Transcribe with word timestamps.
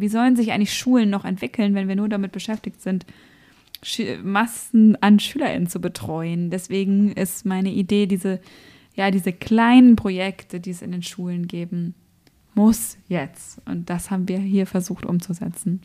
wie 0.00 0.08
sollen 0.08 0.34
sich 0.34 0.52
eigentlich 0.52 0.72
Schulen 0.72 1.10
noch 1.10 1.24
entwickeln, 1.26 1.74
wenn 1.74 1.86
wir 1.86 1.96
nur 1.96 2.08
damit 2.08 2.32
beschäftigt 2.32 2.80
sind, 2.80 3.04
Massen 4.22 4.96
an 5.02 5.20
SchülerInnen 5.20 5.68
zu 5.68 5.80
betreuen. 5.80 6.50
Deswegen 6.50 7.12
ist 7.12 7.44
meine 7.46 7.70
Idee, 7.70 8.06
diese, 8.06 8.40
ja, 8.94 9.10
diese 9.10 9.32
kleinen 9.32 9.96
Projekte, 9.96 10.60
die 10.60 10.70
es 10.70 10.82
in 10.82 10.92
den 10.92 11.02
Schulen 11.02 11.46
geben, 11.46 11.94
muss 12.54 12.98
jetzt. 13.08 13.60
Und 13.66 13.90
das 13.90 14.10
haben 14.10 14.28
wir 14.28 14.38
hier 14.38 14.66
versucht 14.66 15.06
umzusetzen. 15.06 15.80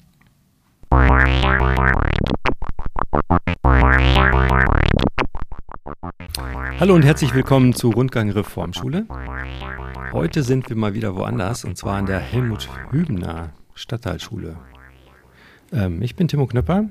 Hallo 6.79 6.95
und 6.95 7.03
herzlich 7.03 7.33
willkommen 7.33 7.73
zu 7.73 7.89
Rundgang 7.89 8.29
Reformschule. 8.29 9.07
Heute 10.11 10.43
sind 10.43 10.69
wir 10.69 10.75
mal 10.75 10.93
wieder 10.93 11.15
woanders 11.15 11.65
und 11.65 11.77
zwar 11.77 11.97
an 11.97 12.05
der 12.05 12.19
Helmut 12.19 12.69
Hübner 12.91 13.53
Stadtteilschule. 13.75 14.57
Ähm, 15.71 16.01
ich 16.01 16.15
bin 16.15 16.27
Timo 16.27 16.47
Knöpper 16.47 16.89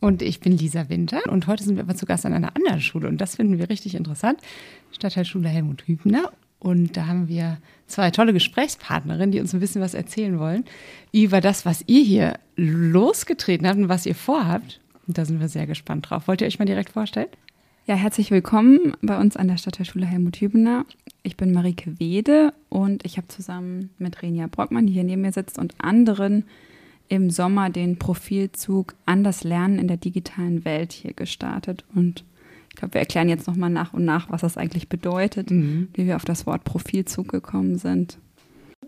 und 0.00 0.22
ich 0.22 0.40
bin 0.40 0.56
Lisa 0.56 0.88
Winter 0.88 1.20
und 1.28 1.46
heute 1.46 1.64
sind 1.64 1.76
wir 1.76 1.82
aber 1.82 1.96
zu 1.96 2.06
Gast 2.06 2.24
an 2.24 2.32
einer 2.32 2.54
anderen 2.54 2.80
Schule 2.80 3.08
und 3.08 3.18
das 3.20 3.36
finden 3.36 3.58
wir 3.58 3.68
richtig 3.68 3.94
interessant. 3.94 4.40
Stadtteilschule 4.92 5.48
Helmut 5.48 5.82
Hübner. 5.86 6.30
Und 6.62 6.94
da 6.98 7.06
haben 7.06 7.26
wir 7.26 7.56
zwei 7.86 8.10
tolle 8.10 8.34
Gesprächspartnerinnen, 8.34 9.32
die 9.32 9.40
uns 9.40 9.54
ein 9.54 9.60
bisschen 9.60 9.80
was 9.80 9.94
erzählen 9.94 10.38
wollen 10.38 10.66
über 11.10 11.40
das, 11.40 11.64
was 11.64 11.82
ihr 11.86 12.02
hier 12.02 12.38
losgetreten 12.56 13.66
habt 13.66 13.78
und 13.78 13.88
was 13.88 14.04
ihr 14.04 14.14
vorhabt. 14.14 14.78
Und 15.06 15.16
da 15.16 15.24
sind 15.24 15.40
wir 15.40 15.48
sehr 15.48 15.66
gespannt 15.66 16.10
drauf. 16.10 16.28
Wollt 16.28 16.42
ihr 16.42 16.46
euch 16.46 16.58
mal 16.58 16.66
direkt 16.66 16.90
vorstellen? 16.90 17.28
Ja, 17.90 17.96
herzlich 17.96 18.30
willkommen 18.30 18.96
bei 19.02 19.18
uns 19.18 19.36
an 19.36 19.48
der 19.48 19.56
Stadtteilschule 19.56 20.06
Helmut 20.06 20.36
Hübner. 20.36 20.86
Ich 21.24 21.36
bin 21.36 21.50
Marike 21.50 21.98
Wede 21.98 22.54
und 22.68 23.04
ich 23.04 23.16
habe 23.16 23.26
zusammen 23.26 23.90
mit 23.98 24.22
Renia 24.22 24.46
Brockmann, 24.46 24.86
die 24.86 24.92
hier 24.92 25.02
neben 25.02 25.22
mir 25.22 25.32
sitzt, 25.32 25.58
und 25.58 25.74
anderen 25.78 26.44
im 27.08 27.30
Sommer 27.30 27.68
den 27.68 27.98
Profilzug 27.98 28.94
an 29.06 29.24
das 29.24 29.42
Lernen 29.42 29.80
in 29.80 29.88
der 29.88 29.96
digitalen 29.96 30.64
Welt 30.64 30.92
hier 30.92 31.14
gestartet. 31.14 31.84
Und 31.92 32.22
ich 32.68 32.76
glaube, 32.76 32.94
wir 32.94 33.00
erklären 33.00 33.28
jetzt 33.28 33.48
nochmal 33.48 33.70
nach 33.70 33.92
und 33.92 34.04
nach, 34.04 34.30
was 34.30 34.42
das 34.42 34.56
eigentlich 34.56 34.88
bedeutet, 34.88 35.50
mhm. 35.50 35.88
wie 35.94 36.06
wir 36.06 36.14
auf 36.14 36.24
das 36.24 36.46
Wort 36.46 36.62
Profilzug 36.62 37.26
gekommen 37.26 37.76
sind. 37.76 38.18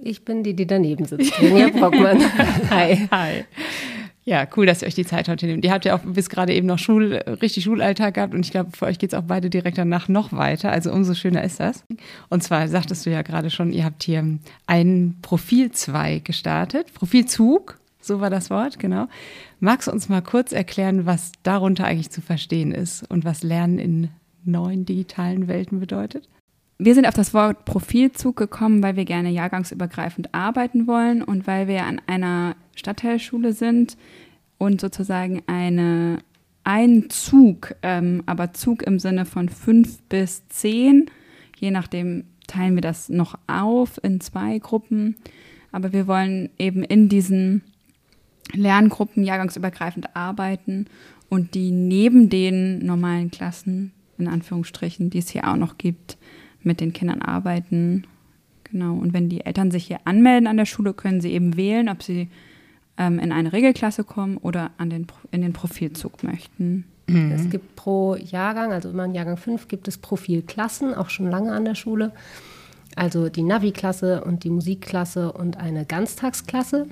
Ich 0.01 0.25
bin 0.25 0.45
die, 0.45 0.55
die 0.55 0.69
daneben 0.69 1.07
sitzt, 1.07 1.43
Rinja 1.43 1.71
Brockmann. 1.71 2.21
Hi. 2.71 3.09
Hi. 3.11 3.45
Ja, 4.25 4.47
cool, 4.57 4.67
dass 4.67 4.83
ihr 4.83 4.89
euch 4.89 4.95
die 4.95 5.05
Zeit 5.05 5.29
heute 5.29 5.47
nehmt. 5.47 5.65
Ihr 5.65 5.73
habt 5.73 5.85
ja 5.85 5.97
auch 5.97 6.01
bis 6.05 6.29
gerade 6.29 6.55
eben 6.55 6.69
noch 6.69 6.79
Schul, 6.79 7.15
richtig 7.43 7.65
Schulalltag 7.65 8.15
gehabt 8.15 8.35
und 8.35 8.47
ich 8.47 8.53
glaube, 8.53 8.71
für 8.77 8.87
euch 8.87 8.99
geht 8.99 9.13
es 9.13 9.19
auch 9.19 9.25
beide 9.25 9.51
direkt 9.51 9.79
danach 9.79 10.09
noch 10.09 10.33
weiter. 10.33 10.71
Also 10.71 10.93
umso 10.93 11.15
schöner 11.15 11.43
ist 11.43 11.59
das. 11.59 11.85
Und 12.29 12.43
zwar 12.45 12.69
sagtest 12.69 13.05
du 13.05 13.11
ja 13.11 13.23
gerade 13.23 13.51
schon, 13.51 13.73
ihr 13.73 13.85
habt 13.85 14.05
hier 14.05 14.39
einen 14.67 15.19
Profilzweig 15.23 16.25
gestartet, 16.25 16.95
Profilzug 16.95 17.79
so 18.03 18.21
war 18.21 18.31
das 18.31 18.51
Wort, 18.51 18.79
genau. 18.79 19.07
Magst 19.61 19.87
du 19.87 19.93
uns 19.93 20.09
mal 20.09 20.23
kurz 20.23 20.53
erklären, 20.53 21.07
was 21.07 21.33
darunter 21.45 21.85
eigentlich 21.85 22.11
zu 22.11 22.21
verstehen 22.21 22.73
ist 22.73 23.09
und 23.09 23.25
was 23.25 23.45
Lernen 23.45 23.79
in 23.79 24.09
neuen 24.45 24.85
digitalen 24.85 25.47
Welten 25.47 25.79
bedeutet? 25.79 26.29
Wir 26.85 26.97
sind 26.97 27.07
auf 27.07 27.15
das 27.15 27.33
Wort 27.33 27.65
Profilzug 27.65 28.35
gekommen, 28.35 28.83
weil 28.83 28.97
wir 28.97 29.05
gerne 29.05 29.31
jahrgangsübergreifend 29.31 30.35
arbeiten 30.35 30.89
wollen 30.89 31.23
und 31.23 31.47
weil 31.47 31.69
wir 31.69 31.85
an 31.85 32.01
einer 32.09 32.57
Stadtteilschule 32.75 33.53
sind 33.53 33.97
und 34.59 34.81
sozusagen 34.81 35.43
eine, 35.47 36.19
einen 36.65 37.09
Zug, 37.09 37.77
ähm, 37.83 38.25
aber 38.27 38.53
Zug 38.53 38.83
im 38.83 38.99
Sinne 38.99 39.27
von 39.27 39.49
fünf 39.49 40.03
bis 40.09 40.49
zehn, 40.49 41.07
je 41.57 41.71
nachdem 41.71 42.25
teilen 42.49 42.75
wir 42.75 42.83
das 42.83 43.09
noch 43.09 43.39
auf 43.47 44.03
in 44.03 44.21
zwei 44.21 44.59
Gruppen. 44.59 45.15
Aber 45.71 45.93
wir 45.93 46.09
wollen 46.09 46.51
eben 46.59 46.83
in 46.83 47.09
diesen 47.09 47.63
Lerngruppen 48.55 49.23
jahrgangsübergreifend 49.23 50.17
arbeiten 50.17 50.87
und 51.29 51.55
die 51.55 51.71
neben 51.71 52.29
den 52.29 52.85
normalen 52.85 53.31
Klassen, 53.31 53.93
in 54.19 54.27
Anführungsstrichen, 54.27 55.11
die 55.11 55.19
es 55.19 55.29
hier 55.29 55.47
auch 55.47 55.57
noch 55.57 55.79
gibt, 55.79 56.19
mit 56.65 56.81
den 56.81 56.93
Kindern 56.93 57.23
arbeiten. 57.23 58.05
Genau. 58.65 58.95
Und 58.95 59.13
wenn 59.13 59.29
die 59.29 59.45
Eltern 59.45 59.71
sich 59.71 59.87
hier 59.87 60.01
anmelden 60.05 60.47
an 60.47 60.57
der 60.57 60.67
Schule, 60.67 60.95
können 60.95 61.21
sie 61.21 61.33
eben 61.33 61.57
wählen, 61.57 61.89
ob 61.89 62.03
sie 62.03 62.29
ähm, 62.99 63.19
in 63.19 63.33
eine 63.33 63.53
Regelklasse 63.53 64.05
kommen 64.05 64.37
oder 64.37 64.71
an 64.79 64.91
den, 64.91 65.07
in 65.31 65.43
den 65.43 65.53
Profilzug 65.53 66.23
möchten. 66.23 66.85
Mhm. 67.07 67.33
Es 67.33 67.51
gibt 67.51 67.77
pro 67.77 68.17
Jahrgang, 68.17 68.73
also 68.73 68.91
immer 68.91 69.05
in 69.05 69.15
Jahrgang 69.15 69.37
5, 69.37 69.69
gibt 69.69 69.89
es 69.89 69.99
Profilklassen, 69.99 70.95
auch 70.95 71.11
schon 71.11 71.31
lange 71.31 71.53
an 71.53 71.65
der 71.65 71.75
Schule. 71.75 72.13
Also 72.95 73.29
die 73.29 73.43
Navi-Klasse 73.43 74.23
und 74.25 74.45
die 74.45 74.51
Musikklasse 74.51 75.33
und 75.33 75.57
eine 75.57 75.87
Ganztagsklasse. 75.87 76.87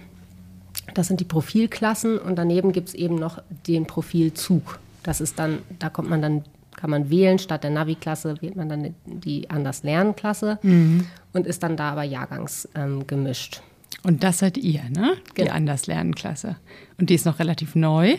Das 0.94 1.08
sind 1.08 1.20
die 1.20 1.25
Profilklassen 1.25 2.19
und 2.19 2.37
daneben 2.37 2.72
gibt 2.72 2.88
es 2.88 2.94
eben 2.94 3.16
noch 3.16 3.42
den 3.66 3.87
Profilzug. 3.87 4.78
Das 5.02 5.20
ist 5.20 5.38
dann, 5.38 5.58
da 5.78 5.91
kommt 5.91 6.08
man 6.08 6.22
dann, 6.22 6.42
kann 6.81 6.91
man 6.91 7.11
wählen, 7.11 7.39
statt 7.39 7.65
der 7.65 7.71
Navi-Klasse 7.71 8.37
wählt 8.41 8.57
man 8.57 8.69
dann 8.69 8.95
die 9.05 9.51
anders 9.51 9.83
Lernen-Klasse 9.83 10.59
mhm. 10.63 11.07
und 11.33 11.47
ist 11.47 11.63
dann 11.63 11.77
da 11.77 11.91
aber 11.91 12.05
jahrgangsgemischt. 12.05 13.57
Ähm, 13.57 13.71
und 14.03 14.25
das 14.25 14.39
seid 14.39 14.57
ihr, 14.57 14.83
ne? 14.89 15.17
Die 15.37 15.43
genau. 15.43 15.53
anders 15.53 15.87
Lernen-Klasse. 15.87 16.57
Und 16.99 17.11
die 17.11 17.15
ist 17.15 17.27
noch 17.27 17.39
relativ 17.39 17.75
neu. 17.75 18.17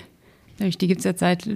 Die 0.59 0.87
gibt 0.87 0.99
es 0.99 1.05
jetzt 1.05 1.21
seit, 1.21 1.49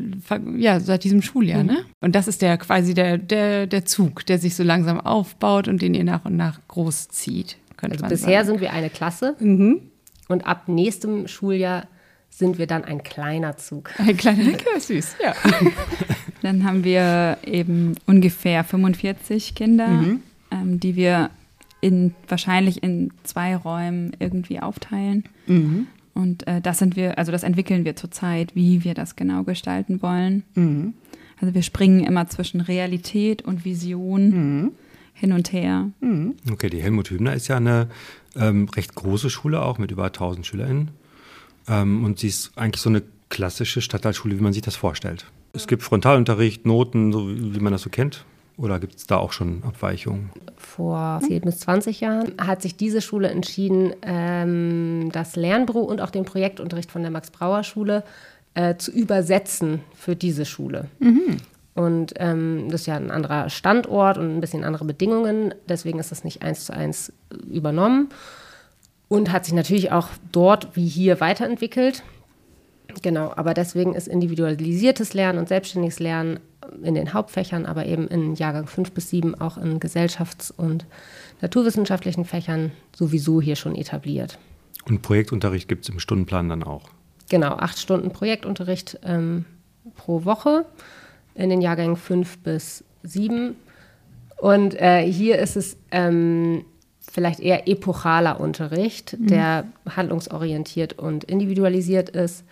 ja, 0.57 0.79
seit 0.79 1.03
diesem 1.03 1.21
Schuljahr, 1.21 1.61
mhm. 1.61 1.67
ne? 1.67 1.85
Und 2.01 2.15
das 2.15 2.27
ist 2.27 2.41
der 2.41 2.57
quasi 2.57 2.95
der, 2.95 3.19
der, 3.19 3.67
der 3.67 3.85
Zug, 3.85 4.25
der 4.25 4.39
sich 4.39 4.55
so 4.55 4.63
langsam 4.63 4.99
aufbaut 4.99 5.67
und 5.67 5.81
den 5.83 5.93
ihr 5.93 6.03
nach 6.03 6.25
und 6.25 6.35
nach 6.35 6.59
groß 6.67 7.09
zieht. 7.09 7.57
Also 7.81 8.03
bisher 8.07 8.43
sagen. 8.43 8.47
sind 8.47 8.61
wir 8.61 8.73
eine 8.73 8.89
Klasse. 8.89 9.35
Mhm. 9.39 9.81
Und 10.27 10.47
ab 10.47 10.67
nächstem 10.67 11.27
Schuljahr 11.27 11.87
sind 12.29 12.57
wir 12.57 12.65
dann 12.65 12.83
ein 12.83 13.03
kleiner 13.03 13.57
Zug. 13.57 13.91
Ein 13.99 14.17
kleiner, 14.17 14.43
süß, 14.79 15.17
ja. 15.23 15.35
dann 16.45 16.63
haben 16.63 16.83
wir 16.83 17.39
eben 17.43 17.95
ungefähr 18.05 18.63
45 18.63 19.55
Kinder, 19.55 19.87
mhm. 19.87 20.19
ähm, 20.51 20.79
die 20.79 20.95
wir 20.95 21.31
in, 21.81 22.13
wahrscheinlich 22.27 22.83
in 22.83 23.11
zwei 23.23 23.55
Räumen 23.55 24.11
irgendwie 24.19 24.59
aufteilen. 24.59 25.23
Mhm. 25.47 25.87
Und 26.13 26.47
äh, 26.47 26.61
das 26.61 26.77
sind 26.77 26.95
wir, 26.95 27.17
also 27.17 27.31
das 27.31 27.41
entwickeln 27.41 27.83
wir 27.83 27.95
zurzeit, 27.95 28.55
wie 28.55 28.83
wir 28.83 28.93
das 28.93 29.15
genau 29.15 29.43
gestalten 29.43 30.03
wollen. 30.03 30.43
Mhm. 30.53 30.93
Also 31.41 31.55
wir 31.55 31.63
springen 31.63 32.01
immer 32.01 32.27
zwischen 32.27 32.61
Realität 32.61 33.41
und 33.41 33.65
Vision 33.65 34.29
mhm. 34.29 34.71
hin 35.13 35.33
und 35.33 35.51
her. 35.51 35.89
Mhm. 35.99 36.35
Okay, 36.51 36.69
die 36.69 36.81
Helmut 36.81 37.09
Hübner 37.09 37.33
ist 37.33 37.47
ja 37.47 37.57
eine 37.57 37.89
ähm, 38.35 38.69
recht 38.69 38.93
große 38.93 39.31
Schule 39.31 39.63
auch 39.63 39.79
mit 39.79 39.89
über 39.89 40.05
1000 40.05 40.45
SchülerInnen. 40.45 40.91
Ähm, 41.67 42.05
und 42.05 42.19
sie 42.19 42.27
ist 42.27 42.51
eigentlich 42.55 42.81
so 42.81 42.89
eine 42.89 43.01
klassische 43.29 43.81
Stadtteilschule, 43.81 44.37
wie 44.37 44.43
man 44.43 44.53
sich 44.53 44.61
das 44.61 44.75
vorstellt. 44.75 45.25
Es 45.55 45.67
gibt 45.67 45.83
Frontalunterricht, 45.83 46.65
Noten, 46.65 47.13
so 47.13 47.29
wie, 47.29 47.59
man 47.59 47.71
das 47.71 47.81
so 47.81 47.89
kennt. 47.89 48.25
Oder 48.57 48.79
gibt 48.79 48.95
es 48.95 49.07
da 49.07 49.17
auch 49.17 49.33
schon 49.33 49.63
Abweichungen? 49.63 50.29
Vor 50.55 51.19
10 51.25 51.41
bis 51.41 51.59
20 51.59 52.01
Jahren 52.01 52.33
hat 52.37 52.61
sich 52.61 52.77
diese 52.77 53.01
Schule 53.01 53.29
entschieden, 53.29 53.93
ähm, 54.01 55.09
das 55.11 55.35
Lernbüro 55.35 55.79
und 55.79 55.99
auch 55.99 56.09
den 56.09 56.23
Projektunterricht 56.23 56.89
von 56.89 57.01
der 57.01 57.11
Max-Brauer-Schule 57.11 58.03
äh, 58.53 58.75
zu 58.77 58.91
übersetzen 58.91 59.81
für 59.93 60.15
diese 60.15 60.45
Schule. 60.45 60.87
Mhm. 60.99 61.37
Und 61.73 62.13
ähm, 62.17 62.67
das 62.69 62.81
ist 62.81 62.87
ja 62.87 62.95
ein 62.95 63.11
anderer 63.11 63.49
Standort 63.49 64.17
und 64.17 64.37
ein 64.37 64.39
bisschen 64.39 64.63
andere 64.63 64.85
Bedingungen. 64.85 65.53
Deswegen 65.67 65.99
ist 65.99 66.11
das 66.11 66.23
nicht 66.23 66.41
eins 66.41 66.65
zu 66.65 66.73
eins 66.73 67.11
übernommen. 67.51 68.09
Und 69.09 69.31
hat 69.31 69.45
sich 69.45 69.53
natürlich 69.53 69.91
auch 69.91 70.07
dort 70.31 70.75
wie 70.75 70.87
hier 70.87 71.19
weiterentwickelt. 71.19 72.03
Genau, 73.01 73.31
aber 73.35 73.53
deswegen 73.53 73.93
ist 73.93 74.07
individualisiertes 74.07 75.13
Lernen 75.13 75.39
und 75.39 75.47
selbstständiges 75.47 75.99
Lernen 75.99 76.39
in 76.83 76.95
den 76.95 77.13
Hauptfächern, 77.13 77.65
aber 77.65 77.85
eben 77.85 78.07
in 78.07 78.35
Jahrgang 78.35 78.67
5 78.67 78.91
bis 78.91 79.09
7 79.09 79.35
auch 79.39 79.57
in 79.57 79.79
gesellschafts- 79.79 80.51
und 80.51 80.85
naturwissenschaftlichen 81.41 82.25
Fächern 82.25 82.71
sowieso 82.95 83.41
hier 83.41 83.55
schon 83.55 83.75
etabliert. 83.75 84.37
Und 84.85 85.01
Projektunterricht 85.01 85.67
gibt 85.67 85.83
es 85.83 85.89
im 85.89 85.99
Stundenplan 85.99 86.49
dann 86.49 86.63
auch? 86.63 86.83
Genau, 87.29 87.53
acht 87.53 87.79
Stunden 87.79 88.11
Projektunterricht 88.11 88.99
ähm, 89.03 89.45
pro 89.95 90.25
Woche 90.25 90.65
in 91.33 91.49
den 91.49 91.61
Jahrgängen 91.61 91.95
5 91.95 92.39
bis 92.39 92.83
7. 93.03 93.55
Und 94.37 94.79
äh, 94.79 95.11
hier 95.11 95.39
ist 95.39 95.55
es 95.55 95.77
ähm, 95.91 96.65
vielleicht 96.99 97.39
eher 97.39 97.67
epochaler 97.67 98.39
Unterricht, 98.39 99.17
mhm. 99.19 99.27
der 99.27 99.65
handlungsorientiert 99.89 100.93
und 100.93 101.23
individualisiert 101.23 102.09
ist. 102.09 102.43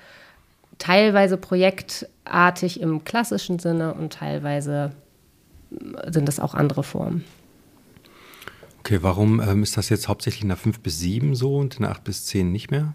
Teilweise 0.84 1.38
projektartig 1.38 2.82
im 2.82 3.06
klassischen 3.06 3.58
Sinne 3.58 3.94
und 3.94 4.12
teilweise 4.12 4.92
äh, 5.72 6.12
sind 6.12 6.28
es 6.28 6.42
auch 6.42 6.54
andere 6.54 6.84
Formen. 6.84 7.24
Okay, 8.80 9.00
warum 9.02 9.40
ähm, 9.40 9.64
ist 9.64 9.78
das 9.78 9.88
jetzt 9.88 10.10
hauptsächlich 10.10 10.42
in 10.42 10.50
der 10.50 10.58
5 10.58 10.82
bis 10.82 11.00
7 11.00 11.36
so 11.36 11.56
und 11.56 11.76
in 11.76 11.84
der 11.84 11.92
8 11.92 12.04
bis 12.04 12.26
10 12.26 12.52
nicht 12.52 12.70
mehr? 12.70 12.94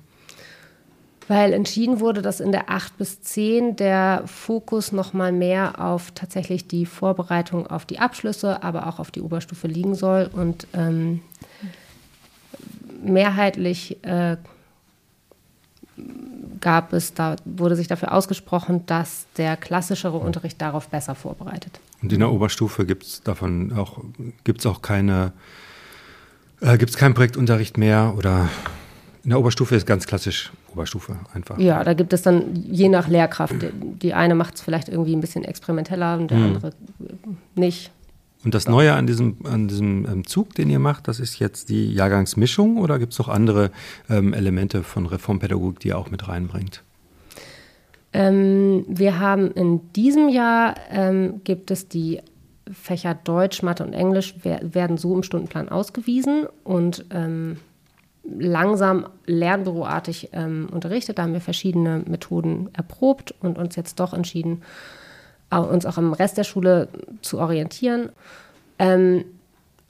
weil 1.28 1.52
entschieden 1.52 2.00
wurde, 2.00 2.22
dass 2.22 2.40
in 2.40 2.52
der 2.52 2.70
8 2.70 2.96
bis 2.96 3.20
10 3.20 3.76
der 3.76 4.22
Fokus 4.24 4.92
noch 4.92 5.12
mal 5.12 5.30
mehr 5.30 5.78
auf 5.78 6.10
tatsächlich 6.12 6.66
die 6.66 6.86
Vorbereitung 6.86 7.66
auf 7.66 7.84
die 7.84 7.98
Abschlüsse, 7.98 8.62
aber 8.62 8.86
auch 8.86 8.98
auf 8.98 9.10
die 9.10 9.20
Oberstufe 9.20 9.68
liegen 9.68 9.94
soll 9.94 10.30
und 10.32 10.66
ähm, 10.72 11.20
mehrheitlich 13.02 14.02
äh, 14.04 14.38
gab 16.60 16.92
es, 16.92 17.14
da 17.14 17.36
wurde 17.44 17.76
sich 17.76 17.86
dafür 17.86 18.12
ausgesprochen, 18.12 18.84
dass 18.86 19.26
der 19.36 19.56
klassischere 19.56 20.16
Unterricht 20.16 20.60
darauf 20.60 20.88
besser 20.88 21.14
vorbereitet. 21.14 21.80
Und 22.02 22.12
in 22.12 22.20
der 22.20 22.30
Oberstufe 22.30 22.86
gibt 22.86 23.04
es 23.04 23.22
davon 23.22 23.72
auch, 23.72 23.98
gibt 24.44 24.60
es 24.60 24.66
auch 24.66 24.82
keine, 24.82 25.32
äh, 26.60 26.78
gibt 26.78 26.90
es 26.90 26.96
keinen 26.96 27.14
Projektunterricht 27.14 27.76
mehr 27.78 28.14
oder 28.16 28.48
in 29.24 29.30
der 29.30 29.40
Oberstufe 29.40 29.74
ist 29.74 29.86
ganz 29.86 30.06
klassisch 30.06 30.52
Oberstufe 30.72 31.16
einfach. 31.34 31.58
Ja, 31.58 31.84
da 31.84 31.92
gibt 31.92 32.12
es 32.12 32.22
dann 32.22 32.54
je 32.54 32.88
nach 32.88 33.08
Lehrkraft. 33.08 33.56
Die 34.02 34.14
eine 34.14 34.34
macht 34.34 34.54
es 34.54 34.62
vielleicht 34.62 34.88
irgendwie 34.88 35.14
ein 35.14 35.20
bisschen 35.20 35.44
experimenteller 35.44 36.16
und 36.16 36.30
der 36.30 36.38
mhm. 36.38 36.46
andere 36.46 36.72
nicht. 37.54 37.90
Und 38.44 38.54
das 38.54 38.68
Neue 38.68 38.94
an 38.94 39.06
diesem, 39.06 39.38
an 39.44 39.66
diesem 39.66 40.06
ähm, 40.06 40.26
Zug, 40.26 40.54
den 40.54 40.70
ihr 40.70 40.78
macht, 40.78 41.08
das 41.08 41.18
ist 41.18 41.38
jetzt 41.38 41.68
die 41.70 41.92
Jahrgangsmischung 41.92 42.76
oder 42.76 42.98
gibt 42.98 43.12
es 43.12 43.18
noch 43.18 43.28
andere 43.28 43.70
ähm, 44.08 44.32
Elemente 44.32 44.82
von 44.84 45.06
Reformpädagogik, 45.06 45.80
die 45.80 45.88
ihr 45.88 45.98
auch 45.98 46.10
mit 46.10 46.28
reinbringt? 46.28 46.82
Ähm, 48.12 48.84
wir 48.88 49.18
haben 49.18 49.50
in 49.50 49.92
diesem 49.92 50.28
Jahr 50.28 50.76
ähm, 50.90 51.40
gibt 51.44 51.70
es 51.70 51.88
die 51.88 52.20
Fächer 52.72 53.14
Deutsch, 53.14 53.62
Mathe 53.62 53.84
und 53.84 53.92
Englisch 53.92 54.34
werden 54.42 54.98
so 54.98 55.14
im 55.14 55.22
Stundenplan 55.22 55.68
ausgewiesen 55.68 56.46
und 56.64 57.06
ähm, 57.10 57.56
langsam 58.24 59.06
lernbüroartig 59.26 60.30
ähm, 60.32 60.68
unterrichtet. 60.70 61.18
Da 61.18 61.22
haben 61.22 61.32
wir 61.32 61.40
verschiedene 61.40 62.02
Methoden 62.06 62.68
erprobt 62.74 63.34
und 63.40 63.58
uns 63.58 63.76
jetzt 63.76 64.00
doch 64.00 64.12
entschieden, 64.12 64.62
uns 65.50 65.86
auch 65.86 65.98
am 65.98 66.12
Rest 66.12 66.38
der 66.38 66.44
Schule 66.44 66.88
zu 67.22 67.38
orientieren. 67.38 68.10
Ähm, 68.78 69.24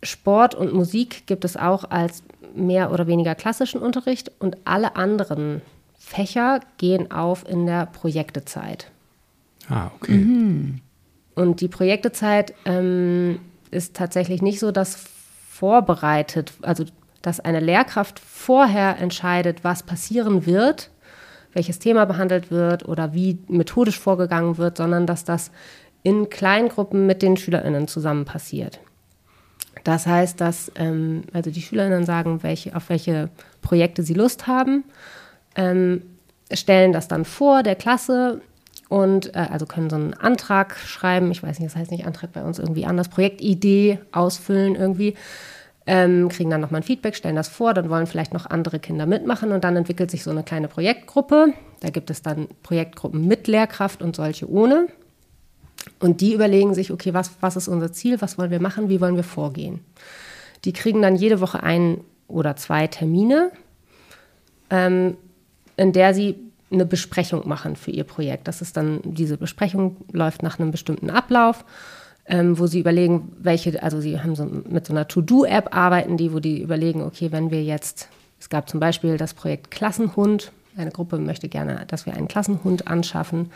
Sport 0.03 0.55
und 0.55 0.73
Musik 0.73 1.27
gibt 1.27 1.45
es 1.45 1.57
auch 1.57 1.91
als 1.91 2.23
mehr 2.55 2.93
oder 2.93 3.07
weniger 3.07 3.35
klassischen 3.35 3.81
Unterricht 3.81 4.31
und 4.39 4.57
alle 4.65 4.97
anderen 4.97 5.61
Fächer 5.99 6.61
gehen 6.79 7.11
auf 7.11 7.49
in 7.49 7.67
der 7.67 7.87
Projektezeit. 7.87 8.91
Ah, 9.69 9.91
okay. 9.97 10.13
Mhm. 10.13 10.81
Und 11.35 11.61
die 11.61 11.69
Projektezeit 11.69 12.55
ähm, 12.65 13.41
ist 13.71 13.95
tatsächlich 13.95 14.43
nicht 14.43 14.59
so, 14.61 14.71
dass 14.71 15.05
vorbereitet, 15.51 16.53
also 16.63 16.85
dass 17.23 17.41
eine 17.41 17.61
Lehrkraft 17.61 18.21
vorher 18.21 18.99
entscheidet, 18.99 19.65
was 19.65 19.83
passieren 19.83 20.47
wird, 20.47 20.91
welches 21.53 21.79
Thema 21.79 22.05
behandelt 22.05 22.51
wird 22.51 22.87
oder 22.87 23.15
wie 23.15 23.39
methodisch 23.49 23.99
vorgegangen 23.99 24.59
wird, 24.59 24.77
sondern 24.77 25.07
dass 25.07 25.25
das 25.25 25.51
in 26.03 26.29
Kleingruppen 26.29 27.07
mit 27.07 27.23
den 27.23 27.37
SchülerInnen 27.37 27.89
zusammen 27.89 28.25
passiert. 28.25 28.81
Das 29.85 30.07
heißt, 30.07 30.41
dass 30.41 30.73
ähm, 30.77 31.23
also 31.33 31.51
die 31.51 31.63
SchülerInnen 31.63 32.05
sagen, 32.05 32.43
welche, 32.43 32.75
auf 32.77 32.89
welche 32.89 33.31
Projekte 33.63 34.03
sie 34.03 34.15
Lust 34.15 34.47
haben, 34.47 34.85
ähm, 35.55 36.03
stellen 36.53 36.93
das 36.93 37.09
dann 37.09 37.25
vor 37.25 37.63
der 37.63 37.75
Klasse 37.75 38.41
und 38.89 39.35
äh, 39.35 39.47
also 39.51 39.67
können 39.67 39.91
so 39.91 39.97
einen 39.97 40.15
Antrag 40.15 40.77
schreiben. 40.77 41.31
Ich 41.31 41.43
weiß 41.43 41.59
nicht, 41.59 41.71
das 41.73 41.79
heißt 41.79 41.91
nicht 41.91 42.07
Antrag 42.07 42.33
bei 42.33 42.43
uns 42.43 42.59
irgendwie 42.59 42.87
anders, 42.87 43.09
Projektidee 43.09 43.99
ausfüllen 44.13 44.75
irgendwie 44.75 45.15
ähm, 45.91 46.29
kriegen 46.29 46.51
dann 46.51 46.61
nochmal 46.61 46.83
ein 46.83 46.85
Feedback, 46.85 47.17
stellen 47.17 47.35
das 47.35 47.49
vor, 47.49 47.73
dann 47.73 47.89
wollen 47.89 48.07
vielleicht 48.07 48.35
noch 48.35 48.45
andere 48.45 48.79
Kinder 48.79 49.07
mitmachen 49.07 49.53
und 49.53 49.65
dann 49.65 49.75
entwickelt 49.75 50.11
sich 50.11 50.23
so 50.23 50.31
eine 50.31 50.43
kleine 50.43 50.69
Projektgruppe. 50.69 51.55
Da 51.81 51.89
gibt 51.89 52.11
es 52.11 52.21
dann 52.21 52.47
Projektgruppen 52.63 53.27
mit 53.27 53.49
Lehrkraft 53.49 54.03
und 54.03 54.15
solche 54.15 54.51
ohne. 54.51 54.89
Und 55.99 56.21
die 56.21 56.35
überlegen 56.35 56.75
sich, 56.75 56.93
okay, 56.93 57.15
was, 57.15 57.31
was 57.41 57.57
ist 57.57 57.69
unser 57.69 57.91
Ziel, 57.91 58.21
was 58.21 58.37
wollen 58.37 58.51
wir 58.51 58.61
machen, 58.61 58.91
wie 58.91 59.01
wollen 59.01 59.17
wir 59.17 59.25
vorgehen. 59.25 59.81
Die 60.67 60.75
kriegen 60.75 61.01
dann 61.01 61.17
jede 61.17 61.41
Woche 61.41 61.63
ein 61.63 62.03
oder 62.27 62.55
zwei 62.57 62.87
Termine, 62.87 63.51
ähm, 64.69 65.17
in 65.79 65.95
der 65.95 66.13
sie 66.13 66.37
eine 66.71 66.85
Besprechung 66.85 67.49
machen 67.49 67.77
für 67.77 67.93
ihr 67.93 68.05
Projekt. 68.05 68.47
Das 68.47 68.61
ist 68.61 68.77
dann, 68.77 69.01
diese 69.05 69.39
Besprechung 69.39 69.97
läuft 70.13 70.43
nach 70.43 70.59
einem 70.59 70.71
bestimmten 70.71 71.09
Ablauf 71.09 71.65
ähm, 72.29 72.59
wo 72.59 72.67
sie 72.67 72.81
überlegen, 72.81 73.33
welche, 73.41 73.83
also 73.83 74.01
sie 74.01 74.21
haben 74.21 74.37
so 74.37 74.45
mit 74.45 74.87
so 74.87 74.93
einer 74.93 75.09
To-Do-App 75.09 75.75
arbeiten 75.75 76.17
die, 76.17 76.33
wo 76.33 76.41
die 76.41 76.63
überlegen, 76.63 77.03
okay, 77.03 77.33
wenn 77.33 77.51
wir 77.51 77.63
jetzt, 77.65 78.09
es 78.39 78.51
gab 78.51 78.69
zum 78.69 78.81
Beispiel 78.81 79.17
das 79.17 79.35
Projekt 79.35 79.71
Klassenhund, 79.71 80.53
eine 80.77 80.91
Gruppe 80.91 81.19
möchte 81.19 81.49
gerne, 81.49 81.85
dass 81.89 82.07
wir 82.07 82.15
einen 82.15 82.29
Klassenhund 82.29 82.87
anschaffen. 82.87 83.51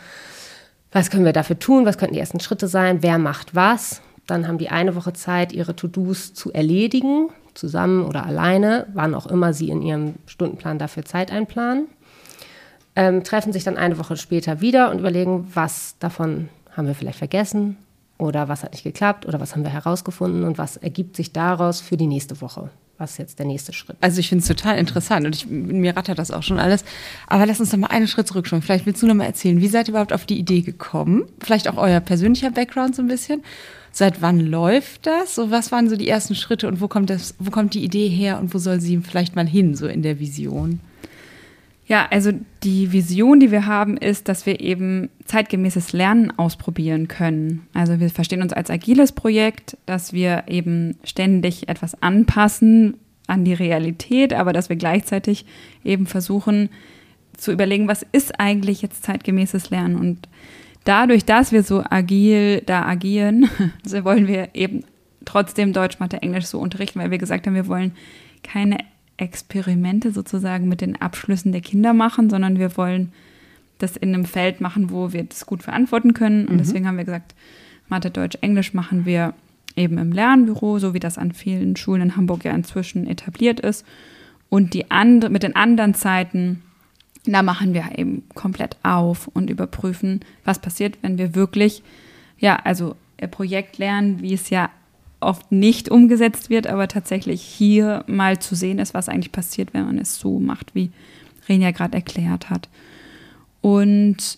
Was 0.91 1.09
können 1.09 1.23
wir 1.23 1.33
dafür 1.33 1.57
tun? 1.57 1.85
Was 1.85 1.97
könnten 1.97 2.15
die 2.15 2.19
ersten 2.19 2.39
Schritte 2.39 2.67
sein? 2.67 3.01
Wer 3.01 3.17
macht 3.17 3.55
was? 3.55 4.01
Dann 4.27 4.47
haben 4.47 4.57
die 4.57 4.69
eine 4.69 4.95
Woche 4.95 5.13
Zeit, 5.13 5.53
ihre 5.53 5.75
To-Dos 5.75 6.33
zu 6.33 6.51
erledigen, 6.51 7.29
zusammen 7.53 8.05
oder 8.05 8.25
alleine, 8.25 8.87
wann 8.93 9.15
auch 9.15 9.27
immer 9.27 9.53
sie 9.53 9.69
in 9.69 9.81
ihrem 9.81 10.15
Stundenplan 10.25 10.79
dafür 10.79 11.05
Zeit 11.05 11.31
einplanen. 11.31 11.87
Ähm, 12.95 13.23
treffen 13.23 13.53
sich 13.53 13.63
dann 13.63 13.77
eine 13.77 13.97
Woche 13.97 14.17
später 14.17 14.61
wieder 14.61 14.91
und 14.91 14.99
überlegen, 14.99 15.49
was 15.53 15.95
davon 15.99 16.49
haben 16.75 16.87
wir 16.87 16.95
vielleicht 16.95 17.19
vergessen, 17.19 17.77
oder 18.23 18.47
was 18.47 18.63
hat 18.63 18.71
nicht 18.71 18.83
geklappt 18.83 19.25
oder 19.25 19.39
was 19.39 19.53
haben 19.53 19.63
wir 19.63 19.71
herausgefunden 19.71 20.43
und 20.43 20.57
was 20.57 20.77
ergibt 20.77 21.15
sich 21.15 21.31
daraus 21.31 21.81
für 21.81 21.97
die 21.97 22.07
nächste 22.07 22.39
Woche. 22.41 22.69
Was 22.97 23.11
ist 23.11 23.17
jetzt 23.17 23.39
der 23.39 23.47
nächste 23.47 23.73
Schritt? 23.73 23.97
Also 24.01 24.19
ich 24.19 24.29
finde 24.29 24.43
es 24.43 24.47
total 24.47 24.77
interessant 24.77 25.25
und 25.25 25.35
ich, 25.35 25.47
mir 25.47 25.97
rattert 25.97 26.19
das 26.19 26.31
auch 26.31 26.43
schon 26.43 26.59
alles. 26.59 26.85
Aber 27.27 27.45
lass 27.45 27.59
uns 27.59 27.71
doch 27.71 27.77
mal 27.77 27.87
einen 27.87 28.07
Schritt 28.07 28.27
zurückschauen. 28.27 28.61
Vielleicht 28.61 28.85
willst 28.85 29.01
du 29.01 29.07
noch 29.07 29.15
mal 29.15 29.25
erzählen, 29.25 29.59
wie 29.59 29.67
seid 29.67 29.87
ihr 29.87 29.91
überhaupt 29.91 30.13
auf 30.13 30.25
die 30.25 30.37
Idee 30.37 30.61
gekommen? 30.61 31.25
Vielleicht 31.39 31.67
auch 31.67 31.77
euer 31.77 31.99
persönlicher 31.99 32.51
Background 32.51 32.95
so 32.95 33.01
ein 33.01 33.07
bisschen. 33.07 33.43
Seit 33.91 34.21
wann 34.21 34.39
läuft 34.39 35.05
das? 35.05 35.35
So, 35.35 35.51
was 35.51 35.71
waren 35.71 35.89
so 35.89 35.95
die 35.95 36.07
ersten 36.07 36.35
Schritte 36.35 36.67
und 36.67 36.81
wo 36.81 36.87
kommt 36.87 37.09
das, 37.09 37.35
wo 37.39 37.51
kommt 37.51 37.73
die 37.73 37.83
Idee 37.83 38.07
her 38.07 38.39
und 38.39 38.53
wo 38.53 38.57
soll 38.57 38.79
sie 38.79 38.97
vielleicht 38.99 39.35
mal 39.35 39.47
hin, 39.47 39.75
so 39.75 39.87
in 39.87 40.01
der 40.01 40.19
Vision? 40.19 40.79
Ja, 41.85 42.07
also 42.09 42.31
die 42.63 42.93
Vision, 42.93 43.41
die 43.41 43.51
wir 43.51 43.65
haben, 43.65 43.97
ist, 43.97 44.29
dass 44.29 44.45
wir 44.45 44.61
eben 44.61 45.09
zeitgemäßes 45.25 45.91
Lernen 45.91 46.31
ausprobieren 46.37 47.09
können. 47.09 47.67
Also 47.73 47.99
wir 47.99 48.09
verstehen 48.09 48.41
uns 48.41 48.53
als 48.53 48.69
agiles 48.69 49.11
Projekt, 49.11 49.77
dass 49.85 50.13
wir 50.13 50.45
eben 50.47 50.95
ständig 51.03 51.67
etwas 51.67 52.01
anpassen 52.01 52.97
an 53.27 53.43
die 53.43 53.53
Realität, 53.53 54.33
aber 54.33 54.53
dass 54.53 54.69
wir 54.69 54.75
gleichzeitig 54.75 55.45
eben 55.83 56.05
versuchen 56.07 56.69
zu 57.35 57.51
überlegen, 57.51 57.87
was 57.87 58.05
ist 58.11 58.39
eigentlich 58.39 58.81
jetzt 58.81 59.03
zeitgemäßes 59.03 59.69
Lernen 59.69 59.95
und 59.95 60.29
dadurch, 60.83 61.25
dass 61.25 61.51
wir 61.51 61.63
so 61.63 61.83
agil 61.89 62.61
da 62.65 62.85
agieren, 62.85 63.49
wollen 64.03 64.27
wir 64.27 64.49
eben 64.53 64.83
trotzdem 65.25 65.73
Deutsch, 65.73 65.99
Mathe, 65.99 66.21
Englisch 66.21 66.45
so 66.45 66.59
unterrichten, 66.59 66.99
weil 66.99 67.11
wir 67.11 67.17
gesagt 67.17 67.47
haben, 67.47 67.55
wir 67.55 67.67
wollen 67.67 67.93
keine 68.43 68.77
Experimente 69.17 70.11
sozusagen 70.11 70.67
mit 70.67 70.81
den 70.81 70.99
Abschlüssen 70.99 71.51
der 71.51 71.61
Kinder 71.61 71.93
machen, 71.93 72.29
sondern 72.29 72.57
wir 72.57 72.75
wollen 72.77 73.11
das 73.77 73.97
in 73.97 74.13
einem 74.13 74.25
Feld 74.25 74.61
machen, 74.61 74.89
wo 74.89 75.13
wir 75.13 75.23
das 75.23 75.45
gut 75.45 75.63
verantworten 75.63 76.13
können. 76.13 76.47
Und 76.47 76.55
mhm. 76.55 76.57
deswegen 76.59 76.87
haben 76.87 76.97
wir 76.97 77.05
gesagt, 77.05 77.35
Mathe, 77.89 78.11
Deutsch, 78.11 78.37
Englisch 78.41 78.73
machen 78.73 79.05
wir 79.05 79.33
eben 79.75 79.97
im 79.97 80.11
Lernbüro, 80.11 80.79
so 80.79 80.93
wie 80.93 80.99
das 80.99 81.17
an 81.17 81.31
vielen 81.31 81.75
Schulen 81.75 82.01
in 82.01 82.15
Hamburg 82.15 82.45
ja 82.45 82.51
inzwischen 82.53 83.07
etabliert 83.07 83.59
ist. 83.59 83.85
Und 84.49 84.73
die 84.73 84.91
andre, 84.91 85.29
mit 85.29 85.43
den 85.43 85.55
anderen 85.55 85.93
Zeiten, 85.93 86.61
da 87.25 87.41
machen 87.41 87.73
wir 87.73 87.97
eben 87.97 88.23
komplett 88.35 88.77
auf 88.83 89.27
und 89.27 89.49
überprüfen, 89.49 90.21
was 90.43 90.59
passiert, 90.59 90.97
wenn 91.01 91.17
wir 91.17 91.35
wirklich, 91.35 91.83
ja, 92.37 92.57
also 92.63 92.95
Projekt 93.31 93.77
lernen, 93.77 94.21
wie 94.21 94.33
es 94.33 94.49
ja 94.49 94.69
oft 95.25 95.51
nicht 95.51 95.89
umgesetzt 95.89 96.49
wird, 96.49 96.67
aber 96.67 96.87
tatsächlich 96.87 97.41
hier 97.41 98.03
mal 98.07 98.39
zu 98.39 98.55
sehen 98.55 98.79
ist, 98.79 98.93
was 98.93 99.09
eigentlich 99.09 99.31
passiert, 99.31 99.73
wenn 99.73 99.85
man 99.85 99.97
es 99.97 100.19
so 100.19 100.39
macht, 100.39 100.75
wie 100.75 100.91
Renja 101.47 101.71
gerade 101.71 101.95
erklärt 101.95 102.49
hat. 102.49 102.69
Und 103.61 104.37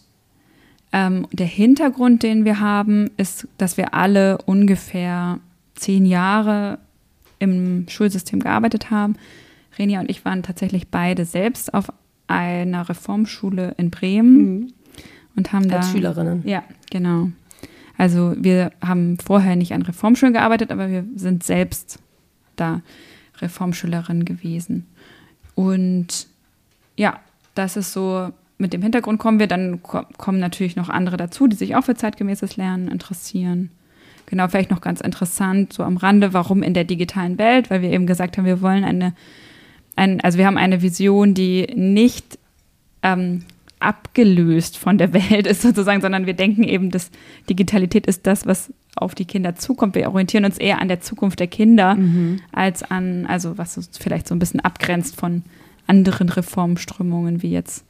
ähm, 0.91 1.27
der 1.31 1.47
Hintergrund, 1.47 2.23
den 2.23 2.45
wir 2.45 2.59
haben, 2.59 3.09
ist, 3.17 3.47
dass 3.57 3.77
wir 3.77 3.93
alle 3.93 4.37
ungefähr 4.45 5.39
zehn 5.75 6.05
Jahre 6.05 6.79
im 7.39 7.87
Schulsystem 7.89 8.39
gearbeitet 8.39 8.91
haben. 8.91 9.15
Renia 9.77 9.99
und 9.99 10.09
ich 10.09 10.23
waren 10.23 10.43
tatsächlich 10.43 10.87
beide 10.87 11.25
selbst 11.25 11.73
auf 11.73 11.91
einer 12.27 12.87
Reformschule 12.87 13.75
in 13.77 13.91
Bremen 13.91 14.37
mhm. 14.37 14.73
und 15.35 15.53
haben 15.53 15.69
Als 15.71 15.87
da 15.87 15.91
Schülerinnen. 15.91 16.47
Ja, 16.47 16.63
genau. 16.89 17.29
Also 17.97 18.35
wir 18.37 18.71
haben 18.81 19.17
vorher 19.17 19.55
nicht 19.55 19.73
an 19.73 19.81
Reformschulen 19.81 20.33
gearbeitet, 20.33 20.71
aber 20.71 20.89
wir 20.89 21.05
sind 21.15 21.43
selbst 21.43 21.99
da 22.55 22.81
Reformschülerin 23.41 24.25
gewesen. 24.25 24.85
Und 25.55 26.27
ja, 26.97 27.19
das 27.53 27.77
ist 27.77 27.93
so, 27.93 28.29
mit 28.57 28.73
dem 28.73 28.81
Hintergrund 28.81 29.19
kommen 29.19 29.39
wir, 29.39 29.47
dann 29.47 29.81
kommen 29.83 30.39
natürlich 30.39 30.75
noch 30.75 30.89
andere 30.89 31.17
dazu, 31.17 31.47
die 31.47 31.55
sich 31.55 31.75
auch 31.75 31.83
für 31.83 31.95
zeitgemäßes 31.95 32.57
Lernen 32.57 32.89
interessieren. 32.89 33.71
Genau, 34.27 34.47
vielleicht 34.47 34.71
noch 34.71 34.81
ganz 34.81 35.01
interessant, 35.01 35.71
so 35.71 35.83
am 35.83 35.97
Rande, 35.97 36.33
warum 36.33 36.63
in 36.63 36.73
der 36.73 36.83
digitalen 36.83 37.37
Welt, 37.37 37.69
weil 37.69 37.81
wir 37.81 37.91
eben 37.91 38.07
gesagt 38.07 38.37
haben, 38.37 38.45
wir 38.45 38.61
wollen 38.61 38.83
eine, 38.83 39.13
ein, 39.95 40.19
also 40.21 40.37
wir 40.37 40.47
haben 40.47 40.57
eine 40.57 40.81
Vision, 40.81 41.33
die 41.33 41.67
nicht 41.75 42.39
ähm, 43.03 43.43
abgelöst 43.79 44.77
von 44.77 44.97
der 44.97 45.13
Welt 45.13 45.47
ist 45.47 45.61
sozusagen, 45.63 46.01
sondern 46.01 46.25
wir 46.25 46.33
denken 46.33 46.63
eben, 46.63 46.91
dass 46.91 47.11
Digitalität 47.49 48.07
ist 48.07 48.25
das, 48.27 48.45
was 48.45 48.73
auf 48.95 49.15
die 49.15 49.25
Kinder 49.25 49.55
zukommt. 49.55 49.95
Wir 49.95 50.07
orientieren 50.07 50.45
uns 50.45 50.57
eher 50.57 50.79
an 50.79 50.87
der 50.87 51.01
Zukunft 51.01 51.39
der 51.39 51.47
Kinder 51.47 51.95
mhm. 51.95 52.39
als 52.51 52.83
an, 52.83 53.25
also 53.25 53.57
was 53.57 53.77
uns 53.77 53.97
vielleicht 53.97 54.27
so 54.27 54.35
ein 54.35 54.39
bisschen 54.39 54.61
abgrenzt 54.61 55.15
von 55.15 55.43
anderen 55.87 56.29
Reformströmungen 56.29 57.41
wie 57.41 57.51
jetzt 57.51 57.85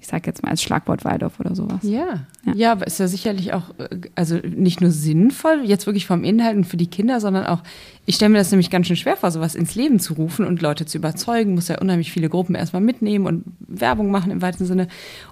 ich 0.00 0.06
sage 0.06 0.26
jetzt 0.26 0.44
mal 0.44 0.50
als 0.50 0.62
Schlagwort 0.62 1.04
Waldorf 1.04 1.40
oder 1.40 1.56
sowas. 1.56 1.80
Ja. 1.82 2.24
ja, 2.46 2.52
ja, 2.54 2.72
aber 2.72 2.86
ist 2.86 3.00
ja 3.00 3.08
sicherlich 3.08 3.52
auch, 3.52 3.70
äh, 3.78 4.00
also 4.14 4.36
nicht 4.36 4.80
nur 4.80 4.92
sinnvoll, 4.92 5.62
jetzt 5.64 5.86
wirklich 5.86 6.06
vom 6.06 6.22
Inhalt 6.22 6.56
und 6.56 6.64
für 6.64 6.76
die 6.76 6.86
Kinder, 6.86 7.20
sondern 7.20 7.46
auch, 7.46 7.64
ich 8.06 8.14
stelle 8.14 8.30
mir 8.30 8.38
das 8.38 8.52
nämlich 8.52 8.70
ganz 8.70 8.86
schön 8.86 8.96
schwer 8.96 9.16
vor, 9.16 9.32
sowas 9.32 9.56
ins 9.56 9.74
Leben 9.74 9.98
zu 9.98 10.14
rufen 10.14 10.46
und 10.46 10.62
Leute 10.62 10.86
zu 10.86 10.98
überzeugen, 10.98 11.54
muss 11.54 11.66
ja 11.66 11.80
unheimlich 11.80 12.12
viele 12.12 12.28
Gruppen 12.28 12.54
erstmal 12.54 12.80
mitnehmen 12.80 13.26
und 13.26 13.44
Werbung 13.58 14.12
machen 14.12 14.30
im 14.30 14.40
weitesten 14.40 14.66
Sinne. 14.66 14.86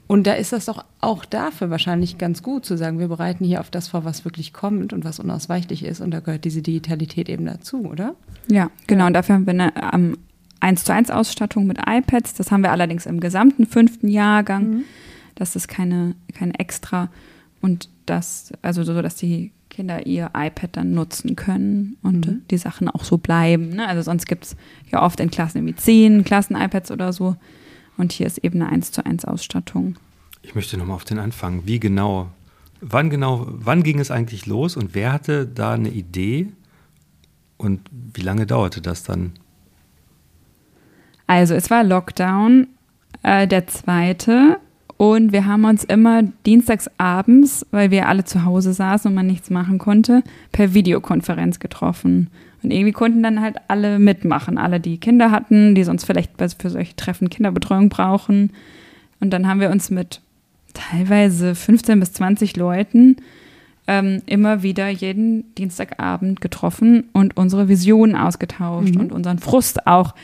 Und 0.08 0.26
da 0.26 0.32
ist 0.32 0.52
das 0.52 0.64
doch 0.64 0.84
auch 1.00 1.24
dafür 1.24 1.70
wahrscheinlich 1.70 2.18
ganz 2.18 2.42
gut 2.42 2.66
zu 2.66 2.76
sagen, 2.76 2.98
wir 2.98 3.08
bereiten 3.08 3.44
hier 3.44 3.60
auf 3.60 3.70
das 3.70 3.88
vor, 3.88 4.04
was 4.04 4.24
wirklich 4.24 4.52
kommt 4.52 4.92
und 4.92 5.04
was 5.04 5.20
unausweichlich 5.20 5.84
ist. 5.84 6.00
Und 6.00 6.10
da 6.10 6.18
gehört 6.20 6.44
diese 6.44 6.62
Digitalität 6.62 7.28
eben 7.28 7.46
dazu, 7.46 7.84
oder? 7.84 8.16
Ja, 8.48 8.70
genau. 8.88 9.06
Und 9.06 9.12
dafür 9.12 9.36
haben 9.36 9.46
wir 9.46 9.52
eine, 9.52 9.92
am 9.92 10.16
1 10.66 10.84
zu 10.84 10.92
1 10.92 11.10
Ausstattung 11.10 11.66
mit 11.66 11.78
iPads. 11.86 12.34
Das 12.34 12.50
haben 12.50 12.62
wir 12.62 12.72
allerdings 12.72 13.06
im 13.06 13.20
gesamten 13.20 13.66
fünften 13.66 14.08
Jahrgang. 14.08 14.68
Mhm. 14.68 14.84
Das 15.36 15.54
ist 15.54 15.68
keine, 15.68 16.16
kein 16.34 16.52
Extra. 16.52 17.08
Und 17.60 17.88
das, 18.04 18.52
also 18.62 18.82
so, 18.82 19.00
dass 19.00 19.14
die 19.14 19.52
Kinder 19.70 20.06
ihr 20.06 20.30
iPad 20.34 20.76
dann 20.76 20.92
nutzen 20.92 21.36
können 21.36 21.96
und 22.02 22.26
mhm. 22.26 22.42
die 22.50 22.58
Sachen 22.58 22.88
auch 22.88 23.04
so 23.04 23.16
bleiben. 23.16 23.70
Ne? 23.70 23.86
Also 23.86 24.02
sonst 24.02 24.26
gibt 24.26 24.44
es 24.44 24.56
ja 24.90 25.02
oft 25.02 25.20
in 25.20 25.30
Klassen 25.30 25.58
irgendwie 25.58 25.76
zehn 25.76 26.24
Klassen-iPads 26.24 26.90
oder 26.90 27.12
so. 27.12 27.36
Und 27.96 28.10
hier 28.10 28.26
ist 28.26 28.38
eben 28.38 28.60
eine 28.60 28.72
1 28.72 28.90
zu 28.90 29.06
1 29.06 29.24
Ausstattung. 29.24 29.96
Ich 30.42 30.54
möchte 30.54 30.76
nochmal 30.76 30.96
auf 30.96 31.04
den 31.04 31.18
Anfang. 31.18 31.62
Wie 31.66 31.78
genau, 31.78 32.30
wann 32.80 33.08
genau, 33.08 33.46
wann 33.48 33.84
ging 33.84 34.00
es 34.00 34.10
eigentlich 34.10 34.46
los 34.46 34.76
und 34.76 34.94
wer 34.94 35.12
hatte 35.12 35.46
da 35.46 35.74
eine 35.74 35.90
Idee 35.90 36.48
und 37.56 37.88
wie 37.92 38.22
lange 38.22 38.46
dauerte 38.46 38.80
das 38.80 39.04
dann? 39.04 39.32
Also 41.26 41.54
es 41.54 41.70
war 41.70 41.84
Lockdown, 41.84 42.68
äh, 43.22 43.46
der 43.46 43.66
zweite. 43.66 44.58
Und 44.96 45.32
wir 45.32 45.44
haben 45.44 45.64
uns 45.64 45.84
immer 45.84 46.22
dienstags 46.46 46.90
abends, 46.96 47.66
weil 47.70 47.90
wir 47.90 48.08
alle 48.08 48.24
zu 48.24 48.44
Hause 48.44 48.72
saßen 48.72 49.10
und 49.10 49.14
man 49.14 49.26
nichts 49.26 49.50
machen 49.50 49.78
konnte, 49.78 50.22
per 50.52 50.72
Videokonferenz 50.72 51.58
getroffen. 51.58 52.30
Und 52.62 52.70
irgendwie 52.70 52.92
konnten 52.92 53.22
dann 53.22 53.42
halt 53.42 53.56
alle 53.68 53.98
mitmachen. 53.98 54.56
Alle, 54.56 54.80
die 54.80 54.98
Kinder 54.98 55.30
hatten, 55.30 55.74
die 55.74 55.84
sonst 55.84 56.04
vielleicht 56.04 56.32
für 56.58 56.70
solche 56.70 56.96
Treffen 56.96 57.28
Kinderbetreuung 57.28 57.90
brauchen. 57.90 58.52
Und 59.20 59.30
dann 59.30 59.46
haben 59.46 59.60
wir 59.60 59.70
uns 59.70 59.90
mit 59.90 60.20
teilweise 60.72 61.54
15 61.54 62.00
bis 62.00 62.12
20 62.14 62.56
Leuten 62.56 63.16
ähm, 63.86 64.22
immer 64.26 64.62
wieder 64.62 64.88
jeden 64.88 65.54
Dienstagabend 65.54 66.40
getroffen 66.40 67.04
und 67.12 67.36
unsere 67.36 67.68
Visionen 67.68 68.16
ausgetauscht 68.16 68.94
mhm. 68.94 69.00
und 69.00 69.12
unseren 69.12 69.38
Frust 69.38 69.86
auch 69.86 70.14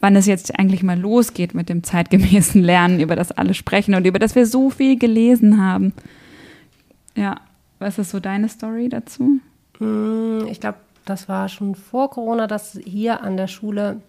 wann 0.00 0.16
es 0.16 0.26
jetzt 0.26 0.58
eigentlich 0.58 0.82
mal 0.82 0.98
losgeht 0.98 1.54
mit 1.54 1.68
dem 1.68 1.82
zeitgemäßen 1.82 2.62
Lernen, 2.62 3.00
über 3.00 3.16
das 3.16 3.32
alle 3.32 3.54
sprechen 3.54 3.94
und 3.94 4.06
über 4.06 4.18
das 4.18 4.34
wir 4.34 4.46
so 4.46 4.70
viel 4.70 4.98
gelesen 4.98 5.62
haben. 5.62 5.92
Ja, 7.16 7.36
was 7.78 7.98
ist 7.98 8.10
so 8.10 8.20
deine 8.20 8.48
Story 8.48 8.88
dazu? 8.88 9.40
Mm, 9.78 10.46
ich 10.48 10.60
glaube, 10.60 10.78
das 11.04 11.28
war 11.28 11.48
schon 11.48 11.74
vor 11.74 12.10
Corona, 12.10 12.46
dass 12.46 12.78
hier 12.84 13.22
an 13.22 13.36
der 13.36 13.46
Schule 13.46 14.00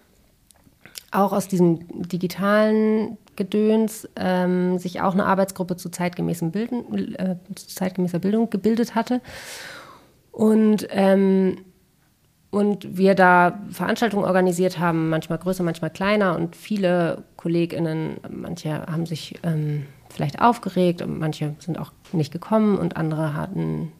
auch 1.11 1.33
aus 1.33 1.47
diesem 1.47 1.79
digitalen 1.89 3.17
Gedöns 3.35 4.07
ähm, 4.15 4.77
sich 4.77 5.01
auch 5.01 5.13
eine 5.13 5.25
Arbeitsgruppe 5.25 5.75
zu, 5.75 5.89
zeitgemäßen 5.89 6.51
Bilden, 6.51 7.15
äh, 7.15 7.35
zu 7.55 7.67
zeitgemäßer 7.67 8.19
Bildung 8.19 8.49
gebildet 8.49 8.95
hatte. 8.95 9.21
Und 10.31 10.87
ähm, 10.91 11.57
und 12.51 12.97
wir 12.97 13.15
da 13.15 13.59
Veranstaltungen 13.71 14.25
organisiert 14.25 14.77
haben, 14.77 15.09
manchmal 15.09 15.39
größer, 15.39 15.63
manchmal 15.63 15.89
kleiner. 15.89 16.35
Und 16.35 16.55
viele 16.55 17.23
KollegInnen, 17.37 18.17
manche 18.29 18.85
haben 18.87 19.05
sich 19.05 19.39
ähm, 19.43 19.85
vielleicht 20.09 20.41
aufgeregt 20.41 21.01
und 21.01 21.17
manche 21.17 21.55
sind 21.59 21.79
auch 21.79 21.93
nicht 22.11 22.33
gekommen 22.33 22.77
und 22.77 22.97
andere 22.97 23.33
hatten 23.35 23.93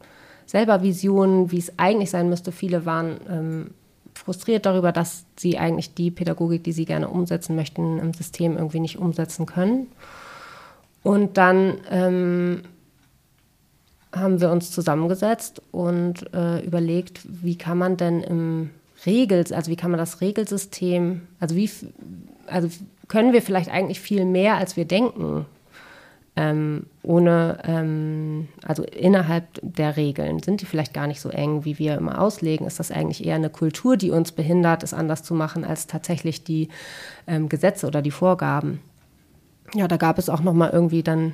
selber 0.46 0.84
Visionen, 0.84 1.50
wie 1.51 1.60
es 1.60 1.79
eigentlich 1.79 2.12
sein 2.12 2.27
müsste. 2.27 2.51
Viele 2.51 2.86
waren 2.86 3.22
ähm, 3.29 3.72
frustriert 4.13 4.65
darüber, 4.65 4.91
dass 4.91 5.24
sie 5.38 5.58
eigentlich 5.58 5.93
die 5.93 6.12
Pädagogik, 6.12 6.62
die 6.65 6.74
sie 6.74 6.84
gerne 6.84 7.08
umsetzen 7.08 7.55
möchten, 7.55 8.00
im 8.00 8.13
System 8.13 8.58
irgendwie 8.58 8.81
nicht 8.81 9.00
umsetzen 9.00 9.46
können. 9.46 9.88
Und 11.03 11.38
dann 11.38 11.77
ähm, 11.89 12.63
haben 14.13 14.41
wir 14.41 14.51
uns 14.51 14.72
zusammengesetzt 14.72 15.62
und 15.72 16.34
äh, 16.34 16.60
überlegt, 16.65 17.22
wie 17.25 17.58
kann 17.58 17.77
man 17.77 17.98
denn 17.98 18.22
im 18.22 18.70
Regel, 19.06 19.46
also 19.53 19.72
wie 19.72 19.75
kann 19.75 19.91
man 19.91 19.98
das 19.98 20.22
Regelsystem, 20.22 21.22
also 21.39 21.56
wie, 21.56 21.70
also 22.48 22.70
können 23.08 23.34
wir 23.34 23.41
vielleicht 23.41 23.72
eigentlich 23.72 24.00
viel 24.00 24.25
mehr, 24.25 24.56
als 24.56 24.77
wir 24.77 24.86
denken, 24.86 25.46
ähm, 26.36 26.86
ohne, 27.03 27.60
ähm, 27.65 28.48
also 28.65 28.84
innerhalb 28.84 29.46
der 29.62 29.98
Regeln. 29.98 30.39
Sind 30.39 30.62
die 30.62 30.65
vielleicht 30.65 30.94
gar 30.94 31.08
nicht 31.08 31.20
so 31.20 31.30
eng, 31.30 31.65
wie 31.65 31.77
wir 31.77 31.96
immer 31.96 32.22
auslegen? 32.22 32.65
Ist 32.65 32.80
das 32.80 32.91
eigentlich 32.91 33.25
eher 33.25 33.36
eine 33.36 33.50
Kultur, 33.50 33.98
die 33.98 34.12
uns 34.12 34.32
behindert, 34.32 34.84
es 34.84 34.94
anders 34.94 35.24
zu 35.24 35.34
machen, 35.34 35.65
als 35.65 35.88
tatsächlich 35.88 36.44
die 36.44 36.70
ähm, 37.27 37.50
Gesetze 37.50 37.86
oder 37.86 38.01
die 38.01 38.12
Vorgaben? 38.12 38.80
Ja, 39.74 39.88
da 39.88 39.98
gab 39.98 40.18
es 40.18 40.30
auch 40.30 40.41
noch 40.41 40.53
mal 40.53 40.70
irgendwie 40.70 41.03
dann 41.03 41.34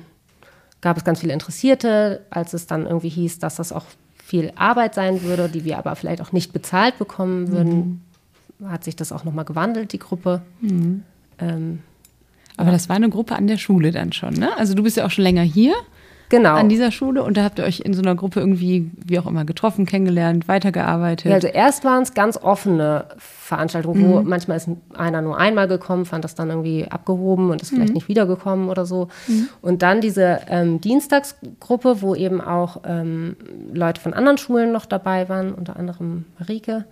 gab 0.80 0.96
es 0.96 1.04
ganz 1.04 1.20
viele 1.20 1.32
Interessierte, 1.32 2.24
als 2.30 2.52
es 2.52 2.66
dann 2.66 2.86
irgendwie 2.86 3.08
hieß, 3.08 3.38
dass 3.38 3.56
das 3.56 3.72
auch 3.72 3.84
viel 4.24 4.52
Arbeit 4.56 4.94
sein 4.94 5.22
würde, 5.22 5.48
die 5.48 5.64
wir 5.64 5.78
aber 5.78 5.96
vielleicht 5.96 6.20
auch 6.20 6.32
nicht 6.32 6.52
bezahlt 6.52 6.98
bekommen 6.98 7.50
würden, 7.50 8.02
mhm. 8.58 8.70
hat 8.70 8.84
sich 8.84 8.94
das 8.94 9.10
auch 9.10 9.24
nochmal 9.24 9.44
gewandelt, 9.44 9.92
die 9.92 9.98
Gruppe. 9.98 10.42
Mhm. 10.60 11.02
Ähm, 11.38 11.80
aber 12.56 12.72
das 12.72 12.88
war 12.88 12.96
eine 12.96 13.08
Gruppe 13.08 13.36
an 13.36 13.46
der 13.46 13.56
Schule 13.56 13.92
dann 13.92 14.12
schon, 14.12 14.34
ne? 14.34 14.56
Also 14.58 14.74
du 14.74 14.82
bist 14.82 14.96
ja 14.96 15.06
auch 15.06 15.10
schon 15.10 15.22
länger 15.22 15.42
hier. 15.42 15.74
Genau. 16.28 16.54
An 16.54 16.68
dieser 16.68 16.90
Schule 16.90 17.22
und 17.22 17.36
da 17.36 17.44
habt 17.44 17.58
ihr 17.58 17.64
euch 17.64 17.80
in 17.80 17.94
so 17.94 18.02
einer 18.02 18.14
Gruppe 18.14 18.40
irgendwie, 18.40 18.90
wie 19.04 19.18
auch 19.18 19.26
immer, 19.26 19.44
getroffen, 19.44 19.86
kennengelernt, 19.86 20.46
weitergearbeitet. 20.46 21.26
Ja, 21.26 21.34
also 21.34 21.48
erst 21.48 21.84
waren 21.84 22.02
es 22.02 22.12
ganz 22.12 22.36
offene 22.36 23.06
Veranstaltungen, 23.16 24.06
wo 24.06 24.20
mhm. 24.20 24.28
manchmal 24.28 24.58
ist 24.58 24.68
einer 24.94 25.22
nur 25.22 25.38
einmal 25.38 25.68
gekommen, 25.68 26.04
fand 26.04 26.24
das 26.24 26.34
dann 26.34 26.50
irgendwie 26.50 26.86
abgehoben 26.88 27.50
und 27.50 27.62
ist 27.62 27.70
vielleicht 27.70 27.88
mhm. 27.88 27.94
nicht 27.94 28.08
wiedergekommen 28.08 28.68
oder 28.68 28.84
so. 28.84 29.08
Mhm. 29.26 29.48
Und 29.62 29.82
dann 29.82 30.00
diese 30.00 30.40
ähm, 30.48 30.80
Dienstagsgruppe, 30.80 32.02
wo 32.02 32.14
eben 32.14 32.40
auch 32.40 32.82
ähm, 32.84 33.36
Leute 33.72 34.00
von 34.00 34.12
anderen 34.12 34.36
Schulen 34.36 34.70
noch 34.70 34.84
dabei 34.84 35.28
waren, 35.28 35.54
unter 35.54 35.76
anderem 35.76 36.26
Marike. 36.38 36.84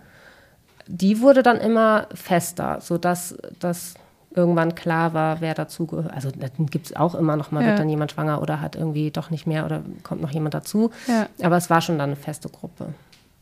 Die 0.87 1.21
wurde 1.21 1.43
dann 1.43 1.57
immer 1.57 2.07
fester, 2.13 2.79
sodass 2.81 3.37
das 3.59 3.95
irgendwann 4.37 4.75
klar 4.75 5.13
war, 5.13 5.41
wer 5.41 5.53
dazugehört. 5.53 6.13
Also 6.13 6.29
dann 6.31 6.67
gibt 6.67 6.85
es 6.85 6.95
auch 6.95 7.15
immer 7.15 7.35
noch 7.35 7.51
mal, 7.51 7.61
ja. 7.61 7.69
wird 7.69 7.79
dann 7.79 7.89
jemand 7.89 8.11
schwanger 8.11 8.41
oder 8.41 8.61
hat 8.61 8.75
irgendwie 8.75 9.11
doch 9.11 9.29
nicht 9.31 9.47
mehr 9.47 9.65
oder 9.65 9.81
kommt 10.03 10.21
noch 10.21 10.31
jemand 10.31 10.53
dazu. 10.53 10.91
Ja. 11.07 11.27
Aber 11.41 11.57
es 11.57 11.69
war 11.69 11.81
schon 11.81 11.97
dann 11.97 12.11
eine 12.11 12.15
feste 12.15 12.49
Gruppe. 12.49 12.93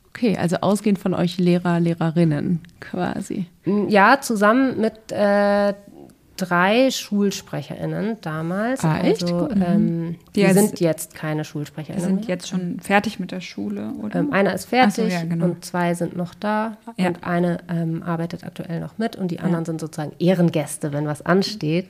Okay, 0.10 0.38
also 0.38 0.58
ausgehend 0.62 0.98
von 0.98 1.14
euch 1.14 1.38
Lehrer, 1.38 1.82
Lehrerinnen 1.82 2.62
quasi. 2.80 3.48
Ja, 3.90 4.22
zusammen 4.22 4.80
mit 4.80 5.12
äh, 5.12 5.74
drei 6.38 6.92
SchulsprecherInnen 6.92 8.18
damals. 8.22 8.84
Ah, 8.84 9.00
echt? 9.00 9.24
Also, 9.24 9.50
ähm, 9.52 10.16
die, 10.36 10.44
die 10.44 10.54
sind 10.54 10.80
jetzt 10.80 11.16
keine 11.16 11.46
SchulsprecherInnen. 11.46 12.02
Die 12.02 12.06
sind 12.06 12.20
mehr. 12.22 12.36
jetzt 12.36 12.48
schon 12.48 12.80
fertig 12.80 13.20
mit 13.20 13.32
der 13.32 13.42
Schule, 13.42 13.92
oder? 14.02 14.20
Ähm, 14.20 14.34
einer 14.34 14.54
ist 14.54 14.66
fertig 14.66 14.96
so, 14.96 15.02
ja, 15.04 15.24
genau. 15.24 15.46
und 15.46 15.64
zwei 15.66 15.94
sind 15.94 16.16
noch 16.16 16.34
da. 16.34 16.78
Ja. 16.98 17.08
Und 17.08 17.24
eine 17.24 17.60
ähm, 17.70 18.04
arbeitet 18.04 18.44
aktuell 18.44 18.80
noch 18.80 18.98
mit 18.98 19.16
und 19.16 19.32
die 19.32 19.40
anderen 19.40 19.64
ja. 19.64 19.66
sind 19.66 19.82
sozusagen 19.82 20.14
Ehrengäste, 20.20 20.94
wenn 20.94 21.06
was 21.06 21.22
ansteht. 21.22 21.88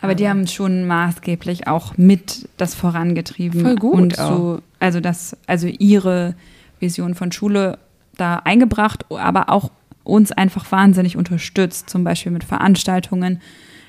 Aber 0.00 0.14
die 0.14 0.28
haben 0.28 0.46
schon 0.46 0.86
maßgeblich 0.86 1.68
auch 1.68 1.96
mit 1.96 2.48
das 2.58 2.74
vorangetrieben. 2.74 3.62
Voll 3.62 3.76
gut. 3.76 3.94
Und 3.94 4.16
so, 4.16 4.60
also 4.78 5.00
das, 5.00 5.36
also 5.46 5.66
ihre 5.66 6.34
Vision 6.80 7.14
von 7.14 7.32
Schule 7.32 7.78
da 8.16 8.36
eingebracht, 8.44 9.06
aber 9.10 9.48
auch 9.48 9.70
uns 10.04 10.32
einfach 10.32 10.70
wahnsinnig 10.70 11.16
unterstützt, 11.16 11.90
zum 11.90 12.04
Beispiel 12.04 12.32
mit 12.32 12.44
Veranstaltungen. 12.44 13.40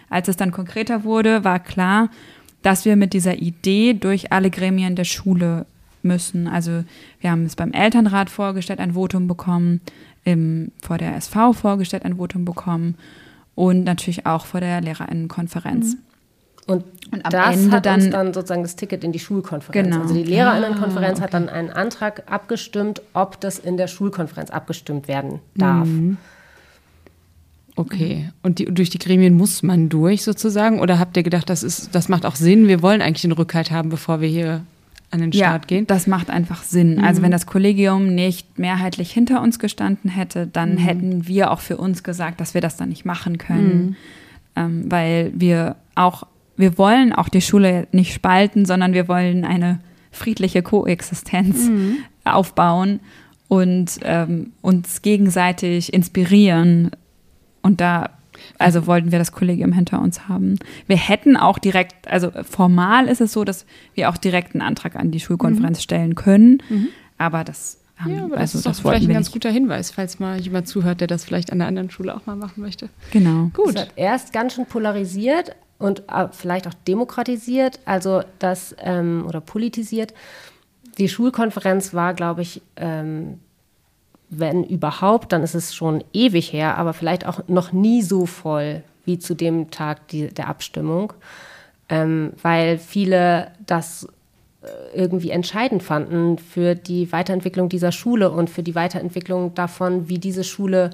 Als 0.09 0.27
es 0.27 0.37
dann 0.37 0.51
konkreter 0.51 1.03
wurde, 1.03 1.43
war 1.43 1.59
klar, 1.59 2.09
dass 2.61 2.85
wir 2.85 2.95
mit 2.95 3.13
dieser 3.13 3.35
Idee 3.35 3.93
durch 3.93 4.31
alle 4.31 4.49
Gremien 4.49 4.95
der 4.95 5.03
Schule 5.03 5.65
müssen. 6.01 6.47
Also 6.47 6.83
wir 7.19 7.31
haben 7.31 7.45
es 7.45 7.55
beim 7.55 7.71
Elternrat 7.71 8.29
vorgestellt, 8.29 8.79
ein 8.79 8.93
Votum 8.93 9.27
bekommen, 9.27 9.81
im, 10.23 10.71
vor 10.81 10.97
der 10.97 11.15
SV 11.15 11.53
vorgestellt, 11.53 12.03
ein 12.03 12.17
Votum 12.17 12.45
bekommen 12.45 12.95
und 13.55 13.83
natürlich 13.83 14.25
auch 14.25 14.45
vor 14.45 14.59
der 14.59 14.81
Lehrerinnenkonferenz. 14.81 15.95
Mhm. 15.95 15.99
Und, 16.67 16.83
und 17.13 17.25
am 17.25 17.31
das 17.31 17.55
Ende 17.55 17.75
hat 17.75 17.85
dann, 17.85 18.01
uns 18.01 18.09
dann 18.09 18.33
sozusagen 18.33 18.61
das 18.61 18.75
Ticket 18.75 19.03
in 19.05 19.13
die 19.13 19.19
Schulkonferenz. 19.19 19.87
Genau. 19.87 20.01
Also 20.01 20.13
die 20.13 20.23
Lehrerinnenkonferenz 20.23 21.19
ah, 21.19 21.23
okay. 21.23 21.23
hat 21.23 21.33
dann 21.33 21.49
einen 21.49 21.69
Antrag 21.69 22.23
abgestimmt, 22.29 23.01
ob 23.13 23.39
das 23.39 23.57
in 23.57 23.77
der 23.77 23.87
Schulkonferenz 23.87 24.49
abgestimmt 24.49 25.07
werden 25.07 25.39
darf. 25.55 25.87
Mhm. 25.87 26.17
Okay. 27.77 28.29
Und 28.43 28.59
die, 28.59 28.65
durch 28.65 28.89
die 28.89 28.97
Gremien 28.97 29.37
muss 29.37 29.63
man 29.63 29.87
durch 29.87 30.23
sozusagen? 30.23 30.79
Oder 30.79 30.99
habt 30.99 31.15
ihr 31.15 31.23
gedacht, 31.23 31.49
das, 31.49 31.63
ist, 31.63 31.95
das 31.95 32.09
macht 32.09 32.25
auch 32.25 32.35
Sinn? 32.35 32.67
Wir 32.67 32.81
wollen 32.81 33.01
eigentlich 33.01 33.21
den 33.21 33.31
Rückhalt 33.31 33.71
haben, 33.71 33.89
bevor 33.89 34.19
wir 34.19 34.27
hier 34.27 34.63
an 35.11 35.21
den 35.21 35.31
Start 35.31 35.63
ja, 35.63 35.67
gehen? 35.67 35.87
Das 35.87 36.07
macht 36.07 36.29
einfach 36.29 36.63
Sinn. 36.63 36.97
Mhm. 36.97 37.03
Also 37.03 37.21
wenn 37.21 37.31
das 37.31 37.45
Kollegium 37.45 38.13
nicht 38.13 38.59
mehrheitlich 38.59 39.11
hinter 39.11 39.41
uns 39.41 39.59
gestanden 39.59 40.09
hätte, 40.09 40.47
dann 40.47 40.73
mhm. 40.73 40.77
hätten 40.79 41.27
wir 41.27 41.51
auch 41.51 41.61
für 41.61 41.77
uns 41.77 42.03
gesagt, 42.03 42.41
dass 42.41 42.53
wir 42.53 42.61
das 42.61 42.75
dann 42.75 42.89
nicht 42.89 43.05
machen 43.05 43.37
können. 43.37 43.85
Mhm. 43.85 43.95
Ähm, 44.55 44.91
weil 44.91 45.31
wir 45.35 45.75
auch 45.95 46.25
wir 46.57 46.77
wollen 46.77 47.13
auch 47.13 47.29
die 47.29 47.41
Schule 47.41 47.87
nicht 47.91 48.13
spalten, 48.13 48.65
sondern 48.65 48.93
wir 48.93 49.07
wollen 49.07 49.45
eine 49.45 49.79
friedliche 50.11 50.63
Koexistenz 50.63 51.69
mhm. 51.69 51.97
aufbauen 52.25 52.99
und 53.47 53.99
ähm, 54.03 54.51
uns 54.61 55.03
gegenseitig 55.03 55.93
inspirieren. 55.93 56.91
Und 57.67 57.81
da, 57.81 58.11
also 58.57 58.87
wollten 58.87 59.11
wir 59.11 59.19
das 59.19 59.33
Kollegium 59.33 59.73
hinter 59.73 60.01
uns 60.01 60.29
haben. 60.29 60.57
Wir 60.87 60.95
hätten 60.95 61.35
auch 61.35 61.59
direkt, 61.59 62.07
also 62.07 62.31
formal 62.49 63.07
ist 63.07 63.19
es 63.19 63.33
so, 63.33 63.43
dass 63.43 63.65
wir 63.93 64.09
auch 64.09 64.15
direkt 64.15 64.55
einen 64.55 64.61
Antrag 64.61 64.95
an 64.95 65.11
die 65.11 65.19
Schulkonferenz 65.19 65.79
mhm. 65.79 65.81
stellen 65.81 66.15
können, 66.15 66.63
mhm. 66.69 66.87
aber 67.17 67.43
das 67.43 67.81
haben, 67.97 68.15
ja, 68.15 68.23
aber 68.23 68.35
das 68.35 68.55
also, 68.55 68.57
ist 68.59 68.65
das 68.67 68.79
vielleicht 68.79 69.09
ein 69.09 69.13
ganz 69.13 69.31
guter 69.31 69.49
Hinweis, 69.49 69.91
falls 69.91 70.19
mal 70.19 70.39
jemand 70.39 70.67
zuhört, 70.67 71.01
der 71.01 71.07
das 71.07 71.25
vielleicht 71.25 71.51
an 71.51 71.59
der 71.59 71.67
anderen 71.67 71.89
Schule 71.89 72.15
auch 72.15 72.25
mal 72.25 72.35
machen 72.35 72.61
möchte. 72.61 72.89
Genau. 73.11 73.49
Gut. 73.53 73.75
Das 73.75 73.81
hat 73.81 73.93
erst 73.97 74.31
ganz 74.31 74.53
schön 74.53 74.65
polarisiert 74.65 75.55
und 75.77 76.03
äh, 76.07 76.27
vielleicht 76.31 76.67
auch 76.67 76.73
demokratisiert, 76.87 77.81
also 77.83 78.21
das 78.39 78.75
ähm, 78.79 79.25
oder 79.27 79.41
politisiert. 79.41 80.13
Die 80.99 81.09
Schulkonferenz 81.09 81.93
war, 81.93 82.13
glaube 82.13 82.43
ich, 82.43 82.61
ähm, 82.77 83.39
wenn 84.29 84.63
überhaupt, 84.63 85.31
dann 85.31 85.43
ist 85.43 85.55
es 85.55 85.73
schon 85.73 86.03
ewig 86.13 86.51
her, 86.51 86.77
aber 86.77 86.93
vielleicht 86.93 87.25
auch 87.25 87.41
noch 87.47 87.71
nie 87.71 88.01
so 88.01 88.25
voll 88.25 88.83
wie 89.05 89.19
zu 89.19 89.35
dem 89.35 89.71
Tag 89.71 90.07
die, 90.09 90.27
der 90.27 90.49
Abstimmung, 90.49 91.13
ähm, 91.89 92.33
weil 92.41 92.77
viele 92.77 93.51
das 93.65 94.07
äh, 94.61 94.97
irgendwie 94.97 95.29
entscheidend 95.29 95.81
fanden 95.81 96.37
für 96.37 96.75
die 96.75 97.11
Weiterentwicklung 97.11 97.69
dieser 97.69 97.93
Schule 97.93 98.29
und 98.29 98.49
für 98.49 98.63
die 98.63 98.75
Weiterentwicklung 98.75 99.53
davon, 99.53 100.09
wie 100.09 100.19
diese 100.19 100.43
Schule 100.43 100.89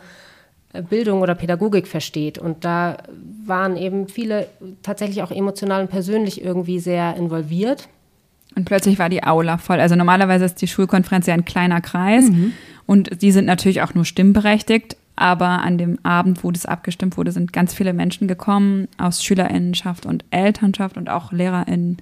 äh, 0.74 0.84
Bildung 0.84 1.22
oder 1.22 1.34
Pädagogik 1.34 1.88
versteht. 1.88 2.38
Und 2.38 2.66
da 2.66 2.98
waren 3.46 3.78
eben 3.78 4.08
viele 4.08 4.48
tatsächlich 4.84 5.24
auch 5.24 5.32
emotional 5.32 5.82
und 5.82 5.90
persönlich 5.90 6.44
irgendwie 6.44 6.80
sehr 6.80 7.16
involviert. 7.16 7.90
Und 8.56 8.66
plötzlich 8.66 9.00
war 9.00 9.10
die 9.10 9.24
Aula 9.24 9.58
voll. 9.58 9.80
Also 9.80 9.96
normalerweise 9.96 10.46
ist 10.46 10.62
die 10.62 10.68
Schulkonferenz 10.68 11.26
ja 11.26 11.34
ein 11.34 11.46
kleiner 11.46 11.82
Kreis. 11.82 12.30
Mhm. 12.30 12.54
Und 12.86 13.22
die 13.22 13.32
sind 13.32 13.46
natürlich 13.46 13.82
auch 13.82 13.94
nur 13.94 14.06
stimmberechtigt. 14.06 14.98
Aber 15.16 15.62
an 15.62 15.78
dem 15.78 16.00
Abend, 16.04 16.44
wo 16.44 16.52
das 16.52 16.66
abgestimmt 16.66 17.18
wurde, 17.18 17.32
sind 17.32 17.54
ganz 17.54 17.74
viele 17.74 17.94
Menschen 17.94 18.28
gekommen 18.28 18.88
aus 18.98 19.24
Schülerinnenschaft 19.24 20.08
und 20.08 20.26
Elternschaft 20.32 20.98
und 20.98 21.08
auch 21.08 21.32
Lehrerinnen, 21.32 21.98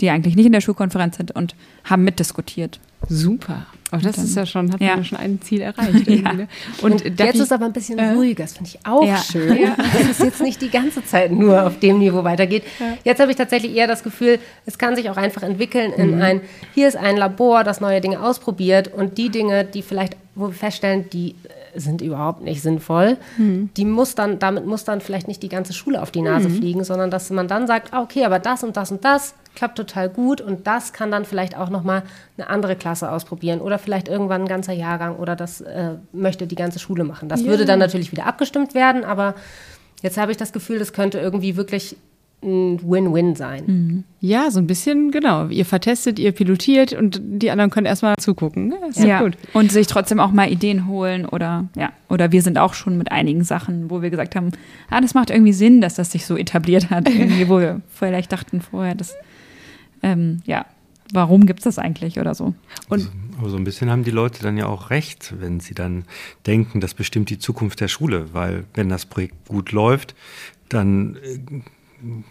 die 0.00 0.08
eigentlich 0.08 0.34
nicht 0.34 0.46
in 0.46 0.52
der 0.52 0.62
Schulkonferenz 0.62 1.18
sind 1.18 1.30
und 1.32 1.54
haben 1.84 2.04
mitdiskutiert. 2.04 2.80
Super. 3.08 3.66
Aber 3.90 4.02
das 4.02 4.16
dann, 4.16 4.24
ist 4.24 4.34
ja 4.34 4.46
schon, 4.46 4.72
hat 4.72 4.80
ja. 4.80 4.96
man 4.96 5.04
schon 5.04 5.18
ein 5.18 5.40
Ziel 5.40 5.60
erreicht. 5.60 6.08
ja. 6.08 6.32
Ne? 6.32 6.48
Und, 6.82 7.04
und 7.04 7.20
jetzt 7.20 7.38
ist 7.38 7.52
aber 7.52 7.66
ein 7.66 7.72
bisschen 7.72 7.98
äh, 7.98 8.10
ruhiger, 8.10 8.42
das 8.42 8.54
finde 8.54 8.70
ich 8.70 8.84
auch 8.84 9.06
ja. 9.06 9.18
schön. 9.18 9.56
Ja. 9.56 9.76
Dass 9.92 10.10
es 10.10 10.18
jetzt 10.18 10.42
nicht 10.42 10.60
die 10.62 10.70
ganze 10.70 11.04
Zeit 11.04 11.30
nur 11.30 11.64
auf 11.64 11.78
dem 11.78 11.98
Niveau 11.98 12.24
weitergeht. 12.24 12.64
Jetzt 13.04 13.20
habe 13.20 13.30
ich 13.30 13.36
tatsächlich 13.36 13.74
eher 13.74 13.86
das 13.86 14.02
Gefühl, 14.02 14.40
es 14.66 14.78
kann 14.78 14.96
sich 14.96 15.10
auch 15.10 15.16
einfach 15.16 15.42
entwickeln 15.42 15.92
in 15.92 16.16
mhm. 16.16 16.22
ein, 16.22 16.40
hier 16.74 16.88
ist 16.88 16.96
ein 16.96 17.16
Labor, 17.16 17.62
das 17.62 17.80
neue 17.80 18.00
Dinge 18.00 18.20
ausprobiert 18.20 18.92
und 18.92 19.16
die 19.16 19.28
Dinge, 19.28 19.64
die 19.64 19.82
vielleicht, 19.82 20.16
wo 20.34 20.48
wir 20.48 20.54
feststellen, 20.54 21.08
die 21.10 21.34
sind 21.74 22.00
überhaupt 22.00 22.42
nicht 22.42 22.62
sinnvoll. 22.62 23.16
Mhm. 23.36 23.70
Die 23.76 23.84
muss 23.84 24.14
dann, 24.14 24.38
damit 24.38 24.66
muss 24.66 24.84
dann 24.84 25.00
vielleicht 25.00 25.28
nicht 25.28 25.42
die 25.42 25.48
ganze 25.48 25.72
Schule 25.72 26.02
auf 26.02 26.10
die 26.10 26.22
Nase 26.22 26.48
mhm. 26.48 26.56
fliegen, 26.56 26.84
sondern 26.84 27.10
dass 27.10 27.30
man 27.30 27.48
dann 27.48 27.66
sagt, 27.66 27.92
ah, 27.92 28.02
okay, 28.02 28.24
aber 28.24 28.38
das 28.38 28.64
und 28.64 28.76
das 28.76 28.90
und 28.90 29.04
das 29.04 29.34
klappt 29.54 29.76
total 29.76 30.08
gut 30.08 30.40
und 30.40 30.66
das 30.66 30.92
kann 30.92 31.10
dann 31.10 31.24
vielleicht 31.24 31.56
auch 31.56 31.70
nochmal 31.70 32.02
eine 32.36 32.48
andere 32.48 32.76
Klasse 32.76 33.10
ausprobieren 33.10 33.60
oder 33.60 33.78
vielleicht 33.78 34.08
irgendwann 34.08 34.42
ein 34.42 34.48
ganzer 34.48 34.72
Jahrgang 34.72 35.16
oder 35.16 35.36
das 35.36 35.60
äh, 35.60 35.92
möchte 36.12 36.46
die 36.46 36.56
ganze 36.56 36.78
Schule 36.78 37.04
machen. 37.04 37.28
Das 37.28 37.42
ja. 37.42 37.46
würde 37.48 37.64
dann 37.64 37.78
natürlich 37.78 38.10
wieder 38.10 38.26
abgestimmt 38.26 38.74
werden, 38.74 39.04
aber 39.04 39.34
jetzt 40.02 40.18
habe 40.18 40.32
ich 40.32 40.36
das 40.36 40.52
Gefühl, 40.52 40.78
das 40.78 40.92
könnte 40.92 41.18
irgendwie 41.18 41.56
wirklich 41.56 41.96
ein 42.44 42.80
Win-Win 42.82 43.34
sein. 43.34 43.64
Mhm. 43.66 44.04
Ja, 44.20 44.50
so 44.50 44.58
ein 44.58 44.66
bisschen, 44.66 45.10
genau. 45.10 45.48
Ihr 45.48 45.64
vertestet, 45.64 46.18
ihr 46.18 46.32
pilotiert 46.32 46.92
und 46.92 47.20
die 47.22 47.50
anderen 47.50 47.70
können 47.70 47.86
erstmal 47.86 48.14
zugucken. 48.18 48.74
Ja, 48.94 49.04
ja. 49.04 49.22
gut. 49.22 49.36
Und 49.52 49.72
sich 49.72 49.86
trotzdem 49.86 50.20
auch 50.20 50.32
mal 50.32 50.50
Ideen 50.50 50.86
holen 50.86 51.26
oder 51.26 51.68
ja, 51.76 51.92
oder 52.08 52.32
wir 52.32 52.42
sind 52.42 52.58
auch 52.58 52.74
schon 52.74 52.96
mit 52.96 53.10
einigen 53.10 53.44
Sachen, 53.44 53.90
wo 53.90 54.02
wir 54.02 54.10
gesagt 54.10 54.36
haben, 54.36 54.52
ah, 54.90 55.00
das 55.00 55.14
macht 55.14 55.30
irgendwie 55.30 55.52
Sinn, 55.52 55.80
dass 55.80 55.94
das 55.94 56.12
sich 56.12 56.26
so 56.26 56.36
etabliert 56.36 56.90
hat, 56.90 57.08
irgendwie, 57.08 57.48
wo 57.48 57.58
wir 57.58 57.80
vielleicht 57.88 58.32
dachten 58.32 58.60
vorher, 58.60 58.94
dass 58.94 59.14
ähm, 60.02 60.42
ja, 60.44 60.66
warum 61.12 61.46
gibt 61.46 61.60
es 61.60 61.64
das 61.64 61.78
eigentlich 61.78 62.18
oder 62.18 62.34
so. 62.34 62.54
Und 62.88 63.10
aber 63.38 63.50
so 63.50 63.56
ein 63.56 63.64
bisschen 63.64 63.90
haben 63.90 64.04
die 64.04 64.10
Leute 64.10 64.42
dann 64.42 64.56
ja 64.56 64.66
auch 64.66 64.90
recht, 64.90 65.34
wenn 65.40 65.60
sie 65.60 65.74
dann 65.74 66.04
denken, 66.46 66.80
das 66.80 66.94
bestimmt 66.94 67.30
die 67.30 67.38
Zukunft 67.38 67.80
der 67.80 67.88
Schule, 67.88 68.32
weil 68.32 68.64
wenn 68.74 68.88
das 68.88 69.06
Projekt 69.06 69.48
gut 69.48 69.72
läuft, 69.72 70.14
dann 70.68 71.16
äh, 71.16 71.38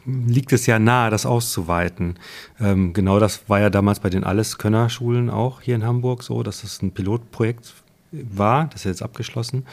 liegt 0.05 0.53
es 0.53 0.65
ja 0.65 0.79
nahe, 0.79 1.09
das 1.09 1.25
auszuweiten. 1.25 2.15
Ähm, 2.59 2.93
genau 2.93 3.19
das 3.19 3.49
war 3.49 3.59
ja 3.59 3.69
damals 3.69 3.99
bei 3.99 4.09
den 4.09 4.23
Alleskönner-Schulen 4.23 5.29
auch 5.29 5.61
hier 5.61 5.75
in 5.75 5.83
Hamburg 5.83 6.23
so, 6.23 6.43
dass 6.43 6.61
das 6.61 6.81
ein 6.81 6.91
Pilotprojekt 6.91 7.73
war, 8.13 8.65
das 8.67 8.81
ist 8.81 8.85
jetzt 8.85 9.03
abgeschlossen. 9.03 9.65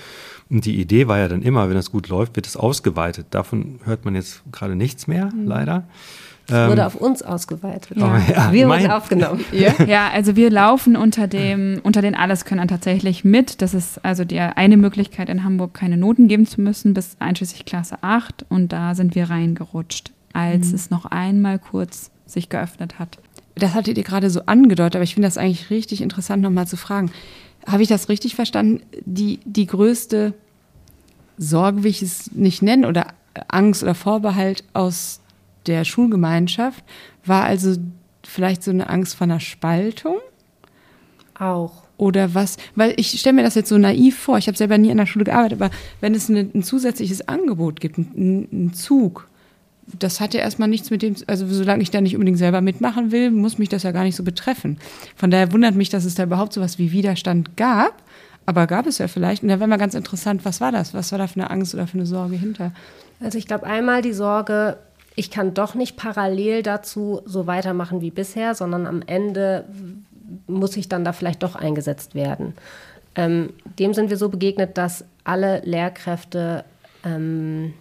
Und 0.48 0.64
die 0.64 0.81
Idee 0.81 1.09
war 1.09 1.18
ja 1.18 1.29
dann 1.29 1.42
immer, 1.42 1.68
wenn 1.68 1.76
das 1.76 1.90
gut 1.90 2.09
läuft, 2.09 2.37
wird 2.37 2.46
es 2.46 2.57
ausgeweitet. 2.57 3.26
Davon 3.31 3.81
hört 3.85 4.05
man 4.05 4.14
jetzt 4.14 4.42
gerade 4.50 4.76
nichts 4.76 5.07
mehr, 5.07 5.26
mhm. 5.26 5.46
leider. 5.46 5.87
Es 6.52 6.68
wurde 6.68 6.82
ähm, 6.82 6.86
auf 6.86 6.96
uns 6.96 7.22
ausgeweitet. 7.22 7.96
Ja. 7.96 8.06
Oh, 8.06 8.32
ja, 8.32 8.52
wir 8.52 8.68
wurden 8.68 8.90
aufgenommen. 8.90 9.44
Ja. 9.52 9.74
ja, 9.84 10.10
also 10.10 10.36
wir 10.36 10.50
laufen 10.50 10.96
unter 10.96 11.26
dem, 11.26 11.80
unter 11.82 12.02
den 12.02 12.14
Alleskönnern 12.14 12.68
tatsächlich 12.68 13.24
mit. 13.24 13.62
Das 13.62 13.74
ist 13.74 14.04
also 14.04 14.24
die 14.24 14.38
eine 14.38 14.76
Möglichkeit, 14.76 15.28
in 15.28 15.44
Hamburg 15.44 15.74
keine 15.74 15.96
Noten 15.96 16.28
geben 16.28 16.46
zu 16.46 16.60
müssen, 16.60 16.94
bis 16.94 17.16
einschließlich 17.18 17.64
Klasse 17.64 17.96
8. 18.02 18.46
Und 18.48 18.72
da 18.72 18.94
sind 18.94 19.14
wir 19.14 19.28
reingerutscht, 19.28 20.12
als 20.32 20.68
mhm. 20.68 20.74
es 20.74 20.90
noch 20.90 21.04
einmal 21.06 21.58
kurz 21.58 22.10
sich 22.26 22.48
geöffnet 22.48 22.98
hat. 22.98 23.18
Das 23.56 23.74
hattet 23.74 23.98
ihr 23.98 24.04
gerade 24.04 24.30
so 24.30 24.42
angedeutet, 24.46 24.96
aber 24.96 25.04
ich 25.04 25.14
finde 25.14 25.28
das 25.28 25.38
eigentlich 25.38 25.70
richtig 25.70 26.00
interessant, 26.00 26.42
nochmal 26.42 26.66
zu 26.66 26.76
fragen. 26.76 27.10
Habe 27.66 27.82
ich 27.82 27.88
das 27.88 28.08
richtig 28.08 28.34
verstanden? 28.34 28.82
Die, 29.04 29.40
die 29.44 29.66
größte 29.66 30.32
Sorge, 31.36 31.82
will 31.82 31.90
ich 31.90 32.02
es 32.02 32.32
nicht 32.32 32.62
nennen, 32.62 32.84
oder 32.84 33.08
Angst 33.48 33.82
oder 33.82 33.94
Vorbehalt 33.94 34.64
aus 34.72 35.20
der 35.66 35.85
Schulgemeinschaft 35.85 36.85
war 37.25 37.44
also 37.44 37.77
vielleicht 38.25 38.62
so 38.62 38.70
eine 38.70 38.88
Angst 38.88 39.16
vor 39.16 39.27
einer 39.27 39.40
Spaltung? 39.40 40.16
Auch. 41.38 41.83
Oder 41.96 42.35
was? 42.35 42.57
Weil 42.77 42.94
ich 42.96 43.18
stelle 43.20 43.35
mir 43.35 43.42
das 43.42 43.55
jetzt 43.55 43.68
so 43.68 43.77
naiv 43.77 44.18
vor. 44.18 44.38
Ich 44.38 44.46
habe 44.46 44.57
selber 44.57 44.79
nie 44.79 44.90
an 44.90 44.96
der 44.96 45.07
Schule 45.07 45.27
gearbeitet, 45.27 45.61
aber 45.61 45.75
wenn 46.01 46.14
es 46.14 46.31
eine, 46.31 46.49
ein 46.55 46.62
zusätzliches 46.62 47.29
Angebot 47.29 47.81
gibt, 47.81 47.99
einen 47.99 48.73
Zug, 48.73 49.29
das 49.99 50.20
hat 50.20 50.35
ja 50.35 50.40
erstmal 50.40 50.68
nichts 50.68 50.90
mit 50.90 51.03
dem, 51.03 51.14
also 51.27 51.46
solange 51.46 51.83
ich 51.83 51.90
da 51.90 52.01
nicht 52.01 52.14
unbedingt 52.14 52.38
selber 52.38 52.61
mitmachen 52.61 53.12
will, 53.12 53.31
muss 53.31 53.59
mich 53.59 53.68
das 53.68 53.83
ja 53.83 53.92
gar 53.92 54.05
nicht 54.05 54.16
so 54.16 54.23
betreffen. 54.23 54.79
Von 55.16 55.31
daher 55.31 55.53
wundert 55.53 55.75
mich, 55.75 55.88
dass 55.88 56.05
es 56.05 56.14
da 56.14 56.23
überhaupt 56.23 56.53
so 56.53 56.61
was 56.61 56.79
wie 56.79 56.92
Widerstand 56.92 57.57
gab. 57.57 58.03
Aber 58.46 58.66
gab 58.66 58.87
es 58.87 58.99
ja 58.99 59.07
vielleicht. 59.07 59.42
Und 59.42 59.49
da 59.51 59.61
wäre 59.61 59.68
mal 59.68 59.77
ganz 59.77 59.94
interessant, 59.94 60.44
was 60.44 60.61
war 60.61 60.73
das? 60.73 60.94
Was 60.94 61.12
war 61.12 61.18
da 61.18 61.27
für 61.27 61.38
eine 61.38 61.51
Angst 61.51 61.75
oder 61.75 61.87
für 61.87 61.99
eine 61.99 62.07
Sorge 62.07 62.37
hinter? 62.37 62.73
Also 63.20 63.38
ich 63.38 63.46
glaube 63.46 63.66
einmal 63.66 64.03
die 64.03 64.12
Sorge, 64.12 64.79
ich 65.16 65.31
kann 65.31 65.55
doch 65.55 65.75
nicht 65.75 65.96
parallel 65.96 66.62
dazu 66.62 67.23
so 67.25 67.46
weitermachen 67.46 68.01
wie 68.01 68.11
bisher, 68.11 68.55
sondern 68.55 68.87
am 68.87 69.03
Ende 69.03 69.64
muss 70.46 70.77
ich 70.77 70.88
dann 70.88 71.05
da 71.05 71.12
vielleicht 71.12 71.42
doch 71.42 71.57
eingesetzt 71.57 72.14
werden. 72.14 72.55
Ähm, 73.16 73.53
dem 73.79 73.92
sind 73.92 74.11
wir 74.11 74.16
so 74.16 74.29
begegnet, 74.29 74.79
dass 74.79 75.05
alle 75.25 75.61
Lehrkräfte 75.64 76.64
ähm, 77.05 77.75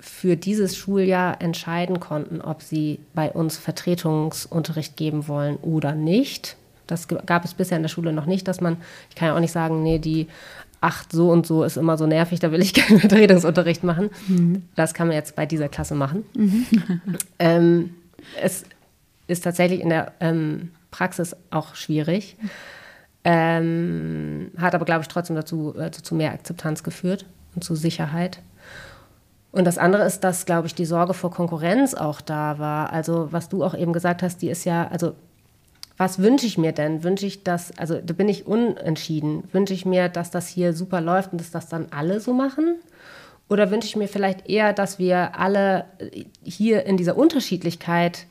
für 0.00 0.36
dieses 0.36 0.76
Schuljahr 0.76 1.40
entscheiden 1.40 2.00
konnten, 2.00 2.40
ob 2.40 2.62
sie 2.62 3.00
bei 3.14 3.30
uns 3.30 3.56
Vertretungsunterricht 3.56 4.96
geben 4.96 5.28
wollen 5.28 5.56
oder 5.56 5.94
nicht. 5.94 6.56
Das 6.86 7.06
gab 7.08 7.44
es 7.44 7.54
bisher 7.54 7.76
in 7.76 7.82
der 7.82 7.90
Schule 7.90 8.12
noch 8.12 8.26
nicht, 8.26 8.48
dass 8.48 8.60
man, 8.60 8.78
ich 9.10 9.14
kann 9.14 9.28
ja 9.28 9.36
auch 9.36 9.40
nicht 9.40 9.52
sagen, 9.52 9.82
nee, 9.82 9.98
die 9.98 10.26
acht 10.80 11.12
so 11.12 11.30
und 11.30 11.46
so 11.46 11.64
ist 11.64 11.76
immer 11.76 11.96
so 11.96 12.06
nervig, 12.06 12.40
da 12.40 12.52
will 12.52 12.62
ich 12.62 12.74
keinen 12.74 13.00
Vertretungsunterricht 13.00 13.84
machen. 13.84 14.10
Mhm. 14.28 14.62
Das 14.74 14.94
kann 14.94 15.08
man 15.08 15.16
jetzt 15.16 15.36
bei 15.36 15.46
dieser 15.46 15.68
Klasse 15.68 15.94
machen. 15.94 16.24
Mhm. 16.34 16.66
ähm, 17.38 17.94
es 18.42 18.64
ist 19.26 19.44
tatsächlich 19.44 19.80
in 19.80 19.90
der 19.90 20.12
ähm, 20.20 20.70
Praxis 20.90 21.36
auch 21.50 21.74
schwierig, 21.74 22.36
ähm, 23.24 24.50
hat 24.56 24.74
aber, 24.74 24.84
glaube 24.84 25.02
ich, 25.02 25.08
trotzdem 25.08 25.36
dazu, 25.36 25.74
also 25.76 26.00
zu 26.00 26.14
mehr 26.14 26.32
Akzeptanz 26.32 26.82
geführt 26.82 27.26
und 27.54 27.62
zu 27.62 27.74
Sicherheit. 27.74 28.40
Und 29.50 29.64
das 29.64 29.78
andere 29.78 30.04
ist, 30.04 30.20
dass, 30.20 30.46
glaube 30.46 30.66
ich, 30.66 30.74
die 30.74 30.84
Sorge 30.84 31.14
vor 31.14 31.30
Konkurrenz 31.30 31.94
auch 31.94 32.20
da 32.20 32.58
war. 32.58 32.92
Also, 32.92 33.28
was 33.32 33.48
du 33.48 33.64
auch 33.64 33.74
eben 33.74 33.92
gesagt 33.92 34.22
hast, 34.22 34.42
die 34.42 34.50
ist 34.50 34.64
ja, 34.64 34.86
also 34.88 35.14
was 35.98 36.20
wünsche 36.20 36.46
ich 36.46 36.56
mir 36.56 36.72
denn? 36.72 37.02
Wünsche 37.02 37.26
ich 37.26 37.42
das, 37.42 37.76
also 37.76 38.00
da 38.00 38.14
bin 38.14 38.28
ich 38.28 38.46
unentschieden. 38.46 39.44
Wünsche 39.52 39.74
ich 39.74 39.84
mir, 39.84 40.08
dass 40.08 40.30
das 40.30 40.48
hier 40.48 40.72
super 40.72 41.00
läuft 41.00 41.32
und 41.32 41.40
dass 41.40 41.50
das 41.50 41.68
dann 41.68 41.88
alle 41.90 42.20
so 42.20 42.32
machen? 42.32 42.76
Oder 43.48 43.70
wünsche 43.70 43.88
ich 43.88 43.96
mir 43.96 44.08
vielleicht 44.08 44.48
eher, 44.48 44.72
dass 44.72 44.98
wir 44.98 45.38
alle 45.38 45.86
hier 46.42 46.86
in 46.86 46.96
dieser 46.96 47.16
Unterschiedlichkeit 47.16 48.26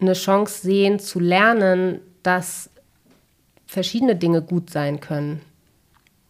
eine 0.00 0.14
Chance 0.14 0.62
sehen 0.62 0.98
zu 0.98 1.20
lernen, 1.20 2.00
dass 2.22 2.68
verschiedene 3.66 4.16
Dinge 4.16 4.42
gut 4.42 4.70
sein 4.70 5.00
können 5.00 5.40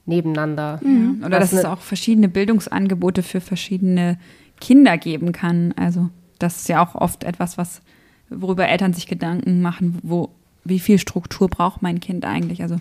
nebeneinander. 0.06 0.80
Mhm. 0.82 1.22
Oder 1.24 1.40
dass 1.40 1.52
es 1.52 1.64
auch 1.64 1.80
verschiedene 1.80 2.28
Bildungsangebote 2.28 3.22
für 3.22 3.40
verschiedene 3.40 4.18
Kinder 4.60 4.98
geben 4.98 5.32
kann. 5.32 5.72
Also 5.76 6.10
das 6.38 6.56
ist 6.58 6.68
ja 6.68 6.84
auch 6.84 6.94
oft 6.94 7.24
etwas, 7.24 7.58
was, 7.58 7.80
worüber 8.28 8.68
Eltern 8.68 8.92
sich 8.92 9.06
Gedanken 9.06 9.62
machen, 9.62 9.98
wo, 10.02 10.30
wie 10.64 10.78
viel 10.78 10.98
Struktur 10.98 11.48
braucht 11.48 11.82
mein 11.82 12.00
Kind 12.00 12.24
eigentlich? 12.24 12.62
Also 12.62 12.80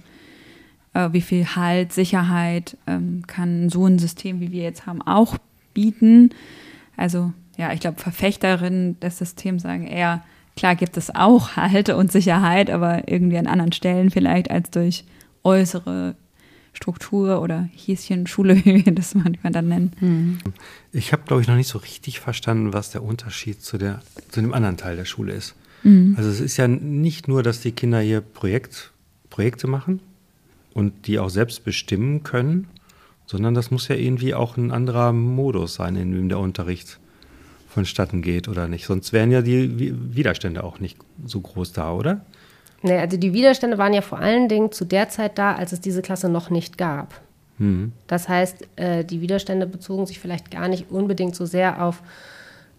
äh, 0.93 1.09
wie 1.11 1.21
viel 1.21 1.45
Halt, 1.55 1.91
Sicherheit 1.93 2.77
ähm, 2.87 3.23
kann 3.27 3.69
so 3.69 3.85
ein 3.85 3.99
System, 3.99 4.39
wie 4.39 4.51
wir 4.51 4.63
jetzt 4.63 4.85
haben, 4.85 5.01
auch 5.01 5.37
bieten? 5.73 6.29
Also 6.97 7.33
ja, 7.57 7.73
ich 7.73 7.79
glaube, 7.79 7.99
Verfechterinnen 7.99 8.99
des 8.99 9.17
Systems 9.17 9.63
sagen 9.63 9.87
eher, 9.87 10.23
klar 10.55 10.75
gibt 10.75 10.97
es 10.97 11.13
auch 11.13 11.51
Halt 11.55 11.89
und 11.89 12.11
Sicherheit, 12.11 12.69
aber 12.69 13.07
irgendwie 13.07 13.37
an 13.37 13.47
anderen 13.47 13.73
Stellen 13.73 14.09
vielleicht 14.09 14.49
als 14.49 14.71
durch 14.71 15.05
äußere 15.43 16.15
Struktur 16.73 17.41
oder 17.41 17.69
Häschenschule, 17.75 18.55
wie 18.65 18.85
wir 18.85 18.95
das 18.95 19.15
manchmal 19.15 19.53
dann 19.53 19.67
nennen. 19.67 19.91
Mhm. 19.99 20.37
Ich 20.91 21.13
habe, 21.13 21.23
glaube 21.23 21.41
ich, 21.41 21.47
noch 21.47 21.55
nicht 21.55 21.67
so 21.67 21.79
richtig 21.79 22.19
verstanden, 22.19 22.73
was 22.73 22.91
der 22.91 23.03
Unterschied 23.03 23.61
zu, 23.61 23.77
der, 23.77 24.01
zu 24.29 24.41
dem 24.41 24.53
anderen 24.53 24.77
Teil 24.77 24.95
der 24.95 25.05
Schule 25.05 25.33
ist. 25.33 25.55
Mhm. 25.83 26.15
Also 26.17 26.29
es 26.29 26.39
ist 26.39 26.57
ja 26.57 26.67
nicht 26.67 27.27
nur, 27.27 27.43
dass 27.43 27.61
die 27.61 27.71
Kinder 27.71 27.99
hier 27.99 28.21
Projekt, 28.21 28.91
Projekte 29.29 29.67
machen 29.67 29.99
und 30.73 31.07
die 31.07 31.19
auch 31.19 31.29
selbst 31.29 31.63
bestimmen 31.63 32.23
können, 32.23 32.67
sondern 33.25 33.53
das 33.53 33.71
muss 33.71 33.87
ja 33.87 33.95
irgendwie 33.95 34.33
auch 34.33 34.57
ein 34.57 34.71
anderer 34.71 35.13
Modus 35.13 35.75
sein, 35.75 35.95
in 35.95 36.11
dem 36.11 36.29
der 36.29 36.39
Unterricht 36.39 36.99
vonstatten 37.69 38.21
geht 38.21 38.47
oder 38.47 38.67
nicht. 38.67 38.85
Sonst 38.85 39.13
wären 39.13 39.31
ja 39.31 39.41
die 39.41 39.93
Widerstände 40.15 40.63
auch 40.63 40.79
nicht 40.79 40.97
so 41.25 41.41
groß 41.41 41.73
da, 41.73 41.93
oder? 41.93 42.25
Nee, 42.83 42.97
also 42.97 43.17
die 43.17 43.33
Widerstände 43.33 43.77
waren 43.77 43.93
ja 43.93 44.01
vor 44.01 44.19
allen 44.19 44.49
Dingen 44.49 44.71
zu 44.71 44.85
der 44.85 45.09
Zeit 45.09 45.37
da, 45.37 45.55
als 45.55 45.71
es 45.71 45.81
diese 45.81 46.01
Klasse 46.01 46.29
noch 46.29 46.49
nicht 46.49 46.77
gab. 46.77 47.19
Mhm. 47.57 47.93
Das 48.07 48.27
heißt, 48.27 48.67
äh, 48.75 49.05
die 49.05 49.21
Widerstände 49.21 49.65
bezogen 49.65 50.05
sich 50.05 50.19
vielleicht 50.19 50.51
gar 50.51 50.67
nicht 50.67 50.91
unbedingt 50.91 51.35
so 51.35 51.45
sehr 51.45 51.83
auf 51.83 52.03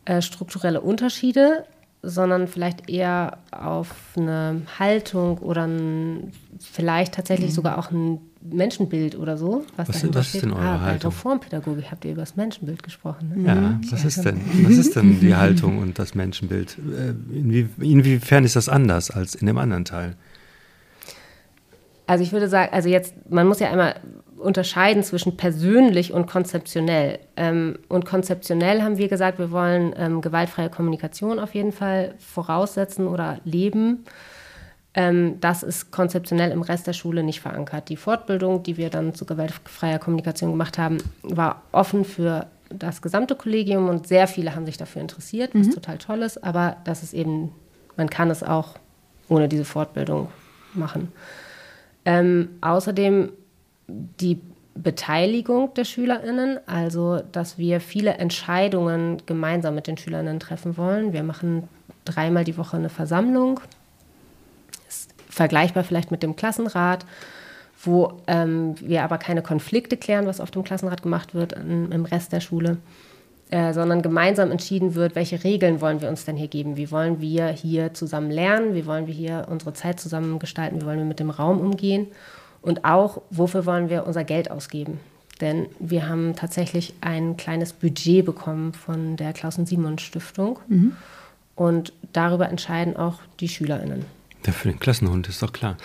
äh, 0.04 0.20
strukturelle 0.20 0.80
Unterschiede, 0.80 1.64
sondern 2.04 2.48
vielleicht 2.48 2.88
eher 2.88 3.38
auf 3.50 3.94
eine 4.16 4.62
Haltung 4.78 5.38
oder 5.38 5.66
ein, 5.66 6.32
vielleicht 6.60 7.14
tatsächlich 7.14 7.50
mhm. 7.50 7.54
sogar 7.54 7.78
auch 7.78 7.90
ein 7.90 8.18
Menschenbild 8.42 9.16
oder 9.18 9.38
so. 9.38 9.64
Was, 9.76 9.88
was, 9.88 10.14
was 10.14 10.34
ist 10.34 10.42
denn 10.42 10.52
eure 10.52 10.62
ah, 10.62 10.80
Haltung? 10.80 11.10
Bei 11.10 11.16
Reformpädagogik 11.16 11.90
habt 11.90 12.04
ihr 12.04 12.12
über 12.12 12.22
das 12.22 12.36
Menschenbild 12.36 12.82
gesprochen. 12.82 13.32
Ne? 13.34 13.46
Ja, 13.46 13.54
mhm. 13.54 13.80
was 13.90 14.04
ist 14.04 14.24
denn? 14.24 14.40
Was 14.62 14.76
ist 14.76 14.96
denn 14.96 15.18
die 15.20 15.34
Haltung 15.34 15.78
und 15.78 15.98
das 15.98 16.14
Menschenbild? 16.14 16.76
Äh, 16.78 17.36
inwie, 17.36 17.68
inwiefern 17.80 18.44
ist 18.44 18.56
das 18.56 18.68
anders 18.68 19.10
als 19.10 19.34
in 19.34 19.46
dem 19.46 19.56
anderen 19.56 19.84
Teil? 19.84 20.16
Also 22.06 22.22
ich 22.22 22.32
würde 22.32 22.48
sagen, 22.48 22.72
also 22.72 22.88
jetzt, 22.88 23.14
man 23.30 23.46
muss 23.46 23.60
ja 23.60 23.70
einmal 23.70 23.96
unterscheiden 24.38 25.02
zwischen 25.02 25.36
persönlich 25.36 26.12
und 26.12 26.26
konzeptionell. 26.26 27.18
Ähm, 27.36 27.78
und 27.88 28.04
konzeptionell 28.04 28.82
haben 28.82 28.98
wir 28.98 29.08
gesagt, 29.08 29.38
wir 29.38 29.50
wollen 29.50 29.94
ähm, 29.96 30.20
gewaltfreie 30.20 30.68
Kommunikation 30.68 31.38
auf 31.38 31.54
jeden 31.54 31.72
Fall 31.72 32.14
voraussetzen 32.18 33.06
oder 33.08 33.38
leben. 33.44 34.04
Ähm, 34.92 35.40
das 35.40 35.62
ist 35.62 35.90
konzeptionell 35.90 36.50
im 36.50 36.62
Rest 36.62 36.86
der 36.86 36.92
Schule 36.92 37.22
nicht 37.22 37.40
verankert. 37.40 37.88
Die 37.88 37.96
Fortbildung, 37.96 38.62
die 38.62 38.76
wir 38.76 38.90
dann 38.90 39.14
zu 39.14 39.24
gewaltfreier 39.24 39.98
Kommunikation 39.98 40.50
gemacht 40.50 40.78
haben, 40.78 40.98
war 41.22 41.62
offen 41.72 42.04
für 42.04 42.46
das 42.68 43.02
gesamte 43.02 43.34
Kollegium 43.34 43.88
und 43.88 44.06
sehr 44.06 44.26
viele 44.26 44.54
haben 44.54 44.66
sich 44.66 44.76
dafür 44.76 45.02
interessiert, 45.02 45.54
was 45.54 45.68
mhm. 45.68 45.72
total 45.72 45.98
toll 45.98 46.22
ist. 46.22 46.42
Aber 46.44 46.76
das 46.84 47.02
ist 47.02 47.14
eben, 47.14 47.52
man 47.96 48.10
kann 48.10 48.30
es 48.30 48.42
auch 48.42 48.74
ohne 49.28 49.48
diese 49.48 49.64
Fortbildung 49.64 50.28
machen. 50.74 51.12
Ähm, 52.04 52.50
außerdem 52.60 53.32
die 53.86 54.40
Beteiligung 54.74 55.72
der 55.74 55.84
SchülerInnen, 55.84 56.58
also 56.66 57.20
dass 57.32 57.58
wir 57.58 57.80
viele 57.80 58.14
Entscheidungen 58.14 59.22
gemeinsam 59.26 59.74
mit 59.74 59.86
den 59.86 59.96
SchülerInnen 59.96 60.40
treffen 60.40 60.76
wollen. 60.76 61.12
Wir 61.12 61.22
machen 61.22 61.68
dreimal 62.04 62.44
die 62.44 62.56
Woche 62.56 62.76
eine 62.76 62.88
Versammlung 62.88 63.60
vergleichbar 65.34 65.84
vielleicht 65.84 66.10
mit 66.10 66.22
dem 66.22 66.36
Klassenrat, 66.36 67.04
wo 67.82 68.20
ähm, 68.26 68.76
wir 68.80 69.02
aber 69.02 69.18
keine 69.18 69.42
Konflikte 69.42 69.96
klären, 69.96 70.26
was 70.26 70.40
auf 70.40 70.50
dem 70.50 70.64
Klassenrat 70.64 71.02
gemacht 71.02 71.34
wird 71.34 71.52
im 71.52 72.04
Rest 72.04 72.32
der 72.32 72.40
Schule, 72.40 72.78
äh, 73.50 73.72
sondern 73.72 74.02
gemeinsam 74.02 74.50
entschieden 74.50 74.94
wird, 74.94 75.14
welche 75.14 75.44
Regeln 75.44 75.80
wollen 75.80 76.00
wir 76.00 76.08
uns 76.08 76.24
denn 76.24 76.36
hier 76.36 76.48
geben? 76.48 76.76
Wie 76.76 76.90
wollen 76.90 77.20
wir 77.20 77.48
hier 77.48 77.94
zusammen 77.94 78.30
lernen? 78.30 78.74
Wie 78.74 78.86
wollen 78.86 79.06
wir 79.06 79.14
hier 79.14 79.46
unsere 79.50 79.72
Zeit 79.74 80.00
zusammen 80.00 80.38
gestalten? 80.38 80.80
Wie 80.80 80.86
wollen 80.86 80.98
wir 80.98 81.04
mit 81.04 81.20
dem 81.20 81.30
Raum 81.30 81.60
umgehen? 81.60 82.08
Und 82.62 82.84
auch, 82.84 83.20
wofür 83.30 83.66
wollen 83.66 83.90
wir 83.90 84.06
unser 84.06 84.24
Geld 84.24 84.50
ausgeben? 84.50 84.98
Denn 85.40 85.66
wir 85.78 86.08
haben 86.08 86.34
tatsächlich 86.36 86.94
ein 87.00 87.36
kleines 87.36 87.72
Budget 87.72 88.24
bekommen 88.24 88.72
von 88.72 89.16
der 89.16 89.32
Klausen-Simon-Stiftung. 89.32 90.58
Mhm. 90.68 90.92
Und 91.54 91.92
darüber 92.12 92.48
entscheiden 92.48 92.96
auch 92.96 93.18
die 93.40 93.48
SchülerInnen. 93.48 94.04
Ja, 94.46 94.52
für 94.52 94.68
den 94.68 94.78
Klassenhund 94.78 95.28
ist 95.28 95.42
doch 95.42 95.52
klar. 95.52 95.76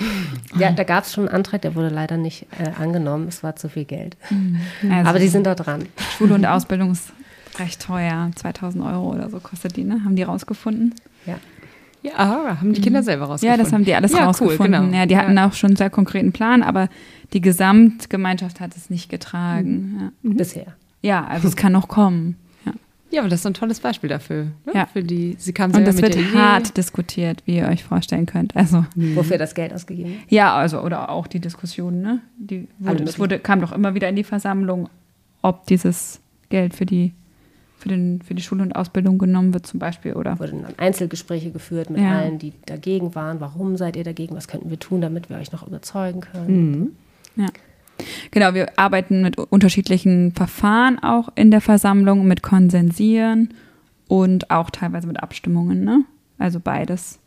Ja, 0.58 0.72
da 0.72 0.84
gab 0.84 1.06
es 1.06 1.14
schon 1.14 1.28
einen 1.28 1.36
Antrag, 1.36 1.62
der 1.62 1.76
wurde 1.76 1.90
leider 1.90 2.18
nicht 2.18 2.46
äh, 2.60 2.72
angenommen. 2.78 3.28
Es 3.28 3.42
war 3.42 3.56
zu 3.56 3.70
viel 3.70 3.86
Geld. 3.86 4.18
Mhm. 4.30 4.60
Also 4.92 5.10
Aber 5.10 5.20
die 5.20 5.30
sind 5.30 5.46
da 5.46 5.56
dran. 5.56 5.88
Schule 6.18 6.34
und 6.34 6.46
Ausbildung 6.46 6.92
ist 6.92 7.14
recht 7.60 7.82
teuer. 7.82 8.32
2000 8.36 8.84
Euro 8.84 9.14
oder 9.14 9.30
so 9.30 9.40
kostet 9.40 9.76
die, 9.76 9.84
ne? 9.84 10.04
Haben 10.04 10.16
die 10.16 10.24
rausgefunden? 10.24 10.96
Ja. 11.26 11.36
Ja, 12.02 12.58
haben 12.62 12.72
die 12.72 12.80
Kinder 12.80 13.04
selber 13.04 13.26
rausgefunden. 13.26 13.60
Ja, 13.60 13.62
das 13.62 13.74
haben 13.74 13.84
die 13.84 13.94
alles 13.94 14.14
ja, 14.14 14.24
rausgefunden. 14.24 14.74
Cool, 14.74 14.86
genau. 14.86 14.98
Ja, 14.98 15.06
die 15.06 15.18
hatten 15.18 15.36
ja. 15.36 15.48
auch 15.48 15.54
schon 15.54 15.72
einen 15.72 15.76
sehr 15.76 15.90
konkreten 15.90 16.32
Plan, 16.32 16.64
aber 16.64 16.88
die 17.34 17.42
Gesamtgemeinschaft 17.42 18.62
hat 18.62 18.78
es 18.78 18.90
nicht 18.90 19.10
getragen. 19.10 20.12
Mhm. 20.22 20.32
Ja. 20.32 20.38
Bisher. 20.38 20.76
Ja, 21.02 21.26
also 21.26 21.50
es 21.50 21.58
kann 21.58 21.74
noch 21.74 21.90
kommen. 21.90 22.38
Ja, 23.12 23.22
aber 23.22 23.30
das 23.30 23.40
ist 23.40 23.48
ein 23.48 23.54
tolles 23.54 23.80
Beispiel 23.80 24.10
dafür. 24.10 24.46
Ne? 24.66 24.74
Ja. 24.74 24.86
Für 24.86 25.02
die, 25.02 25.36
sie 25.40 25.52
kam 25.52 25.72
Und 25.72 25.86
das 25.86 26.02
wird 26.02 26.16
hart 26.34 26.78
diskutiert, 26.78 27.42
wie 27.46 27.58
ihr 27.58 27.68
euch 27.68 27.84
vorstellen 27.84 28.26
könnt. 28.26 28.56
Also, 28.56 28.86
mhm. 28.96 29.16
Wofür 29.16 29.38
das 29.38 29.56
Geld 29.56 29.74
ausgegeben 29.74 30.12
wird? 30.12 30.32
Ja, 30.32 30.56
also, 30.56 30.82
oder 30.82 31.10
auch 31.10 31.26
die 31.26 31.40
Diskussion, 31.40 32.02
ne? 32.02 32.22
Die 32.38 32.68
wurde, 32.78 33.04
es 33.04 33.18
wurde, 33.18 33.40
kam 33.40 33.62
doch 33.62 33.72
immer 33.72 33.96
wieder 33.96 34.10
in 34.10 34.16
die 34.16 34.24
Versammlung, 34.24 34.90
ob 35.42 35.66
dieses 35.66 36.20
Geld 36.50 36.76
für 36.76 36.86
die, 36.86 37.14
für, 37.80 37.90
den, 37.90 38.22
für 38.22 38.36
die 38.36 38.42
Schule 38.42 38.62
und 38.62 38.76
Ausbildung 38.76 39.18
genommen 39.18 39.54
wird, 39.54 39.66
zum 39.66 39.80
Beispiel, 39.80 40.14
oder? 40.14 40.38
Wurden 40.40 40.64
dann 40.64 40.74
Einzelgespräche 40.78 41.52
geführt 41.52 41.90
mit 41.90 42.02
ja. 42.02 42.20
allen, 42.20 42.38
die 42.38 42.54
dagegen 42.66 43.16
waren. 43.16 43.40
Warum 43.40 43.78
seid 43.78 43.96
ihr 43.96 44.04
dagegen? 44.04 44.36
Was 44.36 44.48
könnten 44.48 44.70
wir 44.70 44.80
tun, 44.80 45.02
damit 45.02 45.30
wir 45.30 45.38
euch 45.38 45.52
noch 45.52 45.66
überzeugen 45.66 46.22
können? 46.22 46.72
Mhm. 46.72 46.92
Ja. 47.36 47.48
Genau, 48.32 48.54
wir 48.54 48.78
arbeiten 48.78 49.22
mit 49.22 49.38
unterschiedlichen 49.38 50.32
Verfahren 50.34 51.00
auch 51.00 51.30
in 51.36 51.52
der 51.52 51.62
Versammlung, 51.62 52.28
mit 52.28 52.44
Konsensieren 52.44 53.54
und 54.08 54.52
auch 54.52 54.70
teilweise 54.70 55.08
mit 55.08 55.22
Abstimmungen, 55.22 55.84
ne? 55.84 56.06
Also 56.38 56.60
beides. 56.60 57.20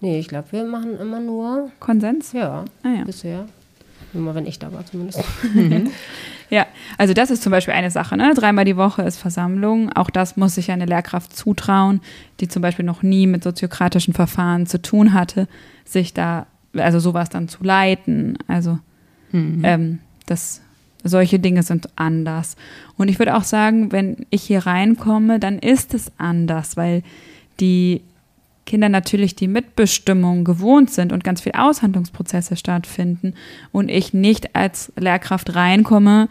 Nee, 0.00 0.18
ich 0.18 0.28
glaube, 0.28 0.48
wir 0.50 0.64
machen 0.64 0.98
immer 0.98 1.20
nur 1.20 1.70
Konsens. 1.80 2.32
Ja, 2.32 2.64
ah, 2.82 2.88
ja. 2.88 3.04
bisher. 3.04 3.46
Immer 4.16 4.34
wenn 4.34 4.46
ich 4.46 4.58
da 4.58 4.72
war 4.72 4.84
zumindest. 4.86 5.22
Mhm. 5.54 5.90
ja, 6.50 6.66
also 6.98 7.14
das 7.14 7.30
ist 7.30 7.42
zum 7.42 7.52
Beispiel 7.52 7.74
eine 7.74 7.90
Sache. 7.90 8.16
Ne? 8.16 8.32
Dreimal 8.34 8.64
die 8.64 8.76
Woche 8.76 9.02
ist 9.02 9.18
Versammlung. 9.18 9.92
Auch 9.92 10.10
das 10.10 10.36
muss 10.36 10.54
sich 10.54 10.70
eine 10.70 10.86
Lehrkraft 10.86 11.36
zutrauen, 11.36 12.00
die 12.40 12.48
zum 12.48 12.62
Beispiel 12.62 12.84
noch 12.84 13.02
nie 13.02 13.26
mit 13.26 13.44
soziokratischen 13.44 14.14
Verfahren 14.14 14.66
zu 14.66 14.80
tun 14.80 15.12
hatte, 15.12 15.48
sich 15.84 16.14
da, 16.14 16.46
also 16.74 16.98
sowas 16.98 17.28
dann 17.28 17.48
zu 17.48 17.62
leiten. 17.62 18.38
Also 18.48 18.78
mhm. 19.32 19.60
ähm, 19.64 19.98
das, 20.26 20.62
solche 21.04 21.38
Dinge 21.38 21.62
sind 21.62 21.88
anders. 21.96 22.56
Und 22.96 23.08
ich 23.08 23.18
würde 23.18 23.36
auch 23.36 23.44
sagen, 23.44 23.92
wenn 23.92 24.26
ich 24.30 24.42
hier 24.42 24.66
reinkomme, 24.66 25.38
dann 25.38 25.58
ist 25.58 25.94
es 25.94 26.10
anders, 26.18 26.76
weil 26.76 27.02
die 27.60 28.02
Kinder 28.66 28.88
natürlich 28.88 29.34
die 29.34 29.48
Mitbestimmung 29.48 30.44
gewohnt 30.44 30.90
sind 30.90 31.12
und 31.12 31.24
ganz 31.24 31.40
viel 31.40 31.52
Aushandlungsprozesse 31.52 32.56
stattfinden 32.56 33.34
und 33.72 33.88
ich 33.88 34.12
nicht 34.12 34.54
als 34.54 34.92
Lehrkraft 34.98 35.54
reinkomme 35.54 36.28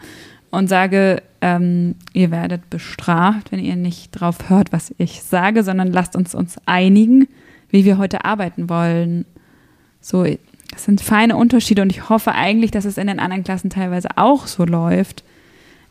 und 0.50 0.68
sage, 0.68 1.22
ähm, 1.40 1.96
ihr 2.12 2.30
werdet 2.30 2.70
bestraft, 2.70 3.50
wenn 3.50 3.58
ihr 3.58 3.76
nicht 3.76 4.12
drauf 4.12 4.48
hört, 4.48 4.72
was 4.72 4.94
ich 4.98 5.22
sage, 5.22 5.64
sondern 5.64 5.92
lasst 5.92 6.14
uns 6.14 6.34
uns 6.34 6.56
einigen, 6.66 7.26
wie 7.70 7.84
wir 7.84 7.98
heute 7.98 8.24
arbeiten 8.24 8.68
wollen. 8.68 9.24
So, 10.00 10.24
das 10.24 10.84
sind 10.84 11.00
feine 11.00 11.36
Unterschiede 11.36 11.82
und 11.82 11.90
ich 11.90 12.08
hoffe 12.08 12.32
eigentlich, 12.32 12.70
dass 12.70 12.84
es 12.84 12.98
in 12.98 13.06
den 13.06 13.18
anderen 13.18 13.44
Klassen 13.44 13.70
teilweise 13.70 14.08
auch 14.16 14.46
so 14.46 14.64
läuft. 14.64 15.24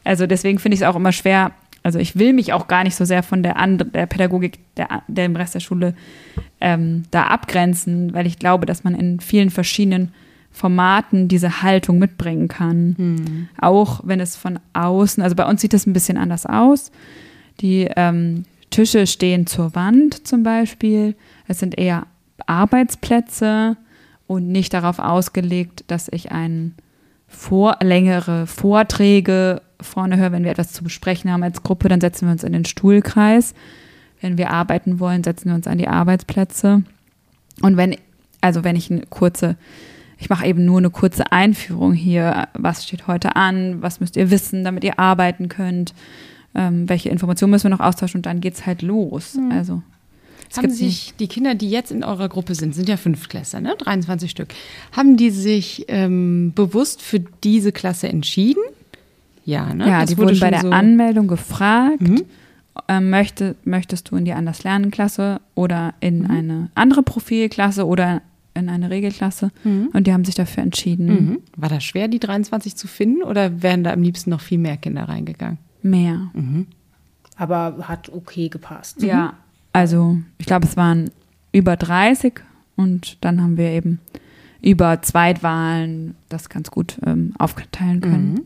Also 0.03 0.27
deswegen 0.27 0.60
finde 0.60 0.75
ich 0.75 0.81
es 0.81 0.88
auch 0.88 0.95
immer 0.95 1.12
schwer. 1.12 1.51
Also 1.86 2.00
ich 2.00 2.17
will 2.17 2.34
mich 2.34 2.52
auch 2.52 2.67
gar 2.67 2.84
nicht 2.84 2.95
so 2.95 3.06
sehr 3.06 3.21
von 3.21 3.43
der, 3.43 3.58
And 3.58 3.93
der 3.93 4.08
Pädagogik 4.08 4.58
der, 4.76 5.04
der 5.08 5.26
im 5.26 5.36
Rest 5.36 5.54
der 5.54 5.60
Schule 5.60 5.93
ähm, 6.60 7.04
da 7.12 7.26
abgrenzen, 7.28 8.12
weil 8.12 8.26
ich 8.26 8.39
glaube, 8.39 8.65
dass 8.65 8.84
man 8.84 8.95
in 8.95 9.19
vielen 9.19 9.52
verschiedenen 9.52 10.12
Formaten 10.50 11.28
diese 11.28 11.62
Haltung 11.62 12.00
mitbringen 12.00 12.48
kann. 12.48 12.95
Mhm. 12.98 13.50
Auch 13.62 14.02
wenn 14.04 14.19
es 14.19 14.36
von 14.36 14.58
außen, 14.74 15.21
also 15.21 15.36
bei 15.36 15.45
uns 15.45 15.62
sieht 15.62 15.74
das 15.74 15.86
ein 15.86 15.93
bisschen 15.93 16.17
anders 16.17 16.48
aus. 16.48 16.91
Die 17.62 17.88
ähm, 17.95 18.45
Tische 18.71 19.06
stehen 19.06 19.45
zur 19.45 19.76
Wand 19.76 20.26
zum 20.26 20.41
Beispiel. 20.41 21.13
Es 21.48 21.60
sind 21.60 21.78
eher 21.78 22.08
Arbeitsplätze 22.48 23.78
und 24.26 24.48
nicht 24.48 24.74
darauf 24.74 24.98
ausgelegt, 24.98 25.84
dass 25.86 26.08
ich 26.12 26.32
ein 26.32 26.74
vor, 27.28 27.78
längere 27.84 28.48
Vorträge 28.48 29.62
vorne 29.82 30.18
höre, 30.18 30.32
wenn 30.32 30.44
wir 30.44 30.52
etwas 30.52 30.72
zu 30.72 30.84
besprechen 30.84 31.32
haben 31.32 31.44
als 31.44 31.64
Gruppe, 31.64 31.90
dann 31.90 32.02
setzen 32.02 32.28
wir 32.28 32.32
uns 32.32 32.44
in 32.44 32.54
den 32.54 32.66
Stuhlkreis. 32.66 33.54
Wenn 34.22 34.38
wir 34.38 34.52
arbeiten 34.52 35.00
wollen, 35.00 35.24
setzen 35.24 35.50
wir 35.50 35.56
uns 35.56 35.68
an 35.68 35.78
die 35.78 35.88
Arbeitsplätze. 35.88 36.84
Und 37.62 37.78
wenn, 37.78 37.96
also 38.42 38.64
wenn 38.64 38.76
ich 38.76 38.92
eine 38.92 39.06
kurze, 39.08 39.56
ich 40.18 40.30
mache 40.30 40.48
eben 40.48 40.66
nur 40.66 40.78
eine 40.78 40.90
kurze 40.90 41.32
Einführung 41.32 41.94
hier, 41.94 42.48
was 42.54 42.86
steht 42.86 43.08
heute 43.08 43.36
an, 43.36 43.82
was 43.82 44.00
müsst 44.00 44.16
ihr 44.16 44.32
wissen, 44.32 44.64
damit 44.64 44.84
ihr 44.84 45.00
arbeiten 45.00 45.50
könnt, 45.50 45.94
ähm, 46.56 46.88
welche 46.88 47.10
Informationen 47.10 47.52
müssen 47.52 47.66
wir 47.66 47.78
noch 47.78 47.86
austauschen 47.86 48.20
und 48.20 48.26
dann 48.26 48.42
geht 48.42 48.54
es 48.54 48.66
halt 48.66 48.82
los. 48.82 49.36
Mhm. 49.36 49.52
Also 49.52 49.84
haben 50.58 50.72
sich 50.72 51.14
die 51.20 51.28
Kinder, 51.28 51.56
die 51.56 51.70
jetzt 51.70 51.92
in 51.92 52.04
eurer 52.04 52.30
Gruppe 52.30 52.56
sind, 52.56 52.76
sind 52.76 52.88
ja 52.88 52.98
Fünftklässler, 52.98 53.62
ne? 53.62 53.76
23 53.78 54.30
Stück, 54.30 54.50
haben 54.92 55.18
die 55.18 55.32
sich 55.32 55.86
ähm, 55.88 56.54
bewusst 56.56 57.02
für 57.02 57.20
diese 57.20 57.72
Klasse 57.72 58.08
entschieden? 58.08 58.62
Ja, 59.45 59.73
ne? 59.73 59.88
Ja, 59.88 60.01
Das 60.01 60.10
die 60.10 60.17
wurde 60.17 60.29
wurden 60.31 60.39
bei 60.39 60.49
der 60.51 60.62
so- 60.62 60.69
Anmeldung 60.71 61.27
gefragt, 61.27 62.01
Mhm. 62.01 62.23
ähm, 62.89 63.10
möchte, 63.10 63.55
möchtest 63.63 64.10
du 64.12 64.15
in 64.17 64.25
die 64.25 64.34
Anders 64.34 64.63
lernen 64.63 64.91
Klasse 64.91 65.39
oder 65.53 65.93
in 66.01 66.23
Mhm. 66.23 66.31
eine 66.31 66.69
andere 66.75 67.03
Profilklasse 67.03 67.86
oder 67.88 68.21
in 68.53 68.69
eine 68.69 68.89
Regelklasse 68.89 69.51
und 69.93 70.08
die 70.08 70.13
haben 70.13 70.23
sich 70.25 70.36
dafür 70.36 70.63
entschieden. 70.63 71.08
Mhm. 71.08 71.38
War 71.58 71.67
das 71.69 71.84
schwer, 71.84 72.08
die 72.08 72.19
23 72.19 72.75
zu 72.75 72.88
finden 72.88 73.21
oder 73.21 73.62
wären 73.62 73.84
da 73.84 73.91
am 73.91 74.01
liebsten 74.01 74.29
noch 74.29 74.39
viel 74.41 74.58
mehr 74.58 74.77
Kinder 74.77 75.03
reingegangen? 75.10 75.58
Mehr. 75.84 76.31
Aber 77.38 77.75
hat 77.88 78.10
okay 78.10 78.49
gepasst. 78.49 79.01
Ja. 79.01 79.34
Also 79.73 80.17
ich 80.38 80.45
glaube, 80.45 80.65
es 80.67 80.77
waren 80.77 81.12
über 81.51 81.75
30 81.75 82.41
und 82.77 83.17
dann 83.23 83.41
haben 83.41 83.58
wir 83.58 83.69
eben 83.71 83.99
über 84.62 85.01
Zweitwahlen 85.01 86.15
das 86.29 86.47
ganz 86.49 86.71
gut 86.71 86.97
ähm, 87.05 87.34
aufteilen 87.38 87.99
können. 88.01 88.39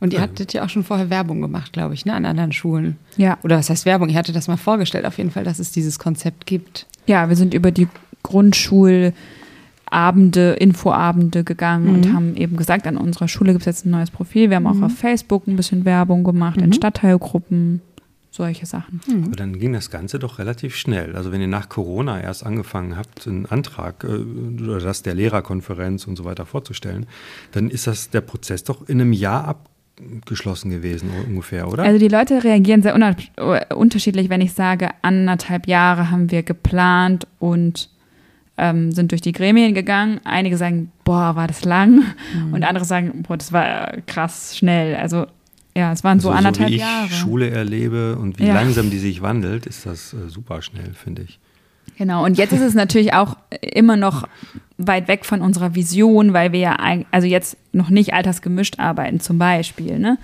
Mhm. 0.00 0.04
Und 0.04 0.12
ihr 0.12 0.20
hattet 0.20 0.52
ja 0.52 0.64
auch 0.64 0.68
schon 0.68 0.84
vorher 0.84 1.10
Werbung 1.10 1.40
gemacht, 1.40 1.72
glaube 1.72 1.94
ich, 1.94 2.04
ne, 2.04 2.14
an 2.14 2.24
anderen 2.24 2.52
Schulen. 2.52 2.96
Ja. 3.16 3.38
Oder 3.42 3.58
was 3.58 3.70
heißt 3.70 3.86
Werbung? 3.86 4.08
Ihr 4.08 4.16
hattet 4.16 4.36
das 4.36 4.48
mal 4.48 4.56
vorgestellt, 4.56 5.06
auf 5.06 5.18
jeden 5.18 5.30
Fall, 5.30 5.44
dass 5.44 5.58
es 5.58 5.70
dieses 5.72 5.98
Konzept 5.98 6.46
gibt. 6.46 6.86
Ja, 7.06 7.28
wir 7.28 7.36
sind 7.36 7.54
über 7.54 7.70
die 7.70 7.88
Grundschulabende, 8.22 9.14
Infoabende 10.58 11.44
gegangen 11.44 11.88
und 11.94 12.12
haben 12.12 12.36
eben 12.36 12.56
gesagt, 12.56 12.86
an 12.86 12.96
unserer 12.96 13.28
Schule 13.28 13.52
gibt 13.52 13.62
es 13.62 13.66
jetzt 13.66 13.86
ein 13.86 13.90
neues 13.90 14.10
Profil. 14.10 14.50
Wir 14.50 14.56
haben 14.56 14.66
auch 14.66 14.80
auf 14.82 14.94
Facebook 14.94 15.46
ein 15.46 15.56
bisschen 15.56 15.84
Werbung 15.84 16.24
gemacht, 16.24 16.60
in 16.60 16.72
Stadtteilgruppen, 16.72 17.82
solche 18.30 18.66
Sachen. 18.66 19.00
Aber 19.26 19.36
dann 19.36 19.58
ging 19.58 19.74
das 19.74 19.90
Ganze 19.90 20.18
doch 20.18 20.38
relativ 20.38 20.74
schnell. 20.74 21.14
Also 21.14 21.30
wenn 21.30 21.40
ihr 21.40 21.48
nach 21.48 21.68
Corona 21.68 22.20
erst 22.20 22.44
angefangen 22.44 22.96
habt, 22.96 23.28
einen 23.28 23.46
Antrag 23.46 24.02
äh, 24.04 24.62
oder 24.62 24.80
das 24.80 25.02
der 25.02 25.14
Lehrerkonferenz 25.14 26.06
und 26.06 26.16
so 26.16 26.24
weiter 26.24 26.46
vorzustellen, 26.46 27.06
dann 27.52 27.70
ist 27.70 27.86
das 27.86 28.10
der 28.10 28.22
Prozess 28.22 28.64
doch 28.64 28.88
in 28.88 29.00
einem 29.00 29.12
Jahr 29.12 29.46
abgeschlossen 30.18 30.70
gewesen 30.70 31.10
ungefähr, 31.28 31.68
oder? 31.68 31.82
Also 31.84 31.98
die 31.98 32.08
Leute 32.08 32.42
reagieren 32.42 32.82
sehr 32.82 32.94
äh, 33.36 33.74
unterschiedlich, 33.74 34.28
wenn 34.28 34.40
ich 34.40 34.52
sage, 34.52 34.90
anderthalb 35.02 35.66
Jahre 35.68 36.10
haben 36.10 36.30
wir 36.30 36.42
geplant 36.42 37.26
und 37.38 37.90
ähm, 38.56 38.92
sind 38.92 39.10
durch 39.12 39.20
die 39.20 39.32
Gremien 39.32 39.74
gegangen. 39.74 40.20
Einige 40.24 40.56
sagen, 40.56 40.90
boah, 41.04 41.34
war 41.36 41.46
das 41.48 41.64
lang. 41.64 42.02
Und 42.52 42.62
andere 42.64 42.84
sagen, 42.84 43.22
boah, 43.26 43.36
das 43.36 43.52
war 43.52 43.92
krass 44.06 44.56
schnell. 44.56 44.94
Also 44.96 45.26
ja, 45.76 45.92
es 45.92 46.04
waren 46.04 46.20
so, 46.20 46.30
Also 46.30 46.38
anderthalb 46.38 46.70
wie 46.70 46.74
ich 46.76 46.80
Jahre. 46.80 47.08
Schule 47.10 47.50
erlebe 47.50 48.16
und 48.16 48.38
wie 48.38 48.46
Ja. 48.46 48.54
langsam 48.54 48.90
die 48.90 48.98
sich 48.98 49.22
wandelt, 49.22 49.66
ist 49.66 49.86
das 49.86 50.12
äh, 50.14 50.28
super 50.28 50.62
schnell, 50.62 50.92
finde 50.94 51.22
ich. 51.22 51.40
Genau, 51.96 52.24
und 52.24 52.38
jetzt 52.38 52.52
ist 52.52 52.60
es 52.60 52.74
natürlich 52.74 53.14
auch 53.14 53.36
immer 53.60 53.96
noch 53.96 54.26
weit 54.78 55.06
weg 55.06 55.24
von 55.24 55.40
unserer 55.42 55.74
Vision, 55.74 56.32
weil 56.32 56.50
wir 56.52 56.58
ja, 56.58 56.76
also 57.12 57.26
jetzt 57.26 57.56
noch 57.72 57.88
nicht 57.90 58.12
altersgemischt 58.14 58.80
arbeiten 58.80 59.20
zum 59.20 59.38
Beispiel, 59.38 59.98
ne? 59.98 60.18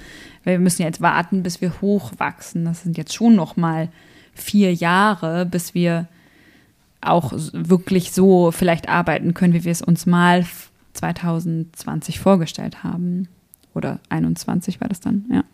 Weil 0.45 0.55
wir 0.55 0.61
müssen 0.61 0.83
jetzt 0.83 1.01
warten, 1.01 1.43
bis 1.43 1.61
wir 1.61 1.81
hochwachsen. 1.81 2.65
Das 2.65 2.83
sind 2.83 2.97
jetzt 2.99 3.15
schon 3.15 3.37
noch 3.37 3.57
mal 3.57 3.89
vier 4.35 4.73
Jahre, 4.75 5.47
bis 5.47 5.75
wir 5.75 6.09
auch 7.03 7.33
wirklich 7.53 8.11
so 8.13 8.51
vielleicht 8.51 8.89
arbeiten 8.89 9.35
können, 9.35 9.53
wie 9.55 9.65
wir 9.65 9.73
es 9.73 9.83
uns 9.83 10.07
mal 10.07 10.41
f- 10.41 10.71
2020 10.95 12.19
vorgestellt 12.21 12.83
haben. 12.83 13.29
Oder 13.75 14.01
21 14.09 14.81
war 14.81 14.89
das 14.89 15.01
dann, 15.01 15.25
ja. 15.33 15.45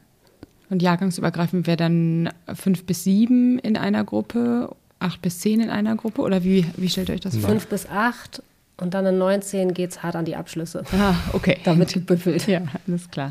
Und 0.70 0.82
jahrgangsübergreifend 0.82 1.66
wäre 1.66 1.76
dann 1.76 2.30
fünf 2.54 2.84
bis 2.84 3.04
sieben 3.04 3.58
in 3.58 3.76
einer 3.76 4.02
Gruppe, 4.04 4.74
acht 4.98 5.22
bis 5.22 5.40
zehn 5.40 5.60
in 5.60 5.70
einer 5.70 5.96
Gruppe? 5.96 6.22
Oder 6.22 6.44
wie, 6.44 6.66
wie 6.76 6.88
stellt 6.88 7.08
ihr 7.08 7.14
euch 7.14 7.20
das 7.20 7.36
vor? 7.36 7.50
Fünf 7.50 7.66
bis 7.66 7.88
acht 7.88 8.42
und 8.78 8.92
dann 8.92 9.06
in 9.06 9.18
19 9.18 9.72
geht 9.72 9.90
es 9.90 10.02
hart 10.02 10.16
an 10.16 10.24
die 10.24 10.36
Abschlüsse. 10.36 10.84
Ah, 10.92 11.14
okay. 11.32 11.58
Damit 11.64 11.94
gebüffelt. 11.94 12.46
Ja, 12.46 12.60
alles 12.86 13.10
klar. 13.10 13.30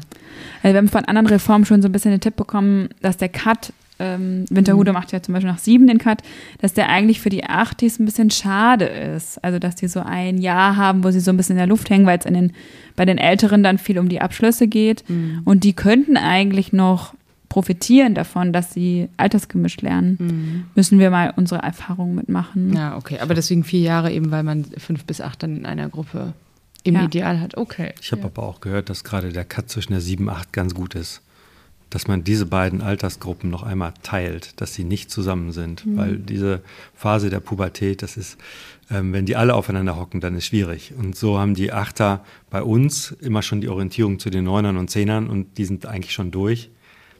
Also 0.63 0.73
wir 0.73 0.77
haben 0.77 0.89
von 0.89 1.05
anderen 1.05 1.27
Reformen 1.27 1.65
schon 1.65 1.81
so 1.81 1.87
ein 1.87 1.91
bisschen 1.91 2.11
den 2.11 2.21
Tipp 2.21 2.35
bekommen, 2.35 2.89
dass 3.01 3.17
der 3.17 3.29
Cut, 3.29 3.71
ähm, 3.99 4.45
Winterhude 4.49 4.91
macht 4.91 5.11
ja 5.11 5.21
zum 5.21 5.33
Beispiel 5.33 5.51
nach 5.51 5.59
sieben 5.59 5.85
den 5.85 5.99
Cut, 5.99 6.21
dass 6.61 6.73
der 6.73 6.89
eigentlich 6.89 7.21
für 7.21 7.29
die 7.29 7.43
Achtis 7.43 7.99
ein 7.99 8.05
bisschen 8.05 8.31
schade 8.31 8.85
ist. 8.85 9.41
Also 9.43 9.59
dass 9.59 9.75
die 9.75 9.87
so 9.87 9.99
ein 9.99 10.39
Jahr 10.39 10.77
haben, 10.77 11.03
wo 11.03 11.11
sie 11.11 11.19
so 11.19 11.31
ein 11.31 11.37
bisschen 11.37 11.53
in 11.53 11.59
der 11.59 11.67
Luft 11.67 11.91
hängen, 11.91 12.07
weil 12.07 12.17
es 12.17 12.25
den, 12.25 12.53
bei 12.95 13.05
den 13.05 13.19
Älteren 13.19 13.61
dann 13.61 13.77
viel 13.77 13.99
um 13.99 14.09
die 14.09 14.21
Abschlüsse 14.21 14.67
geht. 14.67 15.03
Und 15.45 15.63
die 15.63 15.73
könnten 15.73 16.17
eigentlich 16.17 16.73
noch 16.73 17.13
profitieren 17.49 18.15
davon, 18.15 18.53
dass 18.53 18.73
sie 18.73 19.09
altersgemischt 19.17 19.81
lernen. 19.81 20.65
Müssen 20.75 20.99
wir 20.99 21.09
mal 21.09 21.33
unsere 21.35 21.61
Erfahrungen 21.61 22.15
mitmachen. 22.15 22.73
Ja, 22.73 22.97
okay. 22.97 23.19
Aber 23.19 23.33
deswegen 23.33 23.63
vier 23.63 23.81
Jahre 23.81 24.11
eben, 24.11 24.31
weil 24.31 24.43
man 24.43 24.65
fünf 24.77 25.05
bis 25.05 25.21
acht 25.21 25.43
dann 25.43 25.57
in 25.57 25.65
einer 25.65 25.89
Gruppe 25.89 26.33
im 26.83 26.95
Ja. 26.95 27.05
Ideal 27.05 27.39
hat. 27.39 27.57
Okay. 27.57 27.93
Ich 28.01 28.11
habe 28.11 28.25
aber 28.25 28.43
auch 28.43 28.61
gehört, 28.61 28.89
dass 28.89 29.03
gerade 29.03 29.29
der 29.31 29.43
Cut 29.43 29.69
zwischen 29.69 29.91
der 29.91 30.01
7 30.01 30.29
8 30.29 30.53
ganz 30.53 30.73
gut 30.73 30.95
ist. 30.95 31.21
Dass 31.89 32.07
man 32.07 32.23
diese 32.23 32.45
beiden 32.45 32.81
Altersgruppen 32.81 33.49
noch 33.49 33.63
einmal 33.63 33.93
teilt, 34.03 34.59
dass 34.59 34.73
sie 34.73 34.83
nicht 34.83 35.09
zusammen 35.09 35.51
sind. 35.51 35.85
Mhm. 35.85 35.97
Weil 35.97 36.17
diese 36.17 36.61
Phase 36.93 37.29
der 37.29 37.39
Pubertät, 37.39 38.01
das 38.01 38.17
ist, 38.17 38.37
ähm, 38.91 39.13
wenn 39.13 39.25
die 39.25 39.35
alle 39.35 39.55
aufeinander 39.55 39.95
hocken, 39.95 40.19
dann 40.19 40.35
ist 40.35 40.45
schwierig. 40.45 40.93
Und 40.97 41.15
so 41.15 41.39
haben 41.39 41.55
die 41.55 41.71
Achter 41.71 42.23
bei 42.49 42.61
uns 42.61 43.11
immer 43.21 43.41
schon 43.41 43.61
die 43.61 43.69
Orientierung 43.69 44.19
zu 44.19 44.29
den 44.29 44.43
Neunern 44.43 44.77
und 44.77 44.89
Zehnern 44.89 45.27
und 45.27 45.57
die 45.57 45.65
sind 45.65 45.85
eigentlich 45.85 46.13
schon 46.13 46.31
durch 46.31 46.69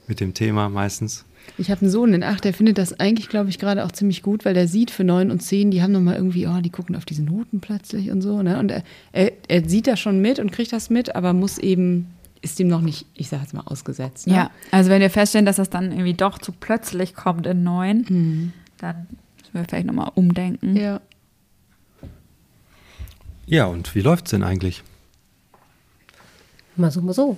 mit 0.08 0.20
dem 0.20 0.34
Thema 0.34 0.70
meistens. 0.70 1.26
Ich 1.58 1.70
habe 1.70 1.82
einen 1.82 1.92
Sohn 1.92 2.14
in 2.14 2.24
acht, 2.24 2.44
der 2.44 2.54
findet 2.54 2.78
das 2.78 3.00
eigentlich, 3.00 3.30
glaube 3.30 3.50
ich, 3.50 3.60
gerade 3.60 3.86
auch 3.86 3.92
ziemlich 3.92 4.22
gut, 4.22 4.46
weil 4.46 4.54
der 4.54 4.68
sieht 4.68 4.92
für 4.92 5.04
neun 5.04 5.32
und 5.32 5.42
zehn, 5.42 5.72
die 5.72 5.82
haben 5.82 5.92
nochmal 5.92 6.16
irgendwie, 6.16 6.48
oh, 6.48 6.60
die 6.62 6.70
gucken 6.70 6.96
auf 6.96 7.06
diese 7.06 7.24
Noten 7.24 7.60
plötzlich 7.60 8.12
und 8.12 8.22
so. 8.22 8.42
Ne? 8.42 8.60
Und 8.60 8.72
er, 8.72 8.84
er, 9.12 9.32
er 9.48 9.70
sieht 9.70 9.88
das 9.88 10.00
schon 10.00 10.22
mit 10.22 10.40
und 10.40 10.52
kriegt 10.52 10.74
das 10.74 10.90
mit, 10.90 11.16
aber 11.16 11.34
muss 11.34 11.58
eben, 11.58 12.08
ist 12.42 12.60
ihm 12.60 12.68
noch 12.68 12.82
nicht, 12.82 13.06
ich 13.14 13.30
sage 13.30 13.44
jetzt 13.44 13.54
mal, 13.54 13.64
ausgesetzt. 13.66 14.28
Ne? 14.28 14.34
Ja, 14.34 14.52
also 14.72 14.90
wenn 14.90 15.02
wir 15.02 15.10
feststellen, 15.10 15.46
dass 15.46 15.58
das 15.58 15.70
dann 15.70 15.92
irgendwie 15.92 16.14
doch 16.14 16.40
zu 16.40 16.52
plötzlich 16.52 17.14
kommt 17.14 17.46
in 17.46 17.64
neun, 17.64 18.54
dann 18.80 19.08
müssen 19.38 19.54
wir 19.54 19.66
vielleicht 19.66 19.88
nochmal 19.88 20.12
umdenken. 20.16 20.76
Ja. 20.76 21.00
Ja, 23.48 23.66
und 23.68 23.94
wie 23.94 24.02
läuft's 24.02 24.32
denn 24.32 24.44
eigentlich? 24.44 24.84
Mal 26.78 26.92
so, 26.92 27.02
mal 27.02 27.14
so. 27.14 27.38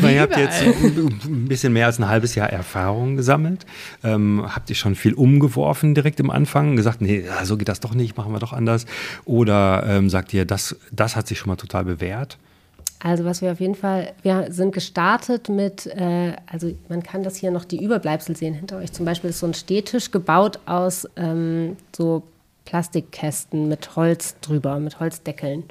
Weil 0.00 0.14
ihr 0.14 0.20
habt 0.20 0.36
jetzt 0.36 0.62
ein 0.62 1.46
bisschen 1.46 1.72
mehr 1.72 1.86
als 1.86 2.00
ein 2.00 2.08
halbes 2.08 2.34
Jahr 2.34 2.50
Erfahrung 2.50 3.16
gesammelt. 3.16 3.64
Ähm, 4.02 4.44
habt 4.44 4.70
ihr 4.70 4.76
schon 4.76 4.96
viel 4.96 5.14
umgeworfen 5.14 5.94
direkt 5.94 6.18
im 6.18 6.30
Anfang? 6.30 6.74
Gesagt, 6.74 7.00
nee, 7.00 7.24
ja, 7.24 7.44
so 7.44 7.56
geht 7.56 7.68
das 7.68 7.78
doch 7.78 7.94
nicht, 7.94 8.16
machen 8.16 8.32
wir 8.32 8.40
doch 8.40 8.52
anders. 8.52 8.86
Oder 9.24 9.84
ähm, 9.86 10.10
sagt 10.10 10.34
ihr, 10.34 10.44
das, 10.46 10.76
das 10.90 11.14
hat 11.14 11.28
sich 11.28 11.38
schon 11.38 11.48
mal 11.48 11.56
total 11.56 11.84
bewährt? 11.84 12.38
Also 13.00 13.24
was 13.24 13.40
wir 13.40 13.52
auf 13.52 13.60
jeden 13.60 13.76
Fall, 13.76 14.12
wir 14.22 14.48
sind 14.50 14.72
gestartet 14.72 15.48
mit, 15.48 15.86
äh, 15.86 16.32
also 16.46 16.72
man 16.88 17.04
kann 17.04 17.22
das 17.22 17.36
hier 17.36 17.52
noch 17.52 17.64
die 17.64 17.82
Überbleibsel 17.82 18.36
sehen 18.36 18.54
hinter 18.54 18.78
euch. 18.78 18.92
Zum 18.92 19.06
Beispiel 19.06 19.30
ist 19.30 19.38
so 19.38 19.46
ein 19.46 19.54
Stehtisch 19.54 20.10
gebaut 20.10 20.58
aus 20.66 21.06
ähm, 21.14 21.76
so 21.96 22.24
Plastikkästen 22.64 23.68
mit 23.68 23.94
Holz 23.94 24.34
drüber, 24.40 24.80
mit 24.80 24.98
Holzdeckeln. 24.98 25.64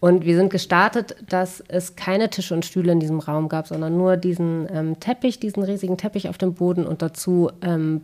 Und 0.00 0.24
wir 0.24 0.34
sind 0.34 0.50
gestartet, 0.50 1.14
dass 1.28 1.62
es 1.68 1.94
keine 1.94 2.30
Tische 2.30 2.54
und 2.54 2.64
Stühle 2.64 2.92
in 2.92 3.00
diesem 3.00 3.20
Raum 3.20 3.50
gab, 3.50 3.68
sondern 3.68 3.96
nur 3.98 4.16
diesen 4.16 4.66
ähm, 4.72 4.98
Teppich, 4.98 5.38
diesen 5.38 5.62
riesigen 5.62 5.98
Teppich 5.98 6.28
auf 6.28 6.38
dem 6.38 6.54
Boden 6.54 6.86
und 6.86 7.02
dazu 7.02 7.50
ähm, 7.60 8.00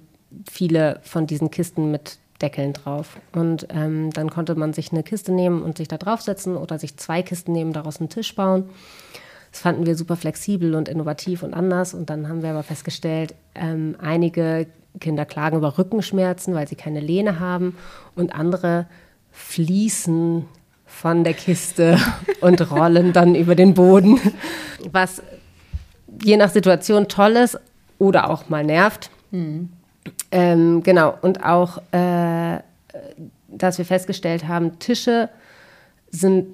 viele 0.49 1.01
von 1.03 1.27
diesen 1.27 1.51
Kisten 1.51 1.91
mit 1.91 2.19
Deckeln 2.43 2.75
drauf. 2.75 3.19
Und 3.33 3.69
ähm, 3.71 4.11
dann 4.13 4.29
konnte 4.29 4.55
man 4.55 4.75
sich 4.75 4.93
eine 4.93 5.03
Kiste 5.03 5.33
nehmen 5.33 5.63
und 5.63 5.79
sich 5.79 5.89
da 5.89 5.97
draufsetzen 5.97 6.57
oder 6.57 6.79
sich 6.79 6.99
zwei 6.99 7.23
Kisten 7.23 7.53
nehmen, 7.53 7.73
daraus 7.73 7.99
einen 7.99 8.11
Tisch 8.11 8.35
bauen. 8.35 8.69
Das 9.51 9.63
fanden 9.63 9.87
wir 9.87 9.97
super 9.97 10.17
flexibel 10.17 10.75
und 10.75 10.91
innovativ 10.91 11.43
und 11.43 11.55
anders. 11.55 11.95
Und 11.95 12.11
dann 12.11 12.29
haben 12.29 12.43
wir 12.43 12.51
aber 12.51 12.63
festgestellt, 12.63 13.35
ähm, 13.55 13.97
einige 13.99 14.67
Kinder 15.01 15.25
klagen 15.25 15.57
über 15.57 15.79
Rückenschmerzen, 15.79 16.55
weil 16.55 16.69
sie 16.69 16.77
keine 16.77 17.01
Lehne 17.01 17.41
haben 17.41 17.77
und 18.15 18.35
andere 18.35 18.87
fließen 19.33 20.47
von 20.97 21.25
der 21.25 21.35
Kiste 21.35 21.99
und 22.41 22.71
rollen 22.71 23.13
dann 23.13 23.35
über 23.35 23.55
den 23.55 23.75
Boden, 23.75 24.19
was 24.91 25.23
je 26.23 26.37
nach 26.39 26.49
Situation 26.49 27.07
toll 27.09 27.33
ist 27.33 27.59
oder 27.99 28.31
auch 28.31 28.49
mal 28.49 28.65
nervt. 28.65 29.11
Ähm, 30.31 30.83
genau, 30.83 31.15
und 31.21 31.45
auch, 31.45 31.79
äh, 31.93 32.61
dass 33.49 33.77
wir 33.79 33.85
festgestellt 33.85 34.49
haben, 34.49 34.79
Tische 34.79 35.29
sind 36.11 36.47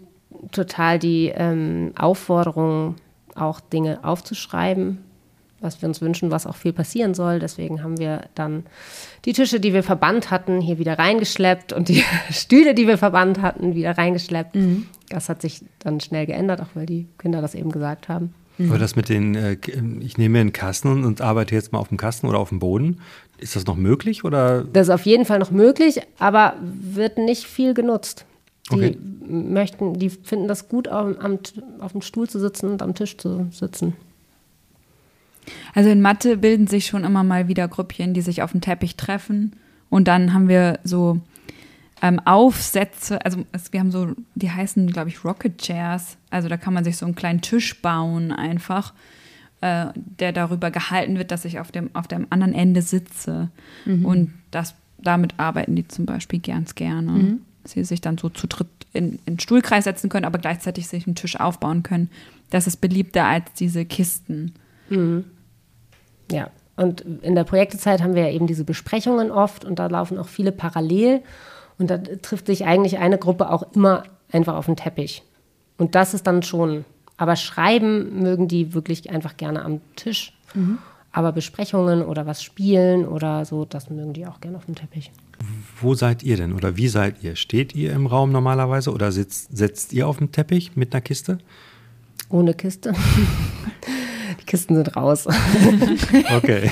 total 0.51 0.99
die 0.99 1.33
ähm, 1.35 1.93
Aufforderung, 1.97 2.97
auch 3.37 3.61
Dinge 3.61 4.01
aufzuschreiben. 4.03 5.05
Was 5.63 5.81
wir 5.81 5.89
uns 5.89 6.01
wünschen, 6.01 6.31
was 6.31 6.47
auch 6.47 6.57
viel 6.57 6.73
passieren 6.73 7.15
soll. 7.15 7.39
Deswegen 7.39 7.83
haben 7.83 7.99
wir 7.99 8.23
dann 8.35 8.65
die 9.25 9.33
Tische, 9.33 9.61
die 9.61 9.73
wir 9.73 9.83
verbannt 9.83 10.31
hatten, 10.31 10.61
hier 10.61 10.79
wieder 10.79 10.99
reingeschleppt 10.99 11.73
und 11.73 11.89
die 11.89 12.05
Stühle, 12.31 12.75
die 12.75 12.87
wir 12.87 12.99
verbannt 12.99 13.41
hatten, 13.41 13.75
wieder 13.75 13.97
reingeschleppt. 13.97 14.57
Mhm. 14.57 14.87
Das 15.09 15.29
hat 15.29 15.43
sich 15.43 15.65
dann 15.79 16.01
schnell 16.01 16.27
geändert, 16.27 16.61
auch 16.61 16.75
weil 16.75 16.87
die 16.87 17.07
Kinder 17.19 17.41
das 17.41 17.55
eben 17.55 17.71
gesagt 17.71 18.09
haben. 18.09 18.35
Aber 18.59 18.79
das 18.79 18.97
mit 18.97 19.09
den, 19.09 19.35
äh, 19.35 19.57
ich 20.01 20.19
nehme 20.19 20.35
mir 20.35 20.41
einen 20.41 20.53
Kasten 20.53 21.05
und 21.05 21.21
arbeite 21.21 21.55
jetzt 21.55 21.73
mal 21.73 21.79
auf 21.79 21.89
dem 21.89 21.97
Kasten 21.97 22.29
oder 22.29 22.39
auf 22.39 22.51
dem 22.51 22.59
Boden, 22.59 23.01
ist 23.39 23.57
das 23.57 23.67
noch 23.67 23.77
möglich 23.77 24.25
oder? 24.25 24.65
Das 24.65 24.89
ist 24.89 24.95
auf 24.95 25.07
jeden 25.07 25.25
Fall 25.25 25.39
noch 25.39 25.51
möglich, 25.51 26.01
aber 26.19 26.55
wird 26.61 27.19
nicht 27.19 27.45
viel 27.45 27.75
genutzt. 27.75 28.27
Die 28.71 28.77
okay. 28.77 28.99
möchten, 29.29 29.99
die 29.99 30.11
finden 30.11 30.49
das 30.49 30.69
gut, 30.69 30.89
auf, 30.89 31.17
am, 31.19 31.39
auf 31.81 31.93
dem 31.93 32.03
Stuhl 32.03 32.29
zu 32.29 32.39
sitzen 32.39 32.71
und 32.71 32.83
am 32.83 32.95
Tisch 32.95 33.17
zu 33.17 33.49
sitzen. 33.51 33.95
Also 35.75 35.91
in 35.91 36.01
Mathe 36.01 36.37
bilden 36.37 36.67
sich 36.67 36.87
schon 36.87 37.05
immer 37.05 37.25
mal 37.25 37.49
wieder 37.49 37.69
Grüppchen, 37.69 38.15
die 38.15 38.21
sich 38.21 38.43
auf 38.43 38.53
dem 38.53 38.61
Teppich 38.61 38.97
treffen. 38.97 39.53
Und 39.91 40.09
dann 40.09 40.33
haben 40.33 40.49
wir 40.49 40.79
so 40.85 41.21
ähm, 42.03 42.21
Aufsätze, 42.25 43.25
also 43.25 43.45
es, 43.53 43.73
wir 43.73 43.81
haben 43.81 43.93
so, 43.93 44.13
die 44.35 44.51
heißen, 44.51 44.89
glaube 44.89 45.09
ich, 45.09 45.25
Rocket 45.25 45.59
Chairs. 45.59 46.17
Also 46.31 46.49
da 46.49 46.57
kann 46.57 46.75
man 46.75 46.85
sich 46.85 46.97
so 46.97 47.07
einen 47.07 47.15
kleinen 47.15 47.41
Tisch 47.41 47.81
bauen 47.81 48.33
einfach, 48.33 48.93
äh, 49.61 49.87
der 49.95 50.33
darüber 50.33 50.71
gehalten 50.71 51.17
wird, 51.17 51.31
dass 51.31 51.45
ich 51.45 51.61
auf 51.61 51.71
dem, 51.71 51.91
auf 51.95 52.09
dem 52.09 52.27
anderen 52.31 52.55
Ende 52.55 52.83
sitze. 52.83 53.51
Mhm. 53.85 54.05
Und 54.05 54.35
das, 54.51 54.75
damit 54.99 55.39
arbeiten 55.39 55.77
die 55.77 55.87
zum 55.87 56.05
Beispiel 56.05 56.41
ganz 56.41 56.75
gerne. 56.75 57.13
Mhm. 57.13 57.41
Dass 57.63 57.73
sie 57.73 57.85
sich 57.85 58.01
dann 58.01 58.19
so 58.19 58.29
zu 58.29 58.49
dritt 58.49 58.67
in, 58.93 59.21
in 59.25 59.35
den 59.35 59.39
Stuhlkreis 59.39 59.85
setzen 59.85 60.11
können, 60.11 60.25
aber 60.25 60.39
gleichzeitig 60.39 60.89
sich 60.89 61.07
einen 61.07 61.15
Tisch 61.15 61.39
aufbauen 61.39 61.85
können. 61.85 62.11
Das 62.51 62.67
ist 62.67 62.81
beliebter 62.81 63.27
als 63.27 63.53
diese 63.55 63.85
Kisten. 63.85 64.53
Mhm. 64.89 65.25
Ja, 66.31 66.51
und 66.77 67.03
in 67.23 67.35
der 67.35 67.45
Projektezeit 67.45 68.03
haben 68.03 68.15
wir 68.15 68.23
ja 68.23 68.33
eben 68.33 68.47
diese 68.47 68.65
Besprechungen 68.65 69.31
oft 69.31 69.65
und 69.65 69.79
da 69.79 69.87
laufen 69.87 70.19
auch 70.19 70.29
viele 70.29 70.53
parallel. 70.53 71.23
Und 71.79 71.91
da 71.91 71.99
trifft 71.99 72.47
sich 72.47 72.65
eigentlich 72.65 72.99
eine 72.99 73.19
Gruppe 73.19 73.51
auch 73.51 73.75
immer 73.75 74.05
einfach 74.31 74.57
auf 74.57 74.67
den 74.67 74.77
Teppich. 74.77 75.23
Und 75.79 75.95
das 75.95 76.15
ist 76.15 76.27
dann 76.27 76.43
schon. 76.43 76.85
Aber 77.17 77.37
schreiben 77.37 78.21
mögen 78.21 78.49
die 78.49 78.75
wirklich 78.75 79.11
einfach 79.11 79.37
gerne 79.37 79.65
am 79.65 79.81
Tisch. 79.97 80.33
Mhm. 80.55 80.79
Aber 81.13 81.33
Besprechungen 81.33 82.03
oder 82.03 82.27
was 82.27 82.43
spielen 82.43 83.07
oder 83.07 83.45
so, 83.45 83.67
das 83.67 83.91
mögen 83.91 84.15
die 84.15 84.27
auch 84.27 84.41
gerne 84.41 84.57
auf 84.57 84.65
dem 84.65 84.75
Teppich. 84.75 85.13
Wo 85.81 85.95
seid 85.95 86.23
ihr 86.23 86.37
denn 86.37 86.53
oder 86.55 86.77
wie 86.77 86.89
seid 86.89 87.23
ihr? 87.23 87.37
Steht 87.37 87.75
ihr 87.75 87.93
im 87.93 88.07
Raum 88.07 88.33
normalerweise 88.33 88.93
oder 88.93 89.13
sitzt, 89.13 89.55
setzt 89.57 89.93
ihr 89.93 90.09
auf 90.09 90.19
dem 90.19 90.33
Teppich 90.33 90.75
mit 90.75 90.95
einer 90.95 91.03
Kiste? 91.03 91.39
Ohne 92.31 92.55
Kiste. 92.55 92.95
die 94.53 94.57
Kisten 94.57 94.75
sind 94.75 94.97
raus. 94.97 95.27
okay. 96.37 96.71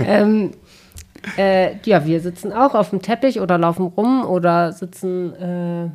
ähm, 0.00 0.52
äh, 1.36 1.76
ja, 1.84 2.06
wir 2.06 2.20
sitzen 2.20 2.52
auch 2.52 2.74
auf 2.74 2.90
dem 2.90 3.02
Teppich 3.02 3.40
oder 3.40 3.58
laufen 3.58 3.86
rum 3.86 4.24
oder 4.24 4.72
sitzen 4.72 5.34
äh, 5.34 5.90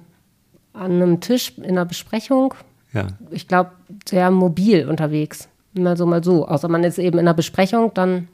an 0.74 0.91
einem 0.91 1.22
Tisch 1.22 1.54
in 1.58 1.72
einer 1.72 1.86
Besprechung. 1.86 2.54
Ja. 2.93 3.08
Ich 3.32 3.48
glaube, 3.48 3.72
sehr 4.08 4.30
mobil 4.30 4.88
unterwegs. 4.88 5.48
Mal 5.74 5.98
so, 5.98 6.06
mal 6.06 6.24
so. 6.24 6.48
Außer 6.48 6.67
man 6.67 6.84
ist 6.84 7.00
eben 7.00 7.17
in 7.17 7.28
einer 7.28 7.34
Besprechung, 7.34 7.91
dann 7.93 8.28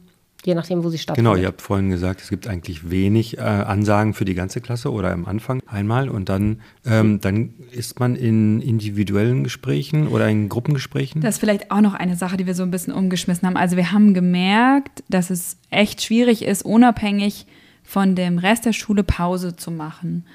je 0.46 0.56
nachdem, 0.56 0.84
wo 0.84 0.90
sie 0.90 0.98
stattfindet. 0.98 1.32
Genau, 1.32 1.42
ihr 1.42 1.48
habt 1.48 1.62
vorhin 1.62 1.90
gesagt, 1.90 2.22
es 2.22 2.30
gibt 2.30 2.48
eigentlich 2.48 2.90
wenig 2.90 3.38
äh, 3.38 3.42
Ansagen 3.42 4.14
für 4.14 4.26
die 4.26 4.36
ganze 4.36 4.62
Klasse 4.62 4.92
oder 4.92 5.12
am 5.12 5.26
Anfang 5.26 5.62
einmal 5.68 6.10
und 6.10 6.30
dann, 6.30 6.62
ähm, 6.86 7.20
dann 7.20 7.54
ist 7.72 8.00
man 8.00 8.16
in 8.16 8.62
individuellen 8.62 9.44
Gesprächen 9.44 10.08
oder 10.08 10.28
in 10.30 10.50
Gruppengesprächen. 10.50 11.22
Das 11.22 11.36
ist 11.36 11.40
vielleicht 11.40 11.72
auch 11.72 11.82
noch 11.82 11.94
eine 11.94 12.16
Sache, 12.16 12.38
die 12.38 12.48
wir 12.48 12.56
so 12.56 12.64
ein 12.64 12.72
bisschen 12.72 12.94
umgeschmissen 12.94 13.48
haben. 13.48 13.58
Also 13.58 13.76
wir 13.76 13.92
haben 13.92 14.14
gemerkt, 14.14 15.04
dass 15.10 15.30
es 15.30 15.58
echt 15.70 16.02
schwierig 16.02 16.44
ist, 16.44 16.64
unabhängig 16.64 17.46
von 17.84 18.16
dem 18.16 18.38
Rest 18.38 18.66
der 18.66 18.74
Schule 18.74 19.04
Pause 19.04 19.56
zu 19.56 19.72
machen. 19.72 20.26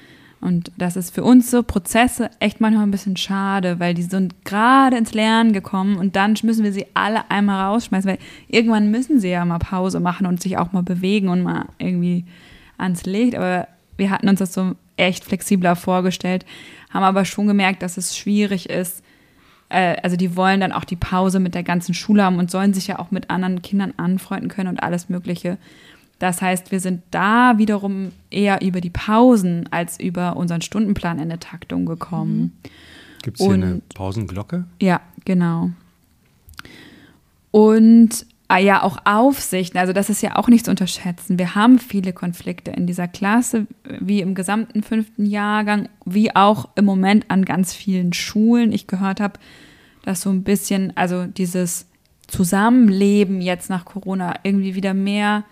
Und 0.45 0.71
das 0.77 0.95
ist 0.95 1.15
für 1.15 1.23
uns 1.23 1.49
so 1.49 1.63
Prozesse 1.63 2.29
echt 2.39 2.61
manchmal 2.61 2.83
ein 2.83 2.91
bisschen 2.91 3.17
schade, 3.17 3.79
weil 3.79 3.95
die 3.95 4.03
sind 4.03 4.45
gerade 4.45 4.95
ins 4.95 5.15
Lernen 5.15 5.53
gekommen 5.53 5.97
und 5.97 6.15
dann 6.15 6.35
müssen 6.43 6.63
wir 6.63 6.71
sie 6.71 6.85
alle 6.93 7.31
einmal 7.31 7.71
rausschmeißen, 7.71 8.11
weil 8.11 8.19
irgendwann 8.47 8.91
müssen 8.91 9.19
sie 9.19 9.29
ja 9.29 9.43
mal 9.43 9.57
Pause 9.57 9.99
machen 9.99 10.27
und 10.27 10.43
sich 10.43 10.59
auch 10.59 10.71
mal 10.71 10.83
bewegen 10.83 11.29
und 11.29 11.41
mal 11.41 11.65
irgendwie 11.79 12.25
ans 12.77 13.05
Licht. 13.05 13.33
Aber 13.33 13.67
wir 13.97 14.11
hatten 14.11 14.29
uns 14.29 14.37
das 14.37 14.53
so 14.53 14.75
echt 14.97 15.25
flexibler 15.25 15.75
vorgestellt, 15.75 16.45
haben 16.91 17.03
aber 17.03 17.25
schon 17.25 17.47
gemerkt, 17.47 17.81
dass 17.81 17.97
es 17.97 18.15
schwierig 18.15 18.69
ist. 18.69 19.03
Äh, 19.69 19.95
also 20.03 20.15
die 20.15 20.35
wollen 20.35 20.59
dann 20.59 20.73
auch 20.73 20.85
die 20.85 20.95
Pause 20.95 21.39
mit 21.39 21.55
der 21.55 21.63
ganzen 21.63 21.95
Schule 21.95 22.23
haben 22.23 22.37
und 22.37 22.51
sollen 22.51 22.75
sich 22.75 22.85
ja 22.85 22.99
auch 22.99 23.09
mit 23.09 23.31
anderen 23.31 23.63
Kindern 23.63 23.95
anfreunden 23.97 24.49
können 24.49 24.69
und 24.69 24.83
alles 24.83 25.09
Mögliche. 25.09 25.57
Das 26.19 26.41
heißt, 26.41 26.71
wir 26.71 26.79
sind 26.79 27.01
da 27.11 27.57
wiederum 27.57 28.11
eher 28.31 28.61
über 28.61 28.81
die 28.81 28.89
Pausen 28.89 29.67
als 29.71 29.99
über 29.99 30.37
unseren 30.37 30.61
Stundenplan 30.61 31.19
in 31.19 31.29
der 31.29 31.39
Taktung 31.39 31.85
gekommen. 31.85 32.39
Mhm. 32.39 32.51
Gibt 33.21 33.39
es 33.39 33.45
hier 33.45 33.55
eine 33.55 33.81
Pausenglocke? 33.93 34.65
Ja, 34.81 35.01
genau. 35.25 35.71
Und 37.51 38.25
ah 38.47 38.59
ja, 38.59 38.83
auch 38.83 38.97
Aufsichten, 39.05 39.79
also 39.79 39.93
das 39.93 40.09
ist 40.09 40.21
ja 40.21 40.35
auch 40.35 40.47
nicht 40.47 40.65
zu 40.65 40.71
unterschätzen. 40.71 41.39
Wir 41.39 41.55
haben 41.55 41.79
viele 41.79 42.13
Konflikte 42.13 42.71
in 42.71 42.85
dieser 42.85 43.07
Klasse, 43.07 43.65
wie 43.99 44.21
im 44.21 44.35
gesamten 44.35 44.83
fünften 44.83 45.25
Jahrgang, 45.25 45.89
wie 46.05 46.35
auch 46.35 46.69
im 46.75 46.85
Moment 46.85 47.25
an 47.29 47.45
ganz 47.45 47.73
vielen 47.73 48.13
Schulen. 48.13 48.71
Ich 48.71 48.87
gehört 48.87 49.19
habe, 49.19 49.39
dass 50.03 50.21
so 50.21 50.29
ein 50.29 50.43
bisschen, 50.43 50.95
also 50.95 51.25
dieses 51.25 51.87
Zusammenleben 52.27 53.41
jetzt 53.41 53.69
nach 53.69 53.85
Corona 53.85 54.35
irgendwie 54.43 54.75
wieder 54.75 54.93
mehr 54.93 55.43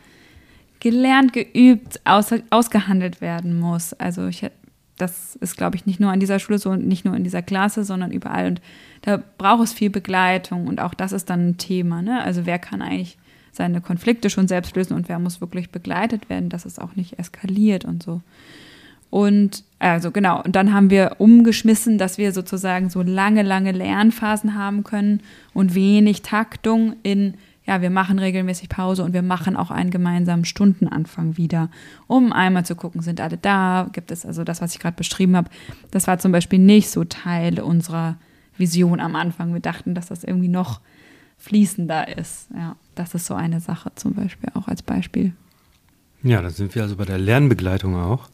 gelernt, 0.84 1.32
geübt, 1.32 2.02
aus, 2.04 2.34
ausgehandelt 2.50 3.22
werden 3.22 3.58
muss. 3.58 3.94
Also 3.94 4.28
ich, 4.28 4.46
das 4.98 5.38
ist, 5.38 5.56
glaube 5.56 5.78
ich, 5.78 5.86
nicht 5.86 6.02
nur 6.02 6.12
an 6.12 6.20
dieser 6.20 6.40
Schule 6.40 6.60
so 6.60 6.72
und 6.72 6.86
nicht 6.86 7.06
nur 7.06 7.16
in 7.16 7.24
dieser 7.24 7.42
Klasse, 7.42 7.86
sondern 7.86 8.12
überall. 8.12 8.48
Und 8.48 8.62
da 9.02 9.24
braucht 9.38 9.64
es 9.64 9.72
viel 9.72 9.90
Begleitung 9.90 10.68
und 10.68 10.82
auch 10.82 10.94
das 10.94 11.14
ist 11.14 11.30
dann 11.30 11.48
ein 11.48 11.58
Thema. 11.58 12.02
Ne? 12.02 12.22
Also 12.22 12.46
wer 12.46 12.60
kann 12.60 12.82
eigentlich 12.82 13.18
seine 13.54 13.80
Konflikte 13.80 14.30
schon 14.30 14.50
selbst 14.50 14.76
lösen 14.76 14.94
und 14.94 15.08
wer 15.08 15.20
muss 15.20 15.40
wirklich 15.40 15.70
begleitet 15.70 16.30
werden, 16.30 16.50
dass 16.50 16.66
es 16.66 16.80
auch 16.80 16.98
nicht 16.98 17.18
eskaliert 17.18 17.86
und 17.86 18.04
so. 18.04 18.20
Und 19.10 19.64
also 19.80 20.12
genau, 20.12 20.42
und 20.44 20.56
dann 20.58 20.74
haben 20.74 20.90
wir 20.90 21.16
umgeschmissen, 21.20 21.98
dass 21.98 22.18
wir 22.18 22.34
sozusagen 22.34 22.90
so 22.90 23.04
lange, 23.04 23.44
lange 23.44 23.72
Lernphasen 23.72 24.56
haben 24.56 24.84
können 24.84 25.22
und 25.54 25.76
wenig 25.76 26.24
Taktung 26.24 26.98
in 27.04 27.36
ja, 27.66 27.82
wir 27.82 27.90
machen 27.90 28.20
regelmäßig 28.20 28.70
Pause 28.70 29.04
und 29.04 29.14
wir 29.14 29.22
machen 29.22 29.56
auch 29.56 29.72
einen 29.72 29.90
gemeinsamen 29.90 30.46
Stundenanfang 30.46 31.38
wieder, 31.38 31.70
um 32.08 32.34
einmal 32.34 32.66
zu 32.66 32.76
gucken, 32.76 33.02
sind 33.02 33.22
alle 33.22 33.38
da, 33.38 33.88
gibt 33.94 34.12
es 34.12 34.26
also 34.26 34.44
das, 34.44 34.62
was 34.62 34.74
ich 34.74 34.80
gerade 34.80 34.98
beschrieben 34.98 35.36
habe, 35.36 35.50
das 35.92 36.08
war 36.08 36.20
zum 36.20 36.32
Beispiel 36.32 36.60
nicht 36.60 36.90
so 36.90 37.04
Teil 37.04 37.60
unserer 37.60 38.18
Vision 38.58 39.00
am 39.00 39.16
Anfang. 39.16 39.54
Wir 39.54 39.62
dachten, 39.62 39.96
dass 39.96 40.08
das 40.08 40.24
irgendwie 40.24 40.48
noch 40.48 40.82
fließender 41.38 42.18
ist. 42.18 42.48
Ja, 42.56 42.76
das 42.96 43.16
ist 43.16 43.26
so 43.26 43.34
eine 43.34 43.60
Sache 43.60 43.92
zum 43.96 44.14
Beispiel 44.14 44.50
auch 44.54 44.68
als 44.68 44.82
Beispiel. 44.82 45.34
Ja, 46.22 46.42
da 46.42 46.50
sind 46.50 46.76
wir 46.76 46.84
also 46.84 46.96
bei 46.96 47.06
der 47.06 47.18
Lernbegleitung 47.18 47.96
auch. 47.96 48.30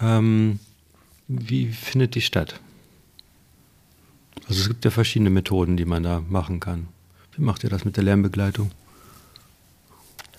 Ähm, 0.00 0.60
wie 1.26 1.68
findet 1.68 2.14
die 2.14 2.20
statt? 2.20 2.60
Also 4.48 4.60
es 4.60 4.68
gibt 4.68 4.84
ja 4.84 4.90
verschiedene 4.90 5.30
Methoden, 5.30 5.76
die 5.76 5.84
man 5.84 6.02
da 6.02 6.20
machen 6.20 6.60
kann. 6.60 6.88
Wie 7.36 7.42
macht 7.42 7.64
ihr 7.64 7.70
das 7.70 7.84
mit 7.84 7.96
der 7.96 8.04
Lernbegleitung? 8.04 8.70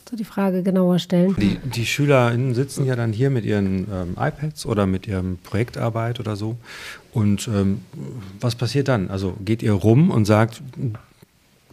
So 0.10 0.16
die 0.16 0.24
Frage 0.24 0.62
genauer 0.62 1.00
stellen. 1.00 1.36
Die, 1.40 1.58
die 1.58 1.86
SchülerInnen 1.86 2.54
sitzen 2.54 2.86
ja 2.86 2.96
dann 2.96 3.12
hier 3.12 3.32
mit 3.32 3.44
ihren 3.44 3.88
ähm, 3.92 4.16
iPads 4.20 4.68
oder 4.68 4.86
mit 4.86 5.08
ihrem 5.08 5.40
Projektarbeit 5.40 6.20
oder 6.20 6.36
so. 6.36 6.58
Und 7.12 7.48
ähm, 7.48 7.82
was 8.40 8.54
passiert 8.56 8.88
dann? 8.88 9.10
Also 9.10 9.36
geht 9.44 9.64
ihr 9.64 9.74
rum 9.74 10.12
und 10.12 10.26
sagt, 10.26 10.62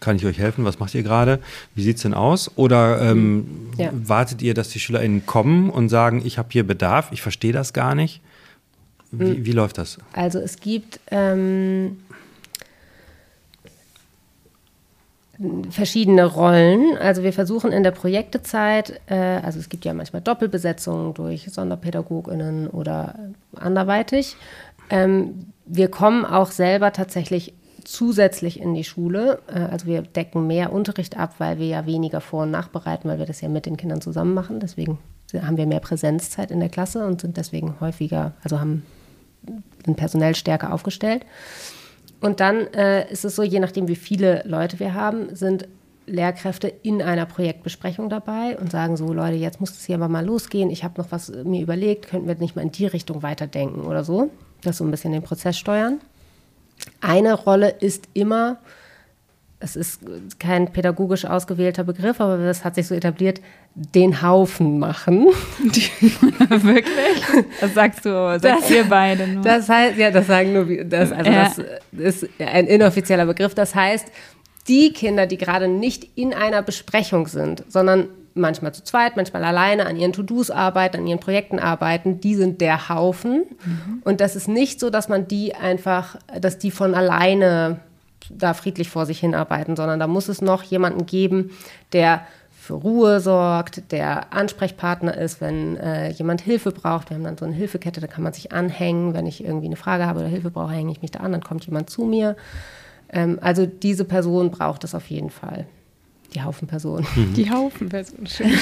kann 0.01 0.17
ich 0.17 0.25
euch 0.25 0.39
helfen? 0.39 0.65
Was 0.65 0.79
macht 0.79 0.95
ihr 0.95 1.03
gerade? 1.03 1.41
Wie 1.75 1.83
sieht 1.83 1.97
es 1.97 2.03
denn 2.03 2.15
aus? 2.15 2.51
Oder 2.57 3.03
ähm, 3.03 3.47
ja. 3.77 3.91
wartet 3.93 4.41
ihr, 4.41 4.55
dass 4.55 4.71
die 4.71 4.81
SchülerInnen 4.81 5.27
kommen 5.27 5.69
und 5.69 5.91
sagen, 5.91 6.23
ich 6.25 6.39
habe 6.39 6.49
hier 6.51 6.67
Bedarf, 6.67 7.13
ich 7.13 7.21
verstehe 7.21 7.53
das 7.53 7.75
gar 7.75 7.95
nicht? 7.95 8.23
Wie, 9.13 9.25
hm. 9.25 9.45
wie, 9.45 9.53
läuft 9.53 9.77
das? 9.77 9.99
Also 10.15 10.39
es 10.39 10.59
gibt 10.59 11.01
ähm, 11.11 11.99
verschiedene 15.71 16.25
Rollen. 16.25 16.97
Also 16.99 17.23
wir 17.23 17.33
versuchen 17.33 17.73
in 17.73 17.83
der 17.83 17.91
Projektezeit, 17.91 19.01
äh, 19.07 19.15
also 19.15 19.59
es 19.59 19.69
gibt 19.69 19.85
ja 19.85 19.95
manchmal 19.95 20.23
Doppelbesetzungen 20.23 21.15
durch 21.15 21.51
Sonderpädagoginnen 21.51 22.69
oder 22.69 23.15
anderweitig. 23.55 24.37
Ähm, 24.91 25.47
wir 25.65 25.89
kommen 25.89 26.25
auch 26.25 26.51
selber 26.51 26.93
tatsächlich 26.93 27.55
zusätzlich 27.85 28.61
in 28.61 28.75
die 28.75 28.85
Schule. 28.85 29.41
Äh, 29.49 29.61
also 29.61 29.87
wir 29.87 30.03
decken 30.03 30.47
mehr 30.47 30.73
Unterricht 30.73 31.17
ab, 31.17 31.37
weil 31.39 31.59
wir 31.59 31.67
ja 31.67 31.87
weniger 31.87 32.21
vor- 32.21 32.43
und 32.43 32.51
nachbereiten, 32.51 33.09
weil 33.11 33.19
wir 33.19 33.27
das 33.27 33.41
ja 33.41 33.49
mit 33.49 33.67
den 33.67 33.77
Kindern 33.77 34.01
zusammen 34.01 34.35
machen. 34.35 34.61
Deswegen 34.61 34.99
haben 35.35 35.57
wir 35.57 35.67
mehr 35.67 35.81
Präsenzzeit 35.81 36.51
in 36.51 36.61
der 36.61 36.69
Klasse 36.69 37.07
und 37.07 37.23
sind 37.23 37.39
deswegen 37.39 37.77
häufiger, 37.81 38.33
also 38.45 38.61
haben, 38.61 38.85
sind 39.85 39.97
personell 39.97 40.35
stärker 40.35 40.75
aufgestellt. 40.75 41.25
Und 42.23 42.39
dann 42.41 42.69
äh, 42.73 43.11
ist 43.13 43.25
es 43.25 43.35
so, 43.35 43.43
je 43.43 43.59
nachdem, 43.59 43.89
wie 43.89 43.97
viele 43.97 44.43
Leute 44.47 44.79
wir 44.79 44.95
haben, 44.95 45.35
sind 45.35 45.69
Lehrkräfte 46.07 46.69
in 46.69 47.03
einer 47.03 47.27
Projektbesprechung 47.27 48.09
dabei 48.09 48.57
und 48.59 48.71
sagen 48.71 48.97
so, 48.97 49.13
Leute, 49.13 49.37
jetzt 49.37 49.61
muss 49.61 49.73
es 49.73 49.85
hier 49.85 49.97
aber 49.97 50.09
mal 50.09 50.25
losgehen. 50.25 50.71
Ich 50.71 50.85
habe 50.85 51.01
noch 51.01 51.11
was 51.11 51.31
mir 51.31 51.61
überlegt, 51.61 52.09
könnten 52.09 52.29
wir 52.29 52.37
nicht 52.37 52.55
mal 52.55 52.63
in 52.63 52.71
die 52.71 52.87
Richtung 52.87 53.23
weiterdenken 53.23 53.83
oder 53.83 54.05
so. 54.05 54.31
Das 54.63 54.79
so 54.79 54.85
ein 54.85 54.91
bisschen 54.93 55.13
den 55.13 55.23
Prozess 55.23 55.59
steuern. 55.59 56.01
Eine 57.01 57.35
Rolle 57.35 57.69
ist 57.69 58.09
immer, 58.15 58.59
es 59.63 59.77
ist 59.77 60.01
kein 60.39 60.73
pädagogisch 60.73 61.25
ausgewählter 61.25 61.85
Begriff, 61.85 62.21
aber 62.21 62.37
das 62.39 62.65
hat 62.65 62.75
sich 62.75 62.87
so 62.89 62.95
etabliert, 62.95 63.41
den 63.75 64.21
Haufen 64.23 64.79
machen. 64.79 65.27
Wirklich? 66.49 67.47
Das 67.61 67.75
sagst 67.75 68.05
du, 68.05 68.39
sagst 68.41 68.71
wir 68.71 68.85
beide 68.85 69.27
nur. 69.29 69.43
Das 69.45 69.69
heißt, 69.69 69.97
ja, 69.99 70.11
das 70.11 70.27
sagen 70.27 70.53
nur. 70.53 70.85
Das, 70.85 71.13
also 71.13 71.31
Ja. 71.31 71.45
das 71.93 72.23
ist 72.23 72.29
ein 72.39 72.67
inoffizieller 72.67 73.27
Begriff. 73.27 73.55
Das 73.55 73.75
heißt, 73.75 74.09
die 74.69 74.93
Kinder, 74.93 75.27
die 75.27 75.39
gerade 75.39 75.69
nicht 75.69 76.07
in 76.17 76.35
einer 76.35 76.63
Besprechung 76.63 77.27
sind, 77.27 77.65
sondern 77.69 78.09
manchmal 78.35 78.73
zu 78.73 78.83
zweit, 78.83 79.17
manchmal 79.17 79.45
alleine 79.45 79.87
an 79.87 79.97
ihren 79.97 80.13
To-Dos 80.13 80.51
arbeiten, 80.51 80.99
an 80.99 81.07
ihren 81.07 81.21
Projekten 81.21 81.59
arbeiten, 81.59 82.21
die 82.21 82.35
sind 82.35 82.61
der 82.61 82.89
Haufen. 82.89 83.43
Und 84.05 84.21
das 84.21 84.37
ist 84.37 84.49
nicht 84.49 84.81
so, 84.81 84.89
dass 84.91 85.09
man 85.09 85.29
die 85.29 85.55
einfach, 85.55 86.17
dass 86.41 86.59
die 86.59 86.71
von 86.71 86.95
alleine 86.95 87.81
da 88.31 88.55
friedlich 88.55 88.89
vor 88.89 89.07
sich 89.07 89.21
hinarbeiten, 89.21 89.77
sondern 89.77 90.01
da 90.01 90.07
muss 90.07 90.29
es 90.29 90.41
noch 90.41 90.63
jemanden 90.63 91.07
geben, 91.07 91.51
der 91.93 92.27
für 92.51 92.75
Ruhe 92.75 93.19
sorgt, 93.21 93.91
der 93.91 94.33
Ansprechpartner 94.33 95.17
ist, 95.17 95.41
wenn 95.41 95.77
äh, 95.79 96.11
jemand 96.11 96.41
Hilfe 96.43 96.71
braucht. 96.71 97.11
Wir 97.11 97.17
haben 97.17 97.25
dann 97.25 97.37
so 97.37 97.45
eine 97.45 97.55
Hilfekette, 97.55 98.01
da 98.01 98.07
kann 98.07 98.23
man 98.23 98.33
sich 98.33 98.53
anhängen. 98.53 99.15
Wenn 99.15 99.27
ich 99.27 99.43
irgendwie 99.43 99.67
eine 99.67 99.75
Frage 99.75 100.07
habe 100.07 100.21
oder 100.21 100.29
Hilfe 100.29 100.51
brauche, 100.51 100.73
hänge 100.73 100.93
ich 100.93 101.03
mich 101.03 101.11
da 101.11 101.21
an, 101.21 101.33
dann 101.33 101.43
kommt 101.43 101.67
jemand 101.67 101.91
zu 101.91 102.05
mir. 102.05 102.37
Ähm, 103.09 103.41
also 103.43 103.67
diese 103.67 104.05
Person 104.05 104.53
braucht 104.53 104.85
es 104.85 104.95
auf 104.95 105.11
jeden 105.11 105.31
Fall. 105.31 105.67
Die 106.35 106.43
Haufenperson. 106.43 107.07
Die 107.37 107.51
Haufenversion. 107.51 108.27
Schön. 108.27 108.53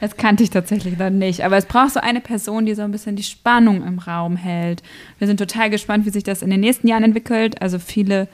Das 0.00 0.16
kannte 0.16 0.42
ich 0.42 0.50
tatsächlich 0.50 0.98
noch 0.98 1.08
nicht. 1.08 1.44
Aber 1.44 1.56
es 1.56 1.64
braucht 1.64 1.92
so 1.92 2.00
eine 2.00 2.20
Person, 2.20 2.66
die 2.66 2.74
so 2.74 2.82
ein 2.82 2.90
bisschen 2.90 3.16
die 3.16 3.22
Spannung 3.22 3.86
im 3.86 4.00
Raum 4.00 4.36
hält. 4.36 4.82
Wir 5.18 5.26
sind 5.26 5.38
total 5.38 5.70
gespannt, 5.70 6.04
wie 6.04 6.10
sich 6.10 6.24
das 6.24 6.42
in 6.42 6.50
den 6.50 6.60
nächsten 6.60 6.88
Jahren 6.88 7.04
entwickelt. 7.04 7.62
Also 7.62 7.78
viele, 7.78 8.28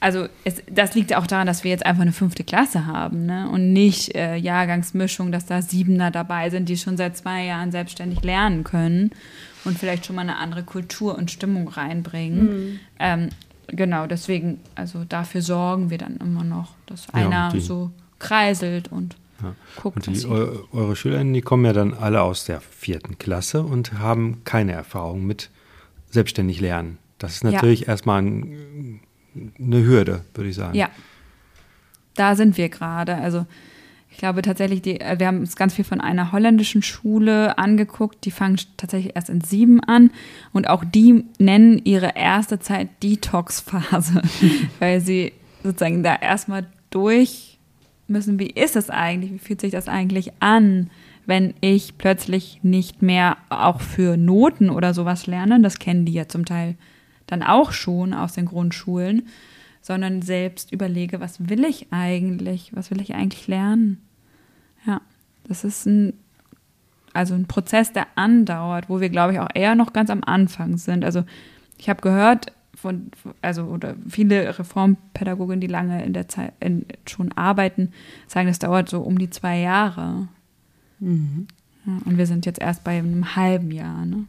also 0.00 0.26
es, 0.44 0.62
das 0.70 0.94
liegt 0.94 1.14
auch 1.14 1.26
daran, 1.26 1.46
dass 1.46 1.64
wir 1.64 1.70
jetzt 1.72 1.84
einfach 1.84 2.02
eine 2.02 2.12
fünfte 2.12 2.44
Klasse 2.44 2.86
haben 2.86 3.26
ne? 3.26 3.48
und 3.50 3.72
nicht 3.72 4.14
äh, 4.14 4.36
Jahrgangsmischung, 4.36 5.32
dass 5.32 5.46
da 5.46 5.60
Siebener 5.62 6.10
dabei 6.10 6.50
sind, 6.50 6.68
die 6.68 6.76
schon 6.76 6.96
seit 6.96 7.16
zwei 7.16 7.44
Jahren 7.44 7.72
selbstständig 7.72 8.22
lernen 8.22 8.62
können 8.64 9.10
und 9.64 9.78
vielleicht 9.78 10.06
schon 10.06 10.14
mal 10.16 10.22
eine 10.22 10.36
andere 10.36 10.62
Kultur 10.62 11.18
und 11.18 11.30
Stimmung 11.30 11.66
reinbringen. 11.68 12.78
Ähm, 13.00 13.28
genau, 13.66 14.06
deswegen, 14.06 14.60
also 14.76 15.04
dafür 15.04 15.42
sorgen 15.42 15.90
wir 15.90 15.98
dann 15.98 16.16
immer 16.18 16.44
noch, 16.44 16.74
dass 16.86 17.06
Ja, 17.08 17.14
einer 17.28 17.48
die- 17.52 17.60
so 17.60 17.90
kreiselt 18.20 18.90
und 18.92 19.16
Ja. 19.42 19.54
guckt, 19.80 20.06
Und 20.08 20.22
die, 20.22 20.26
eu, 20.26 20.64
eure 20.72 20.96
SchülerInnen, 20.96 21.32
die 21.34 21.42
kommen 21.42 21.64
ja 21.64 21.72
dann 21.72 21.94
alle 21.94 22.22
aus 22.22 22.44
der 22.44 22.60
vierten 22.60 23.18
Klasse 23.18 23.62
und 23.62 23.98
haben 23.98 24.42
keine 24.44 24.72
Erfahrung 24.72 25.24
mit 25.26 25.50
selbstständig 26.10 26.60
lernen. 26.60 26.98
Das 27.18 27.34
ist 27.34 27.44
Ja. 27.44 27.50
natürlich 27.52 27.86
erstmal 27.88 28.22
ein, 28.22 29.00
eine 29.34 29.84
Hürde, 29.84 30.24
würde 30.34 30.50
ich 30.50 30.56
sagen. 30.56 30.76
Ja, 30.76 30.90
da 32.14 32.34
sind 32.34 32.56
wir 32.56 32.68
gerade. 32.68 33.16
Also 33.16 33.46
ich 34.10 34.18
glaube 34.18 34.42
tatsächlich, 34.42 34.82
die, 34.82 35.00
äh, 35.00 35.18
wir 35.18 35.26
haben 35.26 35.40
uns 35.40 35.56
ganz 35.56 35.74
viel 35.74 35.84
von 35.84 36.00
einer 36.00 36.32
holländischen 36.32 36.82
Schule 36.82 37.56
angeguckt. 37.58 38.24
Die 38.24 38.30
fangen 38.30 38.58
tatsächlich 38.76 39.14
erst 39.14 39.30
in 39.30 39.40
sieben 39.40 39.80
an 39.80 40.10
und 40.52 40.68
auch 40.68 40.84
die 40.84 41.24
nennen 41.38 41.80
ihre 41.84 42.16
erste 42.16 42.58
Zeit 42.58 42.88
Detox-Phase, 43.02 44.22
weil 44.78 45.00
sie 45.00 45.32
sozusagen 45.62 46.02
da 46.02 46.16
erstmal 46.16 46.66
durch 46.90 47.58
müssen. 48.08 48.38
Wie 48.38 48.50
ist 48.50 48.76
es 48.76 48.90
eigentlich? 48.90 49.32
Wie 49.32 49.38
fühlt 49.38 49.60
sich 49.60 49.72
das 49.72 49.88
eigentlich 49.88 50.32
an? 50.40 50.90
Wenn 51.26 51.52
ich 51.60 51.98
plötzlich 51.98 52.60
nicht 52.62 53.02
mehr 53.02 53.36
auch 53.50 53.82
für 53.82 54.16
Noten 54.16 54.70
oder 54.70 54.94
sowas 54.94 55.26
lerne, 55.26 55.60
das 55.60 55.78
kennen 55.78 56.06
die 56.06 56.14
ja 56.14 56.26
zum 56.26 56.46
Teil 56.46 56.74
dann 57.28 57.44
auch 57.44 57.70
schon 57.70 58.12
aus 58.12 58.32
den 58.32 58.46
Grundschulen, 58.46 59.28
sondern 59.80 60.22
selbst 60.22 60.72
überlege, 60.72 61.20
was 61.20 61.48
will 61.48 61.64
ich 61.64 61.86
eigentlich? 61.92 62.72
Was 62.74 62.90
will 62.90 63.00
ich 63.00 63.14
eigentlich 63.14 63.46
lernen? 63.46 64.02
Ja, 64.84 65.00
das 65.44 65.64
ist 65.64 65.86
ein, 65.86 66.14
also 67.12 67.34
ein 67.34 67.46
Prozess, 67.46 67.92
der 67.92 68.06
andauert, 68.16 68.88
wo 68.88 69.00
wir, 69.00 69.08
glaube 69.08 69.34
ich, 69.34 69.40
auch 69.40 69.48
eher 69.54 69.74
noch 69.74 69.92
ganz 69.92 70.10
am 70.10 70.24
Anfang 70.24 70.76
sind. 70.76 71.04
Also 71.04 71.24
ich 71.78 71.88
habe 71.88 72.00
gehört 72.00 72.52
von, 72.74 73.10
also 73.42 73.64
oder 73.64 73.94
viele 74.08 74.58
Reformpädagogen, 74.58 75.60
die 75.60 75.66
lange 75.66 76.04
in 76.04 76.12
der 76.12 76.28
Zeit 76.28 76.52
in, 76.60 76.86
schon 77.06 77.32
arbeiten, 77.32 77.92
sagen, 78.26 78.48
das 78.48 78.58
dauert 78.58 78.88
so 78.88 79.00
um 79.00 79.18
die 79.18 79.30
zwei 79.30 79.58
Jahre. 79.58 80.28
Ja, 81.86 81.98
und 82.04 82.18
wir 82.18 82.26
sind 82.26 82.46
jetzt 82.46 82.60
erst 82.60 82.84
bei 82.84 82.98
einem 82.98 83.36
halben 83.36 83.70
Jahr. 83.70 84.04
Ne? 84.04 84.24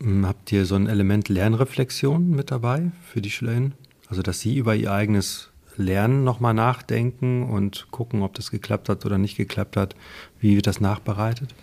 Ähm, 0.00 0.26
Habt 0.26 0.52
ihr 0.52 0.64
so 0.64 0.74
ein 0.74 0.86
Element 0.86 1.28
Lernreflexion 1.28 2.30
mit 2.30 2.50
dabei 2.50 2.90
für 3.02 3.20
die 3.20 3.30
SchülerInnen? 3.30 3.74
Also, 4.08 4.22
dass 4.22 4.40
sie 4.40 4.56
über 4.56 4.74
ihr 4.74 4.92
eigenes 4.92 5.50
Lernen 5.78 6.24
nochmal 6.24 6.54
nachdenken 6.54 7.48
und 7.48 7.90
gucken, 7.90 8.22
ob 8.22 8.34
das 8.34 8.50
geklappt 8.50 8.88
hat 8.88 9.06
oder 9.06 9.16
nicht 9.16 9.36
geklappt 9.36 9.76
hat. 9.76 9.94
Wie 10.40 10.56
wird 10.56 10.66
das 10.66 10.80
nachbereitet? 10.80 11.54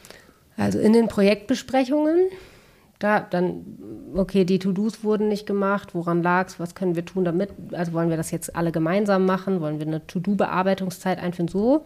Also 0.57 0.79
in 0.79 0.93
den 0.93 1.09
Projektbesprechungen, 1.09 2.29
da 2.99 3.19
dann, 3.19 3.65
okay, 4.15 4.45
die 4.45 4.59
To-Dos 4.59 5.03
wurden 5.03 5.27
nicht 5.27 5.45
gemacht, 5.45 5.93
woran 5.93 6.23
lag 6.23 6.47
es, 6.47 6.59
was 6.59 6.75
können 6.75 6.95
wir 6.95 7.03
tun 7.03 7.25
damit? 7.25 7.49
Also 7.73 7.91
wollen 7.91 8.09
wir 8.09 8.17
das 8.17 8.31
jetzt 8.31 8.55
alle 8.55 8.71
gemeinsam 8.71 9.25
machen? 9.25 9.59
Wollen 9.59 9.79
wir 9.79 9.87
eine 9.87 10.07
To-Do-Bearbeitungszeit 10.07 11.19
einführen? 11.19 11.49
So. 11.49 11.83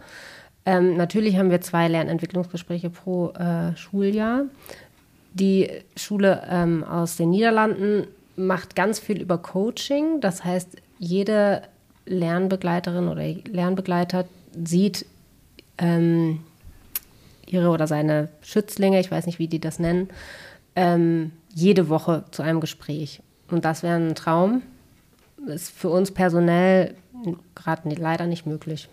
Ähm, 0.65 0.97
natürlich 0.97 1.37
haben 1.37 1.49
wir 1.49 1.61
zwei 1.61 1.87
Lernentwicklungsgespräche 1.87 2.91
pro 2.91 3.31
äh, 3.31 3.75
Schuljahr. 3.75 4.43
Die 5.33 5.69
Schule 5.95 6.43
ähm, 6.49 6.83
aus 6.83 7.17
den 7.17 7.29
Niederlanden 7.29 8.07
macht 8.35 8.75
ganz 8.75 8.99
viel 8.99 9.21
über 9.21 9.37
Coaching. 9.37 10.21
Das 10.21 10.43
heißt, 10.43 10.77
jede 10.97 11.63
Lernbegleiterin 12.05 13.07
oder 13.07 13.23
Lernbegleiter 13.23 14.25
sieht 14.63 15.05
ähm, 15.77 16.39
ihre 17.45 17.69
oder 17.69 17.87
seine 17.87 18.29
Schützlinge, 18.41 18.99
ich 18.99 19.11
weiß 19.11 19.25
nicht, 19.25 19.39
wie 19.39 19.47
die 19.47 19.59
das 19.59 19.79
nennen, 19.79 20.09
ähm, 20.75 21.31
jede 21.53 21.89
Woche 21.89 22.25
zu 22.31 22.41
einem 22.41 22.59
Gespräch. 22.59 23.21
Und 23.49 23.65
das 23.65 23.83
wäre 23.83 23.95
ein 23.95 24.15
Traum. 24.15 24.61
Ist 25.47 25.71
für 25.71 25.89
uns 25.89 26.11
personell 26.11 26.95
gerade 27.55 27.89
leider 27.95 28.27
nicht 28.27 28.45
möglich. 28.45 28.89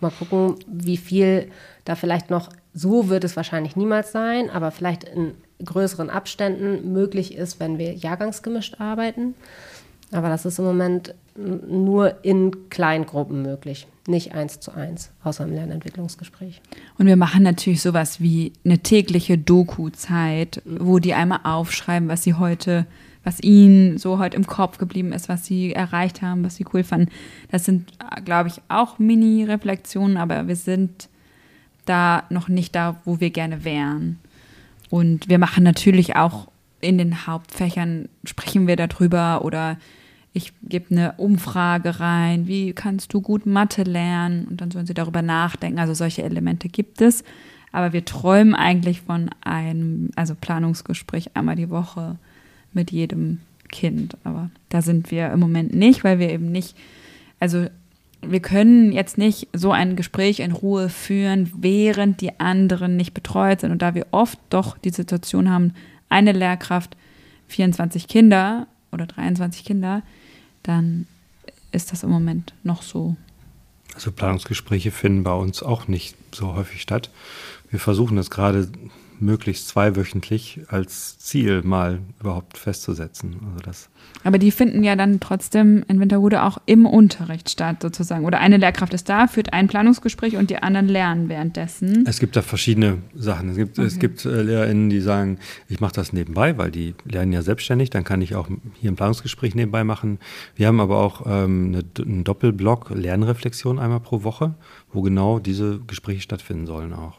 Mal 0.00 0.10
gucken, 0.10 0.56
wie 0.66 0.96
viel 0.96 1.50
da 1.84 1.94
vielleicht 1.94 2.30
noch, 2.30 2.48
so 2.74 3.08
wird 3.08 3.24
es 3.24 3.36
wahrscheinlich 3.36 3.76
niemals 3.76 4.12
sein, 4.12 4.50
aber 4.50 4.70
vielleicht 4.70 5.04
in 5.04 5.34
größeren 5.64 6.10
Abständen 6.10 6.92
möglich 6.92 7.34
ist, 7.34 7.60
wenn 7.60 7.78
wir 7.78 7.94
jahrgangsgemischt 7.94 8.80
arbeiten. 8.80 9.34
Aber 10.12 10.28
das 10.28 10.44
ist 10.44 10.58
im 10.58 10.66
Moment 10.66 11.14
nur 11.36 12.22
in 12.22 12.68
Kleingruppen 12.68 13.42
möglich, 13.42 13.86
nicht 14.06 14.34
eins 14.34 14.60
zu 14.60 14.72
eins, 14.72 15.10
außer 15.24 15.44
im 15.44 15.54
Lernentwicklungsgespräch. 15.54 16.60
Und 16.98 17.06
wir 17.06 17.16
machen 17.16 17.42
natürlich 17.42 17.80
sowas 17.80 18.20
wie 18.20 18.52
eine 18.64 18.80
tägliche 18.80 19.38
Doku-Zeit, 19.38 20.60
wo 20.66 20.98
die 20.98 21.14
einmal 21.14 21.40
aufschreiben, 21.44 22.08
was 22.08 22.22
sie 22.22 22.34
heute, 22.34 22.86
was 23.24 23.42
ihnen 23.42 23.96
so 23.96 24.18
heute 24.18 24.36
im 24.36 24.46
Kopf 24.46 24.76
geblieben 24.76 25.12
ist, 25.12 25.30
was 25.30 25.46
sie 25.46 25.72
erreicht 25.72 26.20
haben, 26.20 26.44
was 26.44 26.56
sie 26.56 26.66
cool 26.74 26.84
fanden. 26.84 27.08
Das 27.50 27.64
sind, 27.64 27.92
glaube 28.26 28.50
ich, 28.50 28.60
auch 28.68 28.98
Mini-Reflexionen, 28.98 30.18
aber 30.18 30.46
wir 30.46 30.56
sind 30.56 31.08
da 31.86 32.24
noch 32.28 32.48
nicht 32.48 32.74
da, 32.74 33.00
wo 33.04 33.18
wir 33.18 33.30
gerne 33.30 33.64
wären. 33.64 34.18
Und 34.92 35.30
wir 35.30 35.38
machen 35.38 35.64
natürlich 35.64 36.16
auch 36.16 36.48
in 36.82 36.98
den 36.98 37.26
Hauptfächern, 37.26 38.10
sprechen 38.24 38.66
wir 38.66 38.76
darüber 38.76 39.42
oder 39.42 39.78
ich 40.34 40.52
gebe 40.62 40.90
eine 40.90 41.12
Umfrage 41.12 41.98
rein, 41.98 42.46
wie 42.46 42.74
kannst 42.74 43.14
du 43.14 43.22
gut 43.22 43.46
Mathe 43.46 43.84
lernen? 43.84 44.44
Und 44.44 44.60
dann 44.60 44.70
sollen 44.70 44.84
sie 44.84 44.92
darüber 44.92 45.22
nachdenken. 45.22 45.78
Also 45.78 45.94
solche 45.94 46.24
Elemente 46.24 46.68
gibt 46.68 47.00
es. 47.00 47.24
Aber 47.72 47.94
wir 47.94 48.04
träumen 48.04 48.54
eigentlich 48.54 49.00
von 49.00 49.30
einem, 49.40 50.10
also 50.14 50.34
Planungsgespräch 50.34 51.30
einmal 51.36 51.56
die 51.56 51.70
Woche 51.70 52.16
mit 52.74 52.90
jedem 52.90 53.40
Kind. 53.70 54.18
Aber 54.24 54.50
da 54.68 54.82
sind 54.82 55.10
wir 55.10 55.30
im 55.30 55.40
Moment 55.40 55.74
nicht, 55.74 56.04
weil 56.04 56.18
wir 56.18 56.28
eben 56.28 56.52
nicht, 56.52 56.76
also 57.40 57.64
wir 58.24 58.40
können 58.40 58.92
jetzt 58.92 59.18
nicht 59.18 59.48
so 59.52 59.72
ein 59.72 59.96
Gespräch 59.96 60.40
in 60.40 60.52
Ruhe 60.52 60.88
führen, 60.88 61.52
während 61.56 62.20
die 62.20 62.38
anderen 62.38 62.96
nicht 62.96 63.14
betreut 63.14 63.60
sind. 63.60 63.72
Und 63.72 63.82
da 63.82 63.94
wir 63.94 64.06
oft 64.12 64.38
doch 64.48 64.78
die 64.78 64.90
Situation 64.90 65.50
haben, 65.50 65.74
eine 66.08 66.32
Lehrkraft, 66.32 66.96
24 67.48 68.08
Kinder 68.08 68.66
oder 68.92 69.06
23 69.06 69.64
Kinder, 69.64 70.02
dann 70.62 71.06
ist 71.72 71.92
das 71.92 72.02
im 72.02 72.10
Moment 72.10 72.54
noch 72.62 72.82
so. 72.82 73.16
Also 73.94 74.12
Planungsgespräche 74.12 74.90
finden 74.90 75.24
bei 75.24 75.34
uns 75.34 75.62
auch 75.62 75.88
nicht 75.88 76.16
so 76.32 76.54
häufig 76.54 76.80
statt. 76.80 77.10
Wir 77.70 77.80
versuchen 77.80 78.16
das 78.16 78.30
gerade 78.30 78.68
möglichst 79.22 79.68
zweiwöchentlich 79.68 80.60
als 80.68 81.18
Ziel 81.18 81.62
mal 81.62 82.00
überhaupt 82.20 82.58
festzusetzen. 82.58 83.36
Also 83.46 83.60
das 83.64 83.88
Aber 84.24 84.38
die 84.38 84.50
finden 84.50 84.82
ja 84.82 84.96
dann 84.96 85.20
trotzdem 85.20 85.84
in 85.88 86.00
Winterhude 86.00 86.42
auch 86.42 86.58
im 86.66 86.84
Unterricht 86.84 87.48
statt, 87.48 87.80
sozusagen. 87.80 88.24
Oder 88.24 88.40
eine 88.40 88.56
Lehrkraft 88.56 88.92
ist 88.92 89.08
da, 89.08 89.28
führt 89.28 89.52
ein 89.52 89.68
Planungsgespräch 89.68 90.36
und 90.36 90.50
die 90.50 90.56
anderen 90.56 90.88
lernen 90.88 91.28
währenddessen. 91.28 92.04
Es 92.06 92.18
gibt 92.18 92.36
da 92.36 92.42
verschiedene 92.42 92.98
Sachen. 93.14 93.50
Es 93.50 93.56
gibt, 93.56 93.78
es 93.78 93.98
gibt 93.98 94.24
äh, 94.24 94.42
LehrerInnen, 94.42 94.90
die 94.90 95.00
sagen, 95.00 95.38
ich 95.68 95.80
mache 95.80 95.94
das 95.94 96.12
nebenbei, 96.12 96.58
weil 96.58 96.70
die 96.70 96.94
lernen 97.04 97.32
ja 97.32 97.42
selbstständig, 97.42 97.90
dann 97.90 98.04
kann 98.04 98.20
ich 98.20 98.34
auch 98.34 98.48
hier 98.80 98.90
ein 98.90 98.96
Planungsgespräch 98.96 99.54
nebenbei 99.54 99.84
machen. 99.84 100.18
Wir 100.56 100.66
haben 100.66 100.80
aber 100.80 100.98
auch 100.98 101.22
ähm, 101.26 101.74
eine, 101.74 101.84
einen 102.04 102.24
Doppelblock 102.24 102.90
Lernreflexion 102.90 103.78
einmal 103.78 104.00
pro 104.00 104.24
Woche, 104.24 104.54
wo 104.92 105.00
genau 105.02 105.38
diese 105.38 105.80
Gespräche 105.86 106.20
stattfinden 106.20 106.66
sollen 106.66 106.92
auch. 106.92 107.18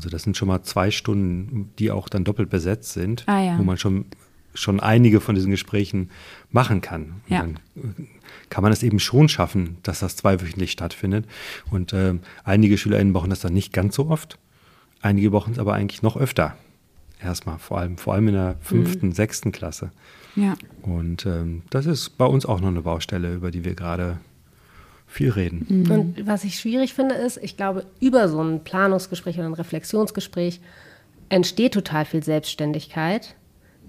Also 0.00 0.08
das 0.08 0.22
sind 0.22 0.34
schon 0.34 0.48
mal 0.48 0.62
zwei 0.62 0.90
Stunden, 0.90 1.70
die 1.78 1.90
auch 1.90 2.08
dann 2.08 2.24
doppelt 2.24 2.48
besetzt 2.48 2.94
sind, 2.94 3.24
Ah, 3.26 3.42
ja. 3.42 3.58
wo 3.58 3.62
man 3.62 3.76
schon, 3.76 4.06
schon 4.54 4.80
einige 4.80 5.20
von 5.20 5.34
diesen 5.34 5.50
Gesprächen 5.50 6.08
machen 6.50 6.80
kann. 6.80 7.02
Und 7.02 7.22
Ja. 7.28 7.40
Dann 7.40 7.56
äh, 7.76 7.80
kann 8.48 8.62
man 8.62 8.72
es 8.72 8.82
eben 8.82 8.98
schon 8.98 9.28
schaffen, 9.28 9.76
dass 9.82 10.00
das 10.00 10.16
zweiwöchentlich 10.16 10.70
stattfindet. 10.72 11.26
Und 11.70 11.92
ähm, 11.92 12.20
einige 12.44 12.78
SchülerInnen 12.78 13.12
brauchen 13.12 13.28
das 13.28 13.40
dann 13.40 13.52
nicht 13.52 13.74
ganz 13.74 13.94
so 13.94 14.08
oft. 14.08 14.38
Einige 15.02 15.30
brauchen 15.30 15.52
es 15.52 15.58
aber 15.58 15.74
eigentlich 15.74 16.00
noch 16.00 16.16
öfter. 16.16 16.56
Erstmal, 17.22 17.58
vor 17.58 17.76
allem, 17.78 17.98
vor 17.98 18.14
allem 18.14 18.28
in 18.28 18.34
der 18.34 18.56
fünften, 18.62 19.12
sechsten 19.12 19.52
Klasse. 19.52 19.90
Ja. 20.34 20.54
Und 20.80 21.26
ähm, 21.26 21.62
das 21.68 21.84
ist 21.84 22.16
bei 22.16 22.24
uns 22.24 22.46
auch 22.46 22.60
noch 22.62 22.68
eine 22.68 22.80
Baustelle, 22.80 23.34
über 23.34 23.50
die 23.50 23.64
wir 23.66 23.74
gerade 23.74 24.16
viel 25.10 25.30
reden. 25.30 25.86
Und 25.90 26.26
was 26.26 26.44
ich 26.44 26.58
schwierig 26.58 26.94
finde, 26.94 27.16
ist, 27.16 27.36
ich 27.42 27.56
glaube, 27.56 27.84
über 27.98 28.28
so 28.28 28.40
ein 28.42 28.62
Planungsgespräch 28.62 29.36
oder 29.38 29.46
ein 29.46 29.54
Reflexionsgespräch 29.54 30.60
entsteht 31.28 31.74
total 31.74 32.04
viel 32.04 32.22
Selbstständigkeit. 32.22 33.34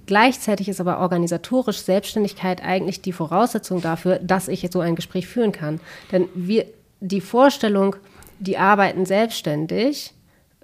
Gleichzeitig 0.07 0.67
ist 0.67 0.82
aber 0.82 0.99
organisatorisch 0.99 1.80
Selbstständigkeit 1.80 2.63
eigentlich 2.63 3.01
die 3.01 3.13
Voraussetzung 3.13 3.82
dafür, 3.82 4.17
dass 4.17 4.47
ich 4.47 4.63
jetzt 4.63 4.74
so 4.74 4.80
ein 4.80 4.95
Gespräch 4.95 5.28
führen 5.28 5.51
kann. 5.51 5.80
Denn 6.11 6.28
wir, 6.34 6.65
die 6.99 7.22
Vorstellung, 7.22 7.95
die 8.39 8.57
arbeiten 8.57 9.05
selbstständig, 9.05 10.13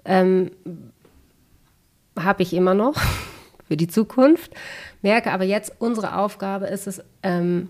ähm, 0.04 0.50
habe 2.18 2.42
ich 2.42 2.52
immer 2.52 2.74
noch 2.74 2.94
für 3.68 3.76
die 3.76 3.88
Zukunft. 3.88 4.52
Merke 5.02 5.30
aber 5.30 5.44
jetzt, 5.44 5.72
unsere 5.78 6.16
Aufgabe 6.16 6.66
ist 6.66 6.88
es, 6.88 7.00
ähm, 7.22 7.68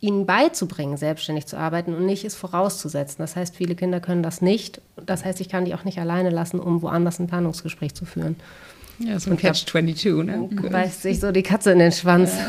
ihnen 0.00 0.26
beizubringen, 0.26 0.96
selbstständig 0.96 1.46
zu 1.46 1.56
arbeiten 1.58 1.94
und 1.94 2.06
nicht 2.06 2.24
es 2.24 2.34
vorauszusetzen. 2.34 3.16
Das 3.18 3.36
heißt, 3.36 3.56
viele 3.56 3.74
Kinder 3.74 4.00
können 4.00 4.22
das 4.22 4.42
nicht. 4.42 4.80
Das 5.04 5.24
heißt, 5.24 5.40
ich 5.40 5.48
kann 5.48 5.64
die 5.64 5.74
auch 5.74 5.84
nicht 5.84 5.98
alleine 5.98 6.30
lassen, 6.30 6.60
um 6.60 6.82
woanders 6.82 7.18
ein 7.18 7.26
Planungsgespräch 7.26 7.94
zu 7.94 8.04
führen. 8.04 8.36
Ja, 8.98 9.18
so 9.18 9.28
ein 9.30 9.32
Und 9.34 9.40
ich 9.42 9.46
hab- 9.48 9.54
Catch-22, 9.54 10.22
ne? 10.22 10.48
Beißt 10.70 11.02
sich 11.02 11.20
so 11.20 11.32
die 11.32 11.42
Katze 11.42 11.72
in 11.72 11.78
den 11.78 11.92
Schwanz. 11.92 12.32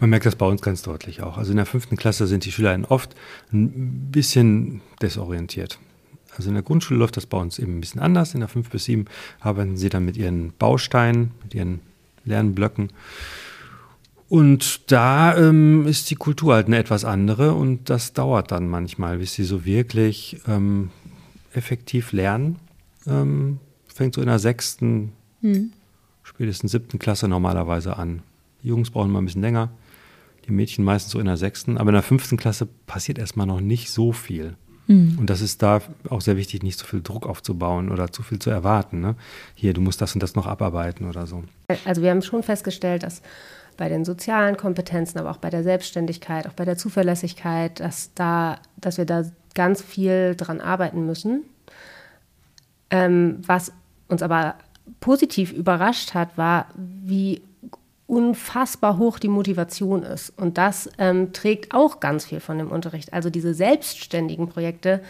Man 0.00 0.10
merkt 0.10 0.26
das 0.26 0.36
bei 0.36 0.46
uns 0.46 0.62
ganz 0.62 0.82
deutlich 0.82 1.22
auch. 1.22 1.38
Also 1.38 1.52
in 1.52 1.56
der 1.56 1.66
fünften 1.66 1.96
Klasse 1.96 2.26
sind 2.26 2.44
die 2.44 2.50
SchülerInnen 2.52 2.84
oft 2.86 3.14
ein 3.52 4.08
bisschen 4.10 4.80
desorientiert. 5.00 5.78
Also 6.36 6.48
in 6.48 6.54
der 6.54 6.62
Grundschule 6.64 6.98
läuft 6.98 7.16
das 7.16 7.26
bei 7.26 7.38
uns 7.38 7.58
eben 7.58 7.76
ein 7.76 7.80
bisschen 7.80 8.00
anders. 8.00 8.34
In 8.34 8.40
der 8.40 8.48
fünf 8.48 8.70
bis 8.70 8.84
sieben 8.84 9.04
arbeiten 9.40 9.76
sie 9.76 9.90
dann 9.90 10.04
mit 10.04 10.16
ihren 10.16 10.52
Bausteinen, 10.58 11.30
mit 11.44 11.54
ihren 11.54 11.80
Lernblöcken. 12.24 12.88
Und 14.32 14.90
da 14.90 15.36
ähm, 15.36 15.86
ist 15.86 16.10
die 16.10 16.14
Kultur 16.14 16.54
halt 16.54 16.66
eine 16.66 16.78
etwas 16.78 17.04
andere 17.04 17.52
und 17.52 17.90
das 17.90 18.14
dauert 18.14 18.50
dann 18.50 18.66
manchmal, 18.66 19.18
bis 19.18 19.34
sie 19.34 19.44
so 19.44 19.66
wirklich 19.66 20.40
ähm, 20.48 20.88
effektiv 21.52 22.12
lernen. 22.12 22.56
Ähm, 23.06 23.58
fängt 23.88 24.14
so 24.14 24.22
in 24.22 24.28
der 24.28 24.38
sechsten, 24.38 25.12
spätestens 26.22 26.72
siebten 26.72 26.98
Klasse 26.98 27.28
normalerweise 27.28 27.98
an. 27.98 28.22
Die 28.62 28.68
Jungs 28.68 28.88
brauchen 28.88 29.10
mal 29.10 29.18
ein 29.18 29.26
bisschen 29.26 29.42
länger, 29.42 29.68
die 30.46 30.52
Mädchen 30.52 30.82
meistens 30.82 31.12
so 31.12 31.20
in 31.20 31.26
der 31.26 31.36
sechsten, 31.36 31.76
aber 31.76 31.90
in 31.90 31.96
der 31.96 32.02
fünften 32.02 32.38
Klasse 32.38 32.66
passiert 32.86 33.18
erstmal 33.18 33.46
noch 33.46 33.60
nicht 33.60 33.90
so 33.90 34.12
viel. 34.12 34.56
Und 34.88 35.30
das 35.30 35.40
ist 35.40 35.62
da 35.62 35.80
auch 36.08 36.20
sehr 36.20 36.36
wichtig, 36.36 36.62
nicht 36.62 36.78
so 36.78 36.84
viel 36.84 37.02
Druck 37.02 37.26
aufzubauen 37.26 37.90
oder 37.90 38.10
zu 38.10 38.22
viel 38.22 38.38
zu 38.38 38.50
erwarten. 38.50 39.00
Ne? 39.00 39.14
Hier, 39.54 39.74
du 39.74 39.80
musst 39.80 40.00
das 40.00 40.14
und 40.14 40.22
das 40.22 40.34
noch 40.34 40.46
abarbeiten 40.46 41.08
oder 41.08 41.26
so. 41.26 41.44
Also 41.84 42.02
wir 42.02 42.10
haben 42.10 42.20
schon 42.20 42.42
festgestellt, 42.42 43.02
dass 43.02 43.22
bei 43.82 43.88
den 43.88 44.04
sozialen 44.04 44.56
Kompetenzen, 44.56 45.18
aber 45.18 45.32
auch 45.32 45.38
bei 45.38 45.50
der 45.50 45.64
Selbstständigkeit, 45.64 46.46
auch 46.46 46.52
bei 46.52 46.64
der 46.64 46.76
Zuverlässigkeit, 46.76 47.80
dass, 47.80 48.14
da, 48.14 48.60
dass 48.76 48.96
wir 48.96 49.06
da 49.06 49.24
ganz 49.56 49.82
viel 49.82 50.36
dran 50.36 50.60
arbeiten 50.60 51.04
müssen. 51.04 51.42
Ähm, 52.90 53.38
was 53.44 53.72
uns 54.06 54.22
aber 54.22 54.54
positiv 55.00 55.50
überrascht 55.52 56.14
hat, 56.14 56.38
war, 56.38 56.66
wie 56.76 57.42
unfassbar 58.06 58.98
hoch 58.98 59.18
die 59.18 59.26
Motivation 59.26 60.04
ist. 60.04 60.30
Und 60.38 60.58
das 60.58 60.88
ähm, 60.98 61.32
trägt 61.32 61.74
auch 61.74 61.98
ganz 61.98 62.26
viel 62.26 62.38
von 62.38 62.58
dem 62.58 62.70
Unterricht. 62.70 63.12
Also 63.12 63.30
diese 63.30 63.52
selbstständigen 63.52 64.48
Projekte 64.48 65.02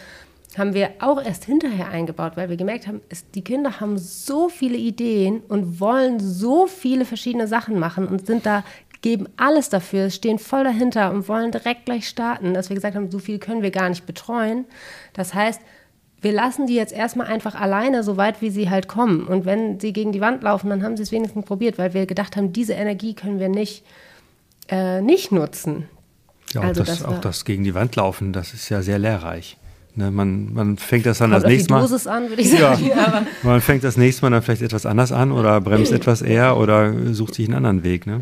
haben 0.57 0.73
wir 0.73 0.91
auch 0.99 1.23
erst 1.23 1.45
hinterher 1.45 1.89
eingebaut, 1.89 2.33
weil 2.35 2.49
wir 2.49 2.57
gemerkt 2.57 2.87
haben, 2.87 3.01
es, 3.09 3.29
die 3.31 3.43
Kinder 3.43 3.79
haben 3.79 3.97
so 3.97 4.49
viele 4.49 4.77
Ideen 4.77 5.41
und 5.47 5.79
wollen 5.79 6.19
so 6.19 6.67
viele 6.67 7.05
verschiedene 7.05 7.47
Sachen 7.47 7.79
machen 7.79 8.07
und 8.07 8.25
sind 8.27 8.45
da, 8.45 8.63
geben 9.01 9.27
alles 9.35 9.69
dafür, 9.69 10.09
stehen 10.09 10.39
voll 10.39 10.63
dahinter 10.63 11.11
und 11.11 11.27
wollen 11.27 11.51
direkt 11.51 11.85
gleich 11.85 12.07
starten, 12.07 12.53
dass 12.53 12.69
wir 12.69 12.75
gesagt 12.75 12.95
haben, 12.95 13.11
so 13.11 13.19
viel 13.19 13.39
können 13.39 13.61
wir 13.61 13.71
gar 13.71 13.89
nicht 13.89 14.05
betreuen. 14.05 14.65
Das 15.13 15.33
heißt, 15.33 15.61
wir 16.21 16.31
lassen 16.31 16.67
die 16.67 16.75
jetzt 16.75 16.93
erstmal 16.93 17.27
einfach 17.27 17.53
alleine, 17.53 18.01
so 18.01 18.15
weit 18.15 18.41
wie 18.41 18.49
sie 18.49 18.69
halt 18.69 18.87
kommen. 18.87 19.27
Und 19.27 19.45
wenn 19.45 19.79
sie 19.79 19.91
gegen 19.91 20.13
die 20.13 20.21
Wand 20.21 20.41
laufen, 20.41 20.69
dann 20.69 20.81
haben 20.81 20.95
sie 20.95 21.03
es 21.03 21.11
wenigstens 21.11 21.45
probiert, 21.45 21.77
weil 21.77 21.93
wir 21.93 22.05
gedacht 22.05 22.37
haben, 22.37 22.53
diese 22.53 22.73
Energie 22.73 23.13
können 23.13 23.39
wir 23.39 23.49
nicht, 23.49 23.83
äh, 24.69 25.01
nicht 25.01 25.33
nutzen. 25.33 25.89
Ja, 26.53 26.61
auch, 26.61 26.65
Also 26.65 26.83
das, 26.83 26.99
das 26.99 27.05
auch 27.05 27.19
das 27.19 27.43
gegen 27.43 27.65
die 27.65 27.75
Wand 27.75 27.97
laufen, 27.97 28.31
das 28.31 28.53
ist 28.53 28.69
ja 28.69 28.81
sehr 28.81 28.99
lehrreich. 28.99 29.57
Ne, 29.95 30.09
man, 30.09 30.51
man 30.53 30.77
fängt 30.77 31.05
das 31.05 31.19
dann 31.19 31.29
Kommt 31.31 31.43
das 31.43 31.51
nächste 31.51 31.71
Mal. 31.73 31.81
Dosis 31.81 32.07
an, 32.07 32.27
würde 32.29 32.41
ich 32.41 32.49
sagen. 32.49 32.91
Aber 32.97 33.21
Man 33.43 33.61
fängt 33.61 33.83
das 33.83 33.95
nächste 33.95 34.23
Mal 34.23 34.31
dann 34.31 34.41
vielleicht 34.41 34.63
etwas 34.63 34.85
anders 34.87 35.11
an 35.11 35.31
oder 35.31 35.61
bremst 35.61 35.91
etwas 35.91 36.21
eher 36.23 36.57
oder 36.57 37.13
sucht 37.13 37.35
sich 37.35 37.47
einen 37.47 37.57
anderen 37.57 37.83
Weg. 37.83 38.07
Ne? 38.07 38.21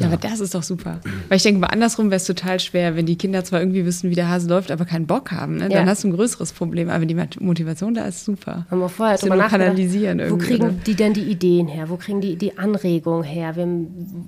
Ja, 0.00 0.08
aber 0.08 0.16
das 0.16 0.40
ist 0.40 0.56
doch 0.56 0.64
super. 0.64 0.98
Weil 1.28 1.36
ich 1.36 1.44
denke 1.44 1.60
mal, 1.60 1.68
andersrum 1.68 2.06
wäre 2.06 2.16
es 2.16 2.24
total 2.24 2.58
schwer, 2.58 2.96
wenn 2.96 3.06
die 3.06 3.14
Kinder 3.16 3.44
zwar 3.44 3.60
irgendwie 3.60 3.84
wissen, 3.86 4.10
wie 4.10 4.16
der 4.16 4.28
Hase 4.28 4.48
läuft, 4.48 4.72
aber 4.72 4.84
keinen 4.84 5.06
Bock 5.06 5.30
haben. 5.30 5.54
Ne? 5.58 5.68
Dann 5.68 5.70
Ja. 5.70 5.86
hast 5.86 6.02
du 6.02 6.08
ein 6.08 6.14
größeres 6.16 6.52
Problem. 6.52 6.90
Aber 6.90 7.06
die 7.06 7.16
Motivation 7.38 7.94
da 7.94 8.04
ist, 8.06 8.24
super. 8.24 8.66
haben 8.68 8.80
wir 8.80 8.88
vorher 8.88 9.16
drüber 9.18 9.36
nur 9.36 9.44
nachgedacht, 9.44 9.68
kanalisieren 9.68 10.20
wo 10.30 10.36
kriegen 10.36 10.64
oder? 10.64 10.74
die 10.84 10.96
denn 10.96 11.12
die 11.14 11.22
Ideen 11.22 11.68
her? 11.68 11.88
Wo 11.88 11.96
kriegen 11.96 12.20
die 12.20 12.34
die 12.34 12.58
Anregung 12.58 13.22
her? 13.22 13.54
Wir, 13.54 13.68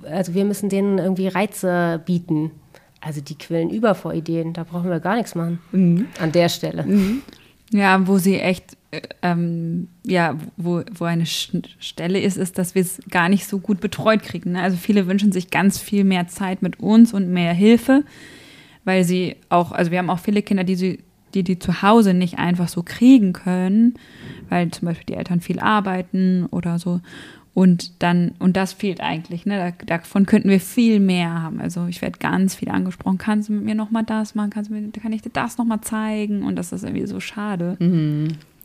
also 0.09 0.35
wir 0.35 0.45
müssen 0.45 0.69
denen 0.69 0.99
irgendwie 0.99 1.27
Reize 1.27 2.01
bieten. 2.07 2.53
Also 3.01 3.21
die 3.21 3.37
quillen 3.37 3.71
über 3.71 3.95
vor 3.95 4.15
Ideen, 4.15 4.53
da 4.53 4.65
brauchen 4.65 4.91
wir 4.91 5.01
gar 5.01 5.17
nichts 5.17 5.35
machen. 5.35 5.59
Mhm. 5.73 6.07
An 6.19 6.33
der 6.33 6.49
Stelle. 6.49 6.85
Ja, 7.73 8.07
wo 8.07 8.19
sie 8.19 8.39
echt, 8.39 8.77
äh, 8.93 9.03
ähm, 9.23 9.89
ja, 10.05 10.37
wo, 10.57 10.83
wo 10.93 11.05
eine 11.05 11.27
Stelle 11.27 12.21
ist, 12.21 12.37
ist, 12.37 12.59
dass 12.59 12.75
wir 12.75 12.83
es 12.83 13.01
gar 13.11 13.29
nicht 13.29 13.47
so 13.47 13.59
gut 13.59 13.81
betreut 13.81 14.23
kriegen. 14.23 14.53
Ne? 14.53 14.63
Also 14.63 14.77
viele 14.77 15.07
wünschen 15.07 15.33
sich 15.33 15.51
ganz 15.51 15.79
viel 15.79 16.05
mehr 16.05 16.29
Zeit 16.29 16.63
mit 16.63 16.79
uns 16.79 17.13
und 17.13 17.29
mehr 17.29 17.53
Hilfe, 17.53 18.05
weil 18.85 19.05
sie 19.05 19.37
auch, 19.49 19.73
also 19.73 19.91
wir 19.91 19.99
haben 19.99 20.11
auch 20.11 20.21
viele 20.21 20.43
Kinder, 20.43 20.63
die 20.65 20.77
sie, 20.77 21.01
die, 21.35 21.43
die 21.43 21.59
zu 21.59 21.83
Hause 21.83 22.15
nicht 22.15 22.39
einfach 22.39 22.69
so 22.69 22.83
kriegen 22.85 23.33
können, 23.33 23.95
weil 24.49 24.71
zum 24.71 24.87
Beispiel 24.87 25.07
die 25.07 25.19
Eltern 25.19 25.41
viel 25.41 25.59
arbeiten 25.59 26.47
oder 26.51 26.79
so. 26.79 27.01
Und 27.57 28.03
dann, 28.03 28.35
und 28.39 28.55
das 28.55 28.75
fehlt 28.75 29.01
eigentlich, 29.01 29.47
ne? 29.47 29.73
Da, 29.79 29.97
davon 29.97 30.27
könnten 30.27 30.51
wir 30.51 30.61
viel 30.61 31.01
mehr 31.01 31.43
haben. 31.43 31.59
Also 31.59 31.87
ich 31.87 32.03
werde 32.03 32.19
ganz 32.19 32.55
viel 32.55 32.69
angesprochen, 32.69 33.17
kannst 33.17 33.49
du 33.49 33.55
mit 33.55 33.65
mir 33.65 33.75
nochmal 33.75 34.03
das 34.05 34.35
machen, 34.35 34.51
kannst 34.51 34.69
du 34.69 34.75
mir, 34.75 34.91
kann 34.91 35.15
ich 35.15 35.23
dir 35.23 35.31
das 35.31 35.57
nochmal 35.57 35.81
zeigen? 35.81 36.43
Und 36.43 36.57
das 36.57 36.73
ist 36.73 36.85
irgendwie 36.85 37.07
so 37.07 37.19
schade. 37.19 37.79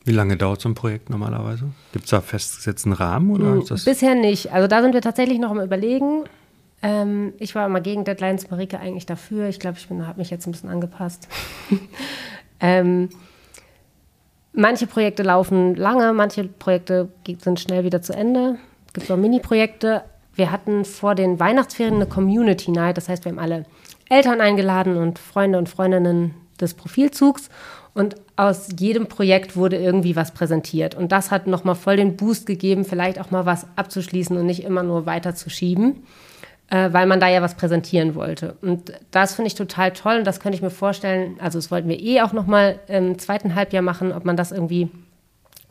Wie 0.04 0.12
lange 0.12 0.36
dauert 0.36 0.60
so 0.60 0.68
ein 0.68 0.76
Projekt 0.76 1.10
normalerweise? 1.10 1.70
Gibt 1.94 2.04
es 2.04 2.12
da 2.12 2.20
festgesetzten 2.20 2.92
Rahmen 2.92 3.32
oder 3.32 3.56
ist 3.62 3.72
das? 3.72 3.86
Bisher 3.86 4.14
nicht. 4.14 4.52
Also 4.52 4.68
da 4.68 4.82
sind 4.82 4.94
wir 4.94 5.00
tatsächlich 5.00 5.40
noch 5.40 5.52
am 5.52 5.62
Überlegen. 5.62 6.26
Ähm, 6.84 7.32
ich 7.40 7.56
war 7.56 7.68
immer 7.68 7.80
gegen 7.80 8.04
Deadlines, 8.04 8.52
Marike 8.52 8.78
eigentlich 8.78 9.06
dafür. 9.06 9.48
Ich 9.48 9.62
glaube, 9.62 9.78
ich 9.78 9.90
habe 9.90 10.20
mich 10.20 10.32
jetzt 10.32 10.48
ein 10.48 10.52
bisschen 10.52 10.70
angepasst. 10.70 11.30
ähm, 12.60 13.08
manche 14.52 14.86
Projekte 14.86 15.24
laufen 15.24 15.76
lange, 15.76 16.12
manche 16.12 16.44
Projekte 16.44 17.08
sind 17.40 17.62
schnell 17.62 17.86
wieder 17.86 18.02
zu 18.02 18.12
Ende. 18.12 18.58
Es 18.92 18.96
gibt 18.96 19.08
so 19.08 19.16
Mini-Projekte. 19.16 20.04
Wir 20.36 20.52
hatten 20.52 20.84
vor 20.84 21.16
den 21.16 21.40
Weihnachtsferien 21.40 21.96
eine 21.96 22.08
Community 22.08 22.72
Night. 22.72 22.98
Das 22.98 23.08
heißt, 23.08 23.24
wir 23.24 23.32
haben 23.32 23.40
alle 23.40 23.66
Eltern 24.10 24.42
eingeladen 24.42 24.98
und 24.98 25.18
Freunde 25.18 25.58
und 25.58 25.70
Freundinnen 25.70 26.34
des 26.60 26.74
Profilzugs. 26.74 27.48
Und 27.94 28.16
aus 28.36 28.68
jedem 28.78 29.08
Projekt 29.08 29.56
wurde 29.56 29.78
irgendwie 29.78 30.18
was 30.18 30.32
präsentiert. 30.32 30.94
Und 30.94 31.14
das 31.14 31.32
hat 31.32 31.48
nochmal 31.48 31.76
voll 31.76 31.96
den 31.96 32.18
Boost 32.18 32.46
gegeben, 32.46 32.84
vielleicht 32.84 33.18
auch 33.18 33.32
mal 33.32 33.46
was 33.46 33.66
abzuschließen 33.78 34.36
und 34.36 34.46
nicht 34.46 34.66
immer 34.66 34.84
nur 34.84 35.06
weiterzuschieben, 35.06 36.04
äh, 36.70 36.92
weil 36.92 37.08
man 37.08 37.22
da 37.22 37.30
ja 37.30 37.42
was 37.42 37.56
präsentieren 37.56 38.14
wollte. 38.14 38.58
Und 38.62 38.92
das 39.12 39.36
finde 39.36 39.48
ich 39.48 39.56
total 39.56 39.94
toll 39.94 40.18
und 40.18 40.28
das 40.28 40.42
könnte 40.42 40.58
ich 40.58 40.62
mir 40.62 40.70
vorstellen, 40.70 41.38
also 41.40 41.58
das 41.60 41.72
wollten 41.72 41.88
wir 41.88 42.00
eh 42.00 42.22
auch 42.22 42.34
nochmal 42.34 42.80
im 42.88 43.18
zweiten 43.20 43.56
Halbjahr 43.56 43.84
machen, 43.84 44.12
ob 44.12 44.26
man 44.26 44.36
das 44.36 44.52
irgendwie 44.52 44.90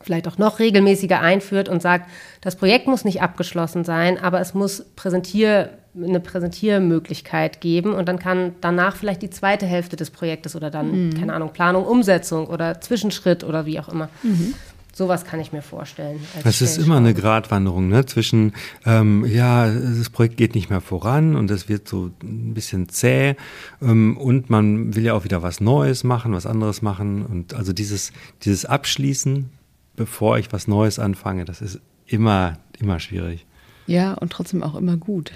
vielleicht 0.03 0.27
auch 0.27 0.37
noch 0.37 0.59
regelmäßiger 0.59 1.19
einführt 1.19 1.69
und 1.69 1.81
sagt, 1.81 2.09
das 2.41 2.55
Projekt 2.55 2.87
muss 2.87 3.05
nicht 3.05 3.21
abgeschlossen 3.21 3.83
sein, 3.83 4.17
aber 4.17 4.39
es 4.39 4.53
muss 4.53 4.85
Präsentier, 4.95 5.69
eine 5.95 6.19
Präsentiermöglichkeit 6.19 7.59
geben 7.59 7.93
und 7.93 8.07
dann 8.07 8.17
kann 8.17 8.53
danach 8.61 8.95
vielleicht 8.95 9.21
die 9.21 9.29
zweite 9.29 9.65
Hälfte 9.65 9.97
des 9.97 10.09
Projektes 10.09 10.55
oder 10.55 10.71
dann, 10.71 11.07
mhm. 11.07 11.19
keine 11.19 11.33
Ahnung, 11.33 11.51
Planung, 11.51 11.85
Umsetzung 11.85 12.47
oder 12.47 12.79
Zwischenschritt 12.79 13.43
oder 13.43 13.65
wie 13.65 13.79
auch 13.79 13.89
immer. 13.89 14.09
Mhm. 14.23 14.53
Sowas 14.93 15.23
kann 15.23 15.39
ich 15.39 15.53
mir 15.53 15.61
vorstellen. 15.61 16.19
Das 16.43 16.61
ist 16.61 16.77
immer 16.77 16.97
eine 16.97 17.13
Gratwanderung 17.13 17.87
ne? 17.87 18.05
zwischen, 18.05 18.53
ähm, 18.85 19.25
ja, 19.25 19.71
das 19.71 20.09
Projekt 20.09 20.35
geht 20.35 20.53
nicht 20.53 20.69
mehr 20.69 20.81
voran 20.81 21.37
und 21.37 21.49
es 21.49 21.69
wird 21.69 21.87
so 21.87 22.11
ein 22.21 22.53
bisschen 22.53 22.89
zäh 22.89 23.35
ähm, 23.81 24.17
und 24.17 24.49
man 24.49 24.93
will 24.93 25.05
ja 25.05 25.13
auch 25.13 25.23
wieder 25.23 25.41
was 25.41 25.61
Neues 25.61 26.03
machen, 26.03 26.33
was 26.33 26.45
anderes 26.45 26.81
machen 26.81 27.25
und 27.25 27.53
also 27.53 27.71
dieses, 27.71 28.11
dieses 28.43 28.65
Abschließen 28.65 29.49
bevor 29.95 30.37
ich 30.37 30.51
was 30.53 30.67
Neues 30.67 30.99
anfange. 30.99 31.45
Das 31.45 31.61
ist 31.61 31.79
immer, 32.05 32.57
immer 32.79 32.99
schwierig. 32.99 33.45
Ja, 33.87 34.13
und 34.13 34.31
trotzdem 34.31 34.63
auch 34.63 34.75
immer 34.75 34.97
gut. 34.97 35.31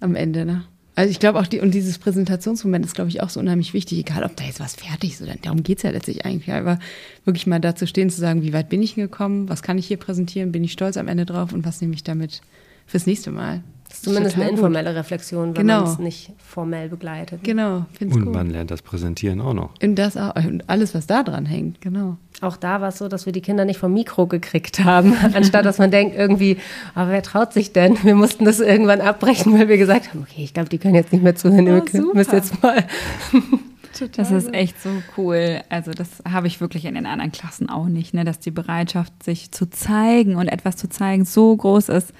Am 0.00 0.14
Ende, 0.14 0.44
ne? 0.44 0.64
Also 0.94 1.10
ich 1.10 1.20
glaube 1.20 1.38
auch, 1.38 1.46
die, 1.46 1.60
und 1.60 1.72
dieses 1.72 1.98
Präsentationsmoment 1.98 2.84
ist, 2.84 2.94
glaube 2.94 3.08
ich, 3.08 3.22
auch 3.22 3.30
so 3.30 3.40
unheimlich 3.40 3.72
wichtig, 3.72 3.98
egal 3.98 4.24
ob 4.24 4.36
da 4.36 4.44
jetzt 4.44 4.60
was 4.60 4.74
fertig 4.74 5.12
ist 5.12 5.22
oder 5.22 5.34
darum 5.40 5.62
geht 5.62 5.78
es 5.78 5.84
ja 5.84 5.90
letztlich 5.90 6.26
eigentlich. 6.26 6.52
Aber 6.52 6.78
wirklich 7.24 7.46
mal 7.46 7.60
dazu 7.60 7.86
stehen, 7.86 8.10
zu 8.10 8.20
sagen, 8.20 8.42
wie 8.42 8.52
weit 8.52 8.68
bin 8.68 8.82
ich 8.82 8.94
gekommen, 8.94 9.48
was 9.48 9.62
kann 9.62 9.78
ich 9.78 9.86
hier 9.86 9.96
präsentieren, 9.96 10.52
bin 10.52 10.64
ich 10.64 10.72
stolz 10.72 10.98
am 10.98 11.08
Ende 11.08 11.24
drauf 11.24 11.52
und 11.54 11.64
was 11.64 11.80
nehme 11.80 11.94
ich 11.94 12.04
damit 12.04 12.42
fürs 12.86 13.06
nächste 13.06 13.30
Mal. 13.30 13.62
Das 13.92 13.98
ist 13.98 14.04
zumindest 14.04 14.36
eine 14.36 14.48
informelle 14.48 14.88
gut. 14.88 15.00
Reflexion, 15.00 15.48
wenn 15.48 15.66
genau. 15.66 15.82
man 15.82 15.92
es 15.92 15.98
nicht 15.98 16.32
formell 16.38 16.88
begleitet. 16.88 17.44
Genau, 17.44 17.84
finde 17.92 18.14
Und 18.14 18.24
gut. 18.24 18.34
man 18.34 18.48
lernt 18.48 18.70
das 18.70 18.80
Präsentieren 18.80 19.42
auch 19.42 19.52
noch. 19.52 19.70
Und, 19.82 19.96
das 19.96 20.16
auch, 20.16 20.34
und 20.34 20.66
alles, 20.66 20.94
was 20.94 21.06
da 21.06 21.22
dran 21.22 21.44
hängt, 21.44 21.82
genau. 21.82 22.16
Auch 22.40 22.56
da 22.56 22.80
war 22.80 22.88
es 22.88 22.96
so, 22.96 23.08
dass 23.08 23.26
wir 23.26 23.34
die 23.34 23.42
Kinder 23.42 23.66
nicht 23.66 23.78
vom 23.78 23.92
Mikro 23.92 24.26
gekriegt 24.26 24.82
haben, 24.82 25.14
anstatt 25.34 25.66
dass 25.66 25.76
man 25.76 25.90
denkt 25.90 26.16
irgendwie, 26.16 26.56
aber 26.94 27.10
wer 27.10 27.22
traut 27.22 27.52
sich 27.52 27.74
denn? 27.74 28.02
Wir 28.02 28.14
mussten 28.14 28.46
das 28.46 28.60
irgendwann 28.60 29.02
abbrechen, 29.02 29.52
weil 29.58 29.68
wir 29.68 29.76
gesagt 29.76 30.08
haben, 30.08 30.22
okay, 30.22 30.42
ich 30.42 30.54
glaube, 30.54 30.70
die 30.70 30.78
können 30.78 30.94
jetzt 30.94 31.12
nicht 31.12 31.22
mehr 31.22 31.36
zuhören, 31.36 31.68
oh, 31.68 31.84
wir 31.92 32.14
müssen 32.14 32.34
jetzt 32.34 32.62
mal... 32.62 32.86
Das 34.16 34.30
ist 34.30 34.54
echt 34.54 34.80
so 34.80 34.88
cool. 35.18 35.60
Also 35.68 35.90
das 35.90 36.08
habe 36.26 36.46
ich 36.46 36.62
wirklich 36.62 36.86
in 36.86 36.94
den 36.94 37.04
anderen 37.04 37.30
Klassen 37.30 37.68
auch 37.68 37.88
nicht, 37.88 38.14
ne? 38.14 38.24
dass 38.24 38.40
die 38.40 38.50
Bereitschaft, 38.50 39.22
sich 39.22 39.52
zu 39.52 39.68
zeigen 39.68 40.36
und 40.36 40.48
etwas 40.48 40.76
zu 40.76 40.88
zeigen, 40.88 41.26
so 41.26 41.54
groß 41.54 41.90
ist, 41.90 42.14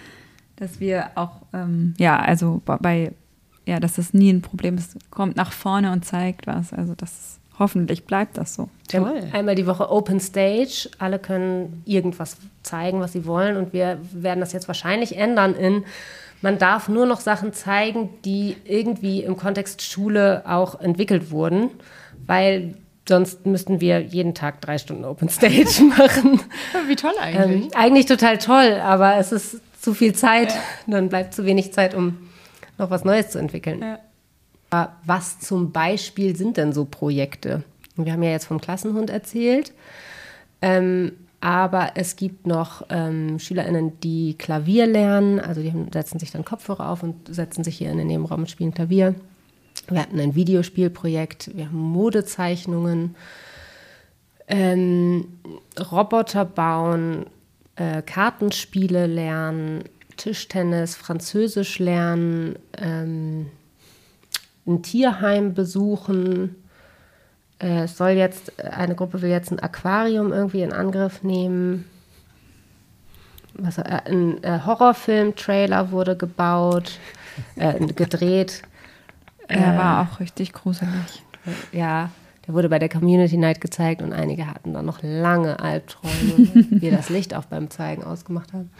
dass 0.62 0.80
wir 0.80 1.10
auch, 1.16 1.42
ähm, 1.52 1.94
ja, 1.98 2.18
also 2.18 2.62
bei, 2.64 3.12
ja, 3.66 3.80
dass 3.80 3.94
das 3.94 4.14
nie 4.14 4.32
ein 4.32 4.42
Problem 4.42 4.76
ist, 4.76 4.96
kommt 5.10 5.36
nach 5.36 5.52
vorne 5.52 5.92
und 5.92 6.04
zeigt 6.04 6.46
was. 6.46 6.72
Also 6.72 6.94
das 6.94 7.38
hoffentlich 7.58 8.04
bleibt 8.04 8.38
das 8.38 8.54
so. 8.54 8.68
Toll. 8.88 9.22
Einmal 9.32 9.54
die 9.54 9.66
Woche 9.66 9.90
Open 9.90 10.20
Stage, 10.20 10.88
alle 10.98 11.18
können 11.18 11.82
irgendwas 11.84 12.36
zeigen, 12.62 13.00
was 13.00 13.12
sie 13.12 13.26
wollen 13.26 13.56
und 13.56 13.72
wir 13.72 13.98
werden 14.12 14.40
das 14.40 14.52
jetzt 14.52 14.68
wahrscheinlich 14.68 15.16
ändern 15.16 15.54
in 15.54 15.84
man 16.42 16.58
darf 16.58 16.88
nur 16.88 17.06
noch 17.06 17.20
Sachen 17.20 17.52
zeigen, 17.52 18.10
die 18.24 18.56
irgendwie 18.64 19.22
im 19.22 19.36
Kontext 19.36 19.80
Schule 19.80 20.42
auch 20.44 20.80
entwickelt 20.80 21.30
wurden, 21.30 21.70
weil 22.26 22.74
sonst 23.08 23.46
müssten 23.46 23.80
wir 23.80 24.00
jeden 24.00 24.34
Tag 24.34 24.60
drei 24.60 24.76
Stunden 24.78 25.04
Open 25.04 25.28
Stage 25.28 25.84
machen. 25.96 26.40
Wie 26.88 26.96
toll 26.96 27.12
eigentlich. 27.20 27.64
Ähm, 27.66 27.70
eigentlich 27.74 28.06
total 28.06 28.38
toll, 28.38 28.80
aber 28.82 29.16
es 29.16 29.30
ist 29.30 29.60
zu 29.82 29.94
viel 29.94 30.14
Zeit, 30.14 30.50
ja. 30.50 30.60
dann 30.86 31.08
bleibt 31.08 31.34
zu 31.34 31.44
wenig 31.44 31.72
Zeit, 31.72 31.94
um 31.94 32.16
noch 32.78 32.90
was 32.90 33.04
Neues 33.04 33.30
zu 33.30 33.38
entwickeln. 33.38 33.82
Ja. 34.70 34.96
Was 35.04 35.40
zum 35.40 35.72
Beispiel 35.72 36.34
sind 36.34 36.56
denn 36.56 36.72
so 36.72 36.86
Projekte? 36.86 37.62
Wir 37.96 38.12
haben 38.12 38.22
ja 38.22 38.30
jetzt 38.30 38.46
vom 38.46 38.60
Klassenhund 38.60 39.10
erzählt, 39.10 39.74
ähm, 40.62 41.12
aber 41.40 41.92
es 41.96 42.16
gibt 42.16 42.46
noch 42.46 42.86
ähm, 42.88 43.38
SchülerInnen, 43.38 44.00
die 44.00 44.34
Klavier 44.38 44.86
lernen, 44.86 45.40
also 45.40 45.60
die 45.60 45.74
setzen 45.92 46.18
sich 46.18 46.30
dann 46.30 46.44
Kopfhörer 46.44 46.88
auf 46.88 47.02
und 47.02 47.34
setzen 47.34 47.64
sich 47.64 47.76
hier 47.76 47.90
in 47.90 47.98
den 47.98 48.06
Nebenraum 48.06 48.40
und 48.40 48.50
spielen 48.50 48.72
Klavier. 48.72 49.14
Wir 49.88 50.00
hatten 50.00 50.20
ein 50.20 50.36
Videospielprojekt, 50.36 51.54
wir 51.54 51.66
haben 51.66 51.78
Modezeichnungen, 51.78 53.16
ähm, 54.46 55.26
Roboter 55.78 56.44
bauen, 56.44 57.26
äh, 57.76 58.02
Kartenspiele 58.02 59.06
lernen, 59.06 59.84
Tischtennis, 60.16 60.94
Französisch 60.94 61.78
lernen, 61.78 62.58
ähm, 62.76 63.50
ein 64.66 64.82
Tierheim 64.82 65.54
besuchen. 65.54 66.56
Äh, 67.58 67.84
es 67.84 67.96
soll 67.96 68.10
jetzt, 68.10 68.60
eine 68.62 68.94
Gruppe 68.94 69.22
will 69.22 69.30
jetzt 69.30 69.50
ein 69.50 69.60
Aquarium 69.60 70.32
irgendwie 70.32 70.62
in 70.62 70.72
Angriff 70.72 71.22
nehmen. 71.22 71.88
Was, 73.54 73.78
äh, 73.78 73.82
ein 73.82 74.42
äh, 74.42 74.60
Horrorfilm-Trailer 74.64 75.90
wurde 75.90 76.16
gebaut, 76.16 76.98
äh, 77.56 77.78
gedreht. 77.86 78.62
Er 79.48 79.76
war 79.76 80.08
auch 80.08 80.20
richtig 80.20 80.54
gruselig. 80.54 81.24
Ja, 81.72 82.10
der 82.46 82.54
wurde 82.54 82.68
bei 82.68 82.78
der 82.78 82.88
Community 82.88 83.36
Night 83.36 83.60
gezeigt 83.60 84.02
und 84.02 84.12
einige 84.12 84.46
hatten 84.46 84.72
dann 84.72 84.84
noch 84.84 85.02
lange 85.02 85.60
Albträume, 85.60 86.48
wie 86.54 86.82
wir 86.82 86.90
das 86.90 87.08
Licht 87.08 87.34
auch 87.34 87.44
beim 87.44 87.70
Zeigen 87.70 88.02
ausgemacht 88.02 88.52
haben. 88.52 88.70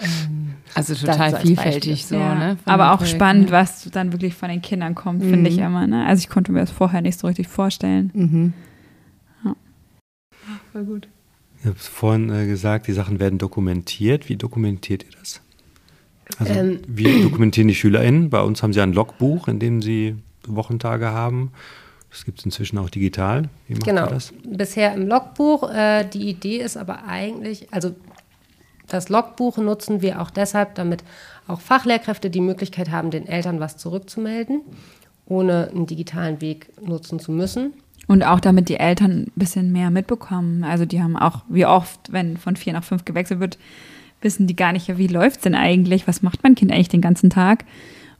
Ähm, 0.00 0.54
also 0.74 0.94
total 0.94 1.40
vielfältig 1.40 2.06
so, 2.06 2.14
ja. 2.14 2.34
ne? 2.34 2.58
Aber 2.64 2.92
auch 2.92 2.98
Projekt, 2.98 3.16
spannend, 3.16 3.50
was 3.50 3.90
dann 3.90 4.12
wirklich 4.12 4.34
von 4.34 4.48
den 4.48 4.62
Kindern 4.62 4.94
kommt, 4.94 5.24
mhm. 5.24 5.30
finde 5.30 5.50
ich 5.50 5.58
immer. 5.58 5.86
Ne? 5.86 6.06
Also 6.06 6.20
ich 6.20 6.28
konnte 6.28 6.52
mir 6.52 6.60
das 6.60 6.70
vorher 6.70 7.00
nicht 7.00 7.18
so 7.18 7.26
richtig 7.26 7.48
vorstellen. 7.48 8.10
Mhm. 8.14 8.52
Ja. 9.44 9.56
Voll 10.72 10.84
gut. 10.84 11.08
Ich 11.60 11.66
habe 11.66 11.76
vorhin 11.76 12.30
äh, 12.30 12.46
gesagt, 12.46 12.86
die 12.86 12.92
Sachen 12.92 13.18
werden 13.18 13.38
dokumentiert. 13.38 14.28
Wie 14.28 14.36
dokumentiert 14.36 15.04
ihr 15.04 15.18
das? 15.18 15.40
Also 16.38 16.52
ähm. 16.52 16.80
wie 16.86 17.22
dokumentieren 17.22 17.68
die 17.68 17.74
SchülerInnen? 17.74 18.30
Bei 18.30 18.42
uns 18.42 18.62
haben 18.62 18.72
sie 18.72 18.80
ein 18.80 18.92
Logbuch, 18.92 19.48
in 19.48 19.58
dem 19.58 19.82
sie 19.82 20.16
Wochentage 20.46 21.10
haben. 21.10 21.50
Das 22.10 22.24
gibt 22.24 22.38
es 22.38 22.44
inzwischen 22.44 22.78
auch 22.78 22.88
digital. 22.88 23.48
Wie 23.66 23.74
macht 23.74 23.84
genau. 23.84 24.06
ihr 24.06 24.10
das? 24.10 24.32
Bisher 24.44 24.94
im 24.94 25.06
Logbuch. 25.06 25.70
Äh, 25.70 26.04
die 26.04 26.28
Idee 26.28 26.58
ist 26.58 26.76
aber 26.76 27.04
eigentlich, 27.04 27.72
also 27.72 27.94
das 28.86 29.10
Logbuch 29.10 29.58
nutzen 29.58 30.00
wir 30.00 30.20
auch 30.20 30.30
deshalb, 30.30 30.74
damit 30.74 31.04
auch 31.46 31.60
Fachlehrkräfte 31.60 32.30
die 32.30 32.40
Möglichkeit 32.40 32.90
haben, 32.90 33.10
den 33.10 33.26
Eltern 33.26 33.60
was 33.60 33.76
zurückzumelden, 33.76 34.62
ohne 35.26 35.68
einen 35.70 35.86
digitalen 35.86 36.40
Weg 36.40 36.70
nutzen 36.80 37.18
zu 37.18 37.32
müssen. 37.32 37.74
Und 38.06 38.22
auch 38.22 38.40
damit 38.40 38.70
die 38.70 38.78
Eltern 38.78 39.24
ein 39.24 39.32
bisschen 39.36 39.70
mehr 39.70 39.90
mitbekommen. 39.90 40.64
Also 40.64 40.86
die 40.86 41.02
haben 41.02 41.16
auch, 41.16 41.44
wie 41.50 41.66
oft, 41.66 42.10
wenn 42.10 42.38
von 42.38 42.56
vier 42.56 42.72
nach 42.72 42.84
fünf 42.84 43.04
gewechselt 43.04 43.40
wird, 43.40 43.58
wissen 44.22 44.46
die 44.46 44.56
gar 44.56 44.72
nicht, 44.72 44.96
wie 44.96 45.06
läuft 45.06 45.36
es 45.36 45.42
denn 45.42 45.54
eigentlich? 45.54 46.08
Was 46.08 46.22
macht 46.22 46.42
mein 46.42 46.54
Kind 46.54 46.72
eigentlich 46.72 46.88
den 46.88 47.02
ganzen 47.02 47.28
Tag? 47.28 47.64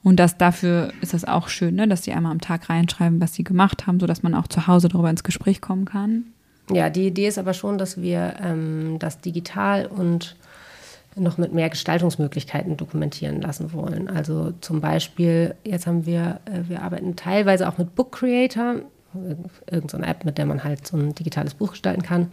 Und 0.09 0.16
das 0.16 0.38
dafür 0.38 0.90
ist 1.02 1.12
es 1.12 1.26
auch 1.26 1.48
schön, 1.48 1.74
ne, 1.74 1.86
dass 1.86 2.02
sie 2.02 2.14
einmal 2.14 2.32
am 2.32 2.40
Tag 2.40 2.70
reinschreiben, 2.70 3.20
was 3.20 3.34
sie 3.34 3.44
gemacht 3.44 3.86
haben, 3.86 4.00
sodass 4.00 4.22
man 4.22 4.34
auch 4.34 4.46
zu 4.46 4.66
Hause 4.66 4.88
darüber 4.88 5.11
ins 5.11 5.22
Gespräch 5.22 5.61
kommen 5.61 5.84
kann. 5.84 6.24
Ja, 6.72 6.88
die 6.88 7.09
Idee 7.09 7.28
ist 7.28 7.36
aber 7.36 7.52
schon, 7.52 7.76
dass 7.76 8.00
wir 8.00 8.36
ähm, 8.42 8.96
das 9.00 9.20
digital 9.20 9.84
und 9.84 10.36
noch 11.14 11.36
mit 11.36 11.52
mehr 11.52 11.68
Gestaltungsmöglichkeiten 11.68 12.78
dokumentieren 12.78 13.42
lassen 13.42 13.74
wollen. 13.74 14.09
Also 14.09 14.54
zum 14.62 14.80
Beispiel, 14.80 15.54
jetzt 15.62 15.86
haben 15.86 16.06
wir, 16.06 16.40
äh, 16.46 16.70
wir 16.70 16.80
arbeiten 16.80 17.14
teilweise 17.14 17.68
auch 17.68 17.76
mit 17.76 17.94
Book 17.94 18.12
Creator, 18.12 18.76
irgendeine 19.70 20.06
App, 20.06 20.24
mit 20.24 20.38
der 20.38 20.46
man 20.46 20.64
halt 20.64 20.86
so 20.86 20.96
ein 20.96 21.14
digitales 21.14 21.52
Buch 21.52 21.72
gestalten 21.72 22.02
kann 22.02 22.28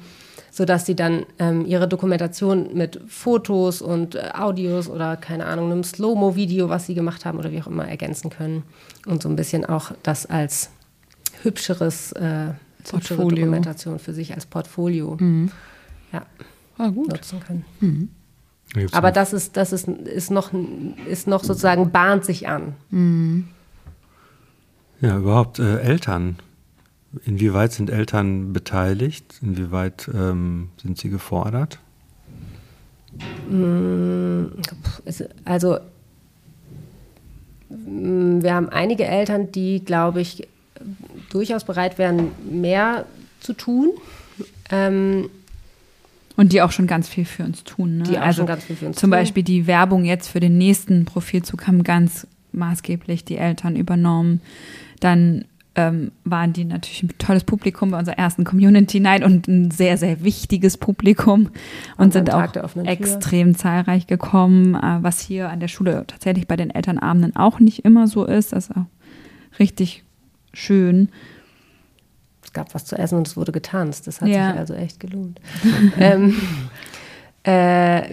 sodass 0.55 0.85
sie 0.85 0.95
dann 0.95 1.25
ähm, 1.37 1.65
ihre 1.65 1.85
Dokumentation 1.85 2.69
mit 2.73 3.01
Fotos 3.07 3.81
und 3.81 4.15
äh, 4.15 4.29
Audios 4.33 4.87
oder 4.87 5.17
keine 5.17 5.47
Ahnung, 5.47 5.69
einem 5.69 5.83
Slow-Mo-Video, 5.83 6.69
was 6.69 6.85
sie 6.85 6.93
gemacht 6.93 7.25
haben 7.25 7.37
oder 7.37 7.51
wie 7.51 7.61
auch 7.61 7.67
immer 7.67 7.85
ergänzen 7.85 8.29
können 8.29 8.63
und 9.05 9.21
so 9.21 9.27
ein 9.27 9.35
bisschen 9.35 9.65
auch 9.65 9.91
das 10.01 10.25
als 10.25 10.69
hübscheres 11.43 12.13
äh, 12.13 12.53
Portfolio. 12.89 13.35
Dokumentation 13.35 13.99
für 13.99 14.13
sich 14.13 14.33
als 14.33 14.45
Portfolio 14.45 15.17
mhm. 15.19 15.51
ja, 16.13 16.25
ah, 16.77 16.87
nutzen 16.87 17.41
können. 17.41 17.65
Mhm. 17.81 18.09
Aber 18.93 19.11
das 19.11 19.33
ist, 19.33 19.57
das 19.57 19.73
ist, 19.73 19.89
ist, 19.89 20.31
noch, 20.31 20.51
ist 21.05 21.27
noch 21.27 21.43
sozusagen, 21.43 21.91
bahnt 21.91 22.23
sich 22.23 22.47
an. 22.47 22.75
Mhm. 22.91 23.49
Ja, 25.01 25.17
überhaupt 25.17 25.59
äh, 25.59 25.81
Eltern 25.81 26.37
Inwieweit 27.25 27.73
sind 27.73 27.89
Eltern 27.89 28.53
beteiligt? 28.53 29.39
Inwieweit 29.41 30.09
ähm, 30.13 30.69
sind 30.81 30.97
sie 30.97 31.09
gefordert? 31.09 31.79
Mm, 33.49 34.45
also 35.45 35.77
mm, 37.69 38.41
wir 38.41 38.53
haben 38.53 38.69
einige 38.69 39.05
Eltern, 39.05 39.51
die, 39.51 39.83
glaube 39.83 40.21
ich, 40.21 40.47
durchaus 41.29 41.63
bereit 41.63 41.97
wären, 41.97 42.31
mehr 42.49 43.05
zu 43.39 43.53
tun. 43.53 43.91
Ähm, 44.71 45.29
und 46.35 46.51
die 46.51 46.61
auch 46.61 46.71
schon 46.71 46.87
ganz 46.87 47.07
viel 47.07 47.25
für 47.25 47.43
uns 47.43 47.63
tun. 47.63 47.99
Ne? 47.99 48.03
Die 48.03 48.17
auch 48.17 48.23
also 48.23 48.39
schon 48.39 48.47
ganz 48.47 48.65
viel 48.65 48.75
für 48.75 48.87
uns 48.87 48.97
Zum 48.97 49.09
tun. 49.09 49.17
Beispiel 49.17 49.43
die 49.43 49.67
Werbung 49.67 50.03
jetzt 50.03 50.27
für 50.27 50.41
den 50.41 50.57
nächsten 50.57 51.05
Profilzug 51.05 51.65
haben 51.67 51.83
ganz 51.83 52.27
maßgeblich 52.51 53.23
die 53.23 53.37
Eltern 53.37 53.75
übernommen. 53.75 54.41
Dann 54.99 55.45
ähm, 55.75 56.11
waren 56.23 56.53
die 56.53 56.65
natürlich 56.65 57.03
ein 57.03 57.17
tolles 57.17 57.43
Publikum 57.43 57.91
bei 57.91 57.99
unserer 57.99 58.17
ersten 58.17 58.45
Community 58.45 58.99
Night 58.99 59.23
und 59.23 59.47
ein 59.47 59.71
sehr, 59.71 59.97
sehr 59.97 60.23
wichtiges 60.23 60.77
Publikum 60.77 61.49
und 61.97 62.13
sind 62.13 62.33
auch 62.33 62.55
extrem 62.85 63.55
zahlreich 63.55 64.07
gekommen, 64.07 64.75
äh, 64.75 64.97
was 65.01 65.19
hier 65.19 65.49
an 65.49 65.59
der 65.59 65.67
Schule 65.67 66.05
tatsächlich 66.07 66.47
bei 66.47 66.55
den 66.55 66.69
Elternabenden 66.69 67.35
auch 67.35 67.59
nicht 67.59 67.83
immer 67.83 68.07
so 68.07 68.25
ist. 68.25 68.53
Das 68.53 68.69
ist 68.69 68.75
auch 68.75 68.85
richtig 69.59 70.03
schön. 70.53 71.09
Es 72.43 72.53
gab 72.53 72.73
was 72.73 72.85
zu 72.85 72.97
essen 72.97 73.17
und 73.17 73.27
es 73.27 73.35
wurde 73.35 73.51
getanzt. 73.51 74.07
Das 74.07 74.21
hat 74.21 74.29
ja. 74.29 74.51
sich 74.51 74.59
also 74.59 74.73
echt 74.75 74.99
gelohnt. 74.99 75.41
ähm, 75.99 76.35
äh, 77.43 78.03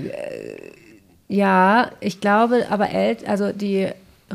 ja, 1.29 1.91
ich 2.01 2.21
glaube, 2.21 2.67
aber 2.69 2.91
El 2.91 3.17
also 3.27 3.53
die 3.53 3.89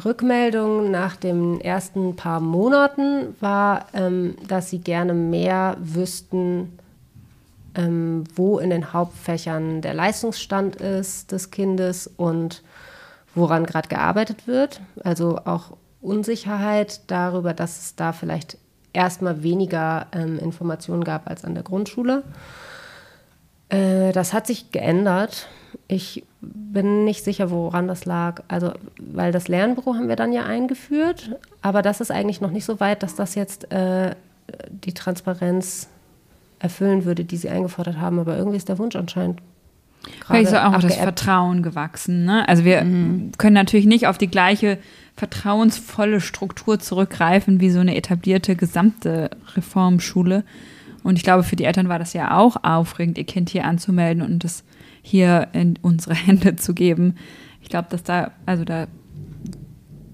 Rückmeldung 0.03 0.91
nach 0.91 1.15
den 1.15 1.61
ersten 1.61 2.15
paar 2.15 2.39
Monaten 2.39 3.35
war, 3.39 3.87
ähm, 3.93 4.35
dass 4.47 4.69
sie 4.69 4.79
gerne 4.79 5.13
mehr 5.13 5.77
wüssten, 5.79 6.77
ähm, 7.75 8.23
wo 8.35 8.59
in 8.59 8.69
den 8.69 8.93
Hauptfächern 8.93 9.81
der 9.81 9.93
Leistungsstand 9.93 10.77
ist 10.77 11.31
des 11.31 11.51
Kindes 11.51 12.07
und 12.17 12.63
woran 13.35 13.65
gerade 13.65 13.87
gearbeitet 13.87 14.47
wird. 14.47 14.81
Also 15.03 15.39
auch 15.45 15.77
Unsicherheit 16.01 17.01
darüber, 17.07 17.53
dass 17.53 17.79
es 17.79 17.95
da 17.95 18.13
vielleicht 18.13 18.57
erstmal 18.93 19.43
weniger 19.43 20.07
ähm, 20.11 20.39
Informationen 20.39 21.03
gab 21.03 21.29
als 21.29 21.45
an 21.45 21.53
der 21.53 21.63
Grundschule. 21.63 22.23
Äh, 23.69 24.11
das 24.11 24.33
hat 24.33 24.47
sich 24.47 24.71
geändert. 24.71 25.47
Ich 25.87 26.23
bin 26.53 27.03
nicht 27.03 27.23
sicher, 27.23 27.49
woran 27.51 27.87
das 27.87 28.05
lag. 28.05 28.43
Also, 28.47 28.71
weil 28.99 29.31
das 29.31 29.47
Lernbüro 29.47 29.95
haben 29.95 30.07
wir 30.07 30.15
dann 30.15 30.33
ja 30.33 30.45
eingeführt, 30.45 31.35
aber 31.61 31.81
das 31.81 32.01
ist 32.01 32.11
eigentlich 32.11 32.41
noch 32.41 32.51
nicht 32.51 32.65
so 32.65 32.79
weit, 32.79 33.03
dass 33.03 33.15
das 33.15 33.35
jetzt 33.35 33.71
äh, 33.71 34.15
die 34.69 34.93
Transparenz 34.93 35.87
erfüllen 36.59 37.05
würde, 37.05 37.25
die 37.25 37.37
sie 37.37 37.49
eingefordert 37.49 37.99
haben. 37.99 38.19
Aber 38.19 38.37
irgendwie 38.37 38.57
ist 38.57 38.69
der 38.69 38.79
Wunsch 38.79 38.95
anscheinend 38.95 39.41
Vielleicht 40.25 40.47
ist 40.47 40.53
auch 40.53 40.73
abgeappt. 40.73 40.83
das 40.83 40.95
Vertrauen 40.95 41.63
gewachsen. 41.63 42.25
Ne? 42.25 42.47
Also 42.47 42.63
wir 42.63 42.83
mhm. 42.83 43.31
können 43.37 43.53
natürlich 43.53 43.85
nicht 43.85 44.07
auf 44.07 44.17
die 44.17 44.29
gleiche 44.29 44.77
vertrauensvolle 45.15 46.21
Struktur 46.21 46.79
zurückgreifen 46.79 47.59
wie 47.59 47.71
so 47.71 47.79
eine 47.79 47.95
etablierte 47.95 48.55
gesamte 48.55 49.31
Reformschule. 49.55 50.43
Und 51.03 51.17
ich 51.17 51.23
glaube, 51.23 51.43
für 51.43 51.55
die 51.55 51.63
Eltern 51.63 51.89
war 51.89 51.99
das 51.99 52.13
ja 52.13 52.37
auch 52.37 52.63
aufregend, 52.63 53.17
ihr 53.17 53.25
Kind 53.25 53.49
hier 53.49 53.65
anzumelden 53.65 54.23
und 54.23 54.43
es 54.45 54.63
hier 55.07 55.47
in 55.53 55.79
unsere 55.81 56.15
Hände 56.27 56.55
zu 56.55 56.73
geben. 56.73 57.15
Ich 57.61 57.69
glaube, 57.69 57.87
dass 57.89 58.03
da, 58.03 58.31
also 58.45 58.63
da, 58.63 58.87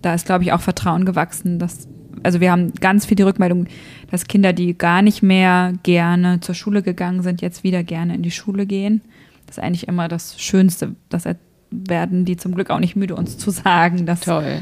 da 0.02 0.14
ist, 0.14 0.26
glaube 0.26 0.44
ich, 0.44 0.54
auch 0.54 0.62
Vertrauen 0.62 1.06
gewachsen, 1.06 1.60
dass, 1.60 1.88
also 2.24 2.40
wir 2.40 2.52
haben 2.52 2.74
ganz 2.74 3.06
viel 3.06 3.16
die 3.16 3.24
Rückmeldung, 3.24 3.68
dass 4.12 4.28
Kinder, 4.28 4.54
die 4.54 4.78
gar 4.78 5.02
nicht 5.02 5.24
mehr 5.24 5.74
gerne 5.84 6.40
zur 6.40 6.56
Schule 6.56 6.84
gegangen 6.84 7.22
sind, 7.22 7.42
jetzt 7.42 7.64
wieder 7.64 7.84
gerne 7.84 8.16
in 8.16 8.22
die 8.22 8.32
Schule 8.32 8.66
gehen. 8.66 9.02
Das 9.46 9.58
ist 9.58 9.64
eigentlich 9.64 9.88
immer 9.88 10.08
das 10.08 10.40
Schönste. 10.40 10.96
Das 11.10 11.26
werden 11.70 12.26
die 12.26 12.38
zum 12.38 12.54
Glück 12.54 12.70
auch 12.70 12.80
nicht 12.80 12.96
müde, 12.96 13.16
uns 13.16 13.38
zu 13.38 13.50
sagen, 13.50 14.06
dass 14.06 14.22
Toll. 14.22 14.62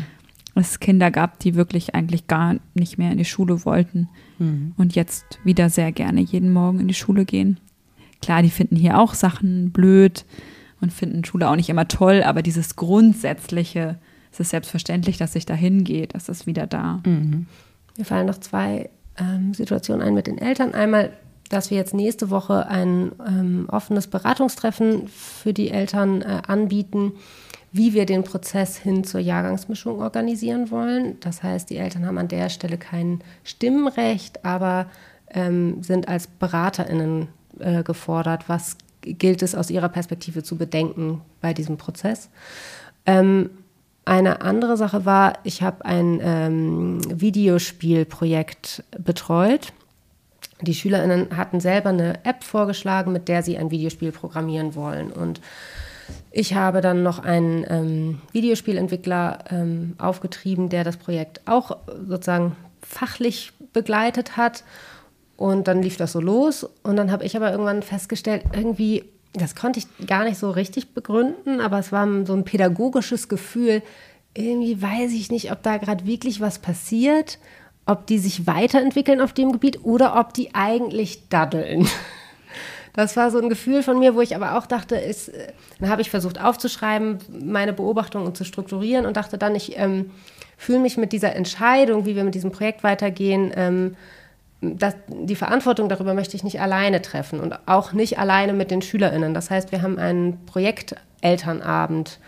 es 0.56 0.80
Kinder 0.80 1.12
gab, 1.12 1.40
die 1.40 1.56
wirklich 1.56 1.94
eigentlich 1.94 2.28
gar 2.28 2.56
nicht 2.74 2.98
mehr 2.98 3.12
in 3.12 3.18
die 3.18 3.26
Schule 3.26 3.66
wollten 3.66 4.10
mhm. 4.40 4.74
und 4.78 4.96
jetzt 4.96 5.40
wieder 5.44 5.70
sehr 5.70 5.92
gerne 5.92 6.22
jeden 6.22 6.52
Morgen 6.54 6.80
in 6.80 6.88
die 6.88 6.94
Schule 6.94 7.26
gehen. 7.26 7.60
Klar, 8.22 8.44
die 8.44 8.50
finden 8.50 8.76
hier 8.76 9.00
auch 9.00 9.14
Sachen 9.14 9.72
blöd 9.72 10.26
und 10.80 10.94
finden 10.94 11.26
Schule 11.26 11.50
auch 11.50 11.56
nicht 11.56 11.70
immer 11.70 11.88
toll, 11.88 12.24
aber 12.24 12.42
dieses 12.42 12.76
Grundsätzliche, 12.76 13.98
es 14.32 14.40
ist 14.40 14.50
selbstverständlich, 14.50 15.18
dass 15.18 15.34
sich 15.34 15.46
da 15.46 15.54
hingeht, 15.54 16.16
das 16.16 16.30
ist 16.30 16.48
wieder 16.48 16.68
da. 16.68 17.02
Mhm. 17.06 17.48
Mir 17.98 18.06
fallen 18.06 18.28
noch 18.28 18.40
zwei 18.40 18.90
ähm, 19.18 19.54
Situationen 19.54 20.06
ein 20.06 20.14
mit 20.14 20.28
den 20.28 20.38
Eltern. 20.38 20.74
Einmal, 20.74 21.12
dass 21.50 21.70
wir 21.70 21.78
jetzt 21.78 21.94
nächste 21.94 22.30
Woche 22.30 22.68
ein 22.68 23.12
ähm, 23.28 23.68
offenes 23.70 24.08
Beratungstreffen 24.08 25.08
für 25.08 25.54
die 25.54 25.70
Eltern 25.70 26.22
äh, 26.22 26.42
anbieten, 26.48 27.14
wie 27.74 27.94
wir 27.94 28.06
den 28.06 28.24
Prozess 28.24 28.78
hin 28.78 29.04
zur 29.04 29.20
Jahrgangsmischung 29.20 30.00
organisieren 30.00 30.72
wollen. 30.72 31.18
Das 31.20 31.44
heißt, 31.44 31.70
die 31.70 31.78
Eltern 31.78 32.06
haben 32.06 32.18
an 32.18 32.28
der 32.28 32.50
Stelle 32.50 32.78
kein 32.78 33.20
Stimmrecht, 33.44 34.44
aber 34.46 34.88
ähm, 35.30 35.82
sind 35.84 36.08
als 36.08 36.28
BeraterInnen 36.28 37.28
äh, 37.62 37.84
gefordert. 37.84 38.48
Was 38.48 38.78
gilt 39.02 39.42
es 39.42 39.56
aus 39.56 39.70
Ihrer 39.70 39.90
Perspektive 39.90 40.44
zu 40.44 40.58
bedenken 40.58 41.22
bei 41.42 41.54
diesem 41.54 41.78
Prozess? 41.78 42.30
Ähm, 43.06 43.50
eine 44.06 44.42
andere 44.42 44.78
Sache 44.78 45.06
war, 45.06 45.34
ich 45.44 45.62
habe 45.62 45.86
ein 45.86 46.20
ähm, 46.24 47.02
Videospielprojekt 47.20 48.84
betreut. 48.98 49.74
Die 50.62 50.74
SchülerInnen 50.74 51.38
hatten 51.38 51.60
selber 51.60 51.90
eine 51.90 52.26
App 52.26 52.44
vorgeschlagen, 52.44 53.12
mit 53.12 53.28
der 53.28 53.44
sie 53.44 53.58
ein 53.58 53.72
Videospiel 53.72 54.12
programmieren 54.12 54.76
wollen. 54.76 55.12
Und 55.12 55.42
ich 56.32 56.56
habe 56.56 56.82
dann 56.82 57.04
noch 57.04 57.20
einen 57.20 57.66
ähm, 57.70 58.22
Videospielentwickler 58.32 59.46
ähm, 59.50 59.96
aufgetrieben, 59.98 60.70
der 60.70 60.84
das 60.84 60.98
Projekt 60.98 61.42
auch 61.46 61.78
sozusagen 62.08 62.56
fachlich 62.82 63.54
begleitet 63.74 64.38
hat. 64.38 64.64
Und 65.42 65.68
dann 65.68 65.82
lief 65.82 65.98
das 65.98 66.12
so 66.12 66.22
los. 66.22 66.70
Und 66.84 66.98
dann 66.98 67.12
habe 67.12 67.26
ich 67.26 67.36
aber 67.36 67.50
irgendwann 67.50 67.82
festgestellt, 67.82 68.44
irgendwie, 68.54 69.06
das 69.34 69.56
konnte 69.56 69.80
ich 69.80 70.08
gar 70.08 70.24
nicht 70.24 70.38
so 70.38 70.52
richtig 70.52 70.94
begründen, 70.94 71.62
aber 71.62 71.80
es 71.80 71.92
war 71.92 72.08
so 72.28 72.34
ein 72.34 72.44
pädagogisches 72.44 73.28
Gefühl. 73.28 73.82
Irgendwie 74.36 74.80
weiß 74.80 75.12
ich 75.14 75.32
nicht, 75.32 75.52
ob 75.52 75.64
da 75.64 75.78
gerade 75.78 76.06
wirklich 76.06 76.42
was 76.42 76.60
passiert, 76.60 77.40
ob 77.88 78.06
die 78.06 78.20
sich 78.20 78.46
weiterentwickeln 78.46 79.20
auf 79.20 79.34
dem 79.34 79.52
Gebiet 79.52 79.84
oder 79.84 80.20
ob 80.20 80.36
die 80.36 80.54
eigentlich 80.54 81.28
daddeln. 81.30 81.88
Das 82.94 83.16
war 83.16 83.32
so 83.32 83.40
ein 83.40 83.48
Gefühl 83.48 83.84
von 83.84 84.00
mir, 84.00 84.16
wo 84.16 84.22
ich 84.22 84.36
aber 84.36 84.58
auch 84.58 84.66
dachte, 84.66 84.98
ist, 84.98 85.30
äh, 85.30 85.54
dann 85.80 85.88
habe 85.88 86.02
ich 86.02 86.10
versucht 86.10 86.42
aufzuschreiben, 86.42 87.20
meine 87.42 87.72
Beobachtungen 87.72 88.36
zu 88.36 88.44
strukturieren 88.44 89.06
und 89.06 89.16
dachte 89.16 89.38
dann, 89.38 89.56
ich 89.56 89.78
ähm, 89.80 90.12
fühle 90.58 90.80
mich 90.80 90.98
mit 90.98 91.14
dieser 91.14 91.34
Entscheidung, 91.34 92.06
wie 92.06 92.18
wir 92.18 92.26
mit 92.26 92.36
diesem 92.36 92.52
Projekt 92.52 92.84
weitergehen, 92.84 93.54
ähm, 93.56 93.96
das, 94.62 94.96
die 95.08 95.36
Verantwortung 95.36 95.90
darüber 95.90 96.14
möchte 96.14 96.38
ich 96.38 96.44
nicht 96.44 96.62
alleine 96.62 97.02
treffen 97.02 97.40
und 97.40 97.58
auch 97.68 97.94
nicht 97.94 98.20
alleine 98.20 98.54
mit 98.54 98.70
den 98.70 98.84
SchülerInnen. 98.84 99.34
Das 99.34 99.50
heißt, 99.50 99.72
wir 99.72 99.82
haben 99.82 99.98
einen 99.98 100.46
Projektelternabend, 100.46 102.20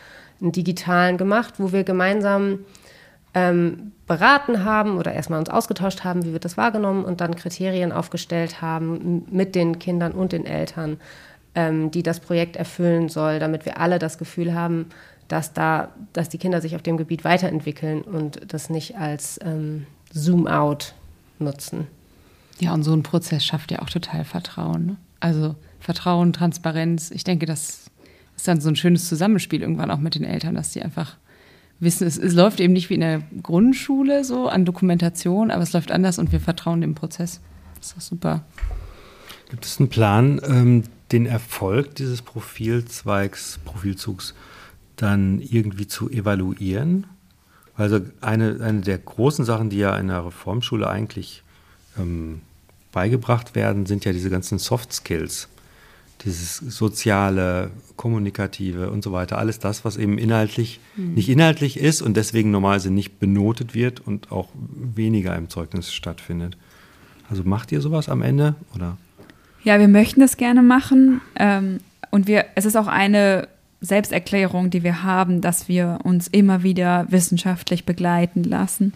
einen 0.41 0.51
digitalen 0.51 1.17
gemacht, 1.17 1.55
wo 1.59 1.71
wir 1.71 1.83
gemeinsam 1.83 2.59
ähm, 3.35 3.91
beraten 4.07 4.65
haben 4.65 4.97
oder 4.97 5.13
erstmal 5.13 5.39
uns 5.39 5.49
ausgetauscht 5.49 6.03
haben, 6.03 6.25
wie 6.25 6.33
wird 6.33 6.43
das 6.43 6.57
wahrgenommen 6.57 7.05
und 7.05 7.21
dann 7.21 7.35
Kriterien 7.35 7.91
aufgestellt 7.91 8.61
haben 8.61 9.25
mit 9.29 9.55
den 9.55 9.79
Kindern 9.79 10.11
und 10.11 10.31
den 10.31 10.45
Eltern, 10.45 10.99
ähm, 11.55 11.91
die 11.91 12.03
das 12.03 12.19
Projekt 12.19 12.55
erfüllen 12.55 13.09
soll, 13.09 13.39
damit 13.39 13.65
wir 13.65 13.79
alle 13.79 13.99
das 13.99 14.17
Gefühl 14.17 14.55
haben, 14.55 14.87
dass 15.27 15.53
da, 15.53 15.89
dass 16.13 16.29
die 16.29 16.37
Kinder 16.37 16.61
sich 16.61 16.75
auf 16.75 16.81
dem 16.81 16.97
Gebiet 16.97 17.23
weiterentwickeln 17.23 18.01
und 18.01 18.41
das 18.51 18.69
nicht 18.69 18.97
als 18.97 19.39
ähm, 19.43 19.85
Zoom-out 20.11 20.93
nutzen. 21.39 21.87
Ja, 22.59 22.73
und 22.73 22.83
so 22.83 22.93
ein 22.93 23.03
Prozess 23.03 23.45
schafft 23.45 23.71
ja 23.71 23.81
auch 23.81 23.89
total 23.89 24.25
Vertrauen. 24.25 24.85
Ne? 24.85 24.97
Also 25.19 25.55
Vertrauen, 25.79 26.33
Transparenz. 26.33 27.11
Ich 27.11 27.23
denke, 27.23 27.45
das 27.45 27.89
ist 28.35 28.47
dann 28.47 28.61
so 28.61 28.69
ein 28.69 28.75
schönes 28.75 29.07
Zusammenspiel 29.07 29.61
irgendwann 29.61 29.91
auch 29.91 29.99
mit 29.99 30.15
den 30.15 30.23
Eltern, 30.23 30.55
dass 30.55 30.71
die 30.71 30.81
einfach 30.81 31.17
wissen, 31.79 32.07
es, 32.07 32.17
es 32.17 32.33
läuft 32.33 32.59
eben 32.59 32.73
nicht 32.73 32.89
wie 32.89 32.95
in 32.95 33.01
der 33.01 33.21
Grundschule 33.41 34.23
so 34.23 34.47
an 34.47 34.65
Dokumentation, 34.65 35.51
aber 35.51 35.63
es 35.63 35.73
läuft 35.73 35.91
anders 35.91 36.19
und 36.19 36.31
wir 36.31 36.39
vertrauen 36.39 36.81
dem 36.81 36.95
Prozess. 36.95 37.41
Das 37.75 37.87
ist 37.87 37.95
doch 37.95 38.01
super. 38.01 38.43
Gibt 39.49 39.65
es 39.65 39.79
einen 39.79 39.89
Plan, 39.89 40.41
ähm, 40.47 40.83
den 41.11 41.25
Erfolg 41.25 41.95
dieses 41.95 42.21
Profilzweigs, 42.21 43.59
Profilzugs 43.65 44.33
dann 44.95 45.41
irgendwie 45.41 45.87
zu 45.87 46.09
evaluieren? 46.09 47.05
Also 47.75 47.99
eine, 48.21 48.59
eine 48.61 48.81
der 48.81 48.97
großen 48.97 49.45
Sachen, 49.45 49.69
die 49.69 49.77
ja 49.77 49.97
in 49.97 50.07
der 50.07 50.25
Reformschule 50.25 50.89
eigentlich 50.89 51.43
ähm, 51.97 52.41
beigebracht 52.91 53.55
werden, 53.55 53.85
sind 53.85 54.05
ja 54.05 54.11
diese 54.11 54.29
ganzen 54.29 54.59
Soft 54.59 54.93
Skills. 54.93 55.49
Dieses 56.23 56.57
soziale, 56.57 57.71
kommunikative 57.97 58.89
und 58.89 59.03
so 59.03 59.11
weiter. 59.11 59.37
Alles 59.37 59.59
das, 59.59 59.83
was 59.83 59.97
eben 59.97 60.17
inhaltlich 60.17 60.79
mhm. 60.95 61.15
nicht 61.15 61.27
inhaltlich 61.27 61.77
ist 61.77 62.01
und 62.01 62.15
deswegen 62.15 62.51
normalerweise 62.51 62.91
nicht 62.91 63.19
benotet 63.19 63.75
wird 63.75 63.99
und 63.99 64.31
auch 64.31 64.47
weniger 64.55 65.35
im 65.35 65.49
Zeugnis 65.49 65.91
stattfindet. 65.91 66.55
Also 67.29 67.43
macht 67.43 67.71
ihr 67.71 67.81
sowas 67.81 68.07
am 68.07 68.21
Ende 68.21 68.55
oder? 68.73 68.97
Ja, 69.63 69.79
wir 69.79 69.87
möchten 69.87 70.19
das 70.19 70.37
gerne 70.37 70.61
machen. 70.61 71.21
Ähm, 71.35 71.79
und 72.11 72.27
wir, 72.27 72.45
es 72.55 72.65
ist 72.65 72.75
auch 72.75 72.87
eine 72.87 73.47
Selbsterklärung, 73.81 74.69
die 74.69 74.83
wir 74.83 75.03
haben, 75.03 75.41
dass 75.41 75.67
wir 75.67 75.99
uns 76.03 76.27
immer 76.27 76.63
wieder 76.63 77.05
wissenschaftlich 77.09 77.85
begleiten 77.85 78.43
lassen. 78.43 78.93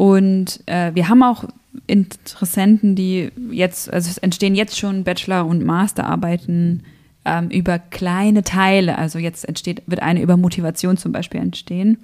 Und 0.00 0.62
äh, 0.64 0.94
wir 0.94 1.10
haben 1.10 1.22
auch 1.22 1.44
Interessenten, 1.86 2.96
die 2.96 3.30
jetzt, 3.50 3.92
also 3.92 4.08
es 4.08 4.16
entstehen 4.16 4.54
jetzt 4.54 4.78
schon 4.78 5.04
Bachelor- 5.04 5.44
und 5.44 5.62
Masterarbeiten 5.62 6.84
ähm, 7.26 7.50
über 7.50 7.78
kleine 7.78 8.42
Teile. 8.42 8.96
Also 8.96 9.18
jetzt 9.18 9.46
entsteht, 9.46 9.82
wird 9.84 10.00
eine 10.00 10.22
über 10.22 10.38
Motivation 10.38 10.96
zum 10.96 11.12
Beispiel 11.12 11.38
entstehen. 11.40 11.98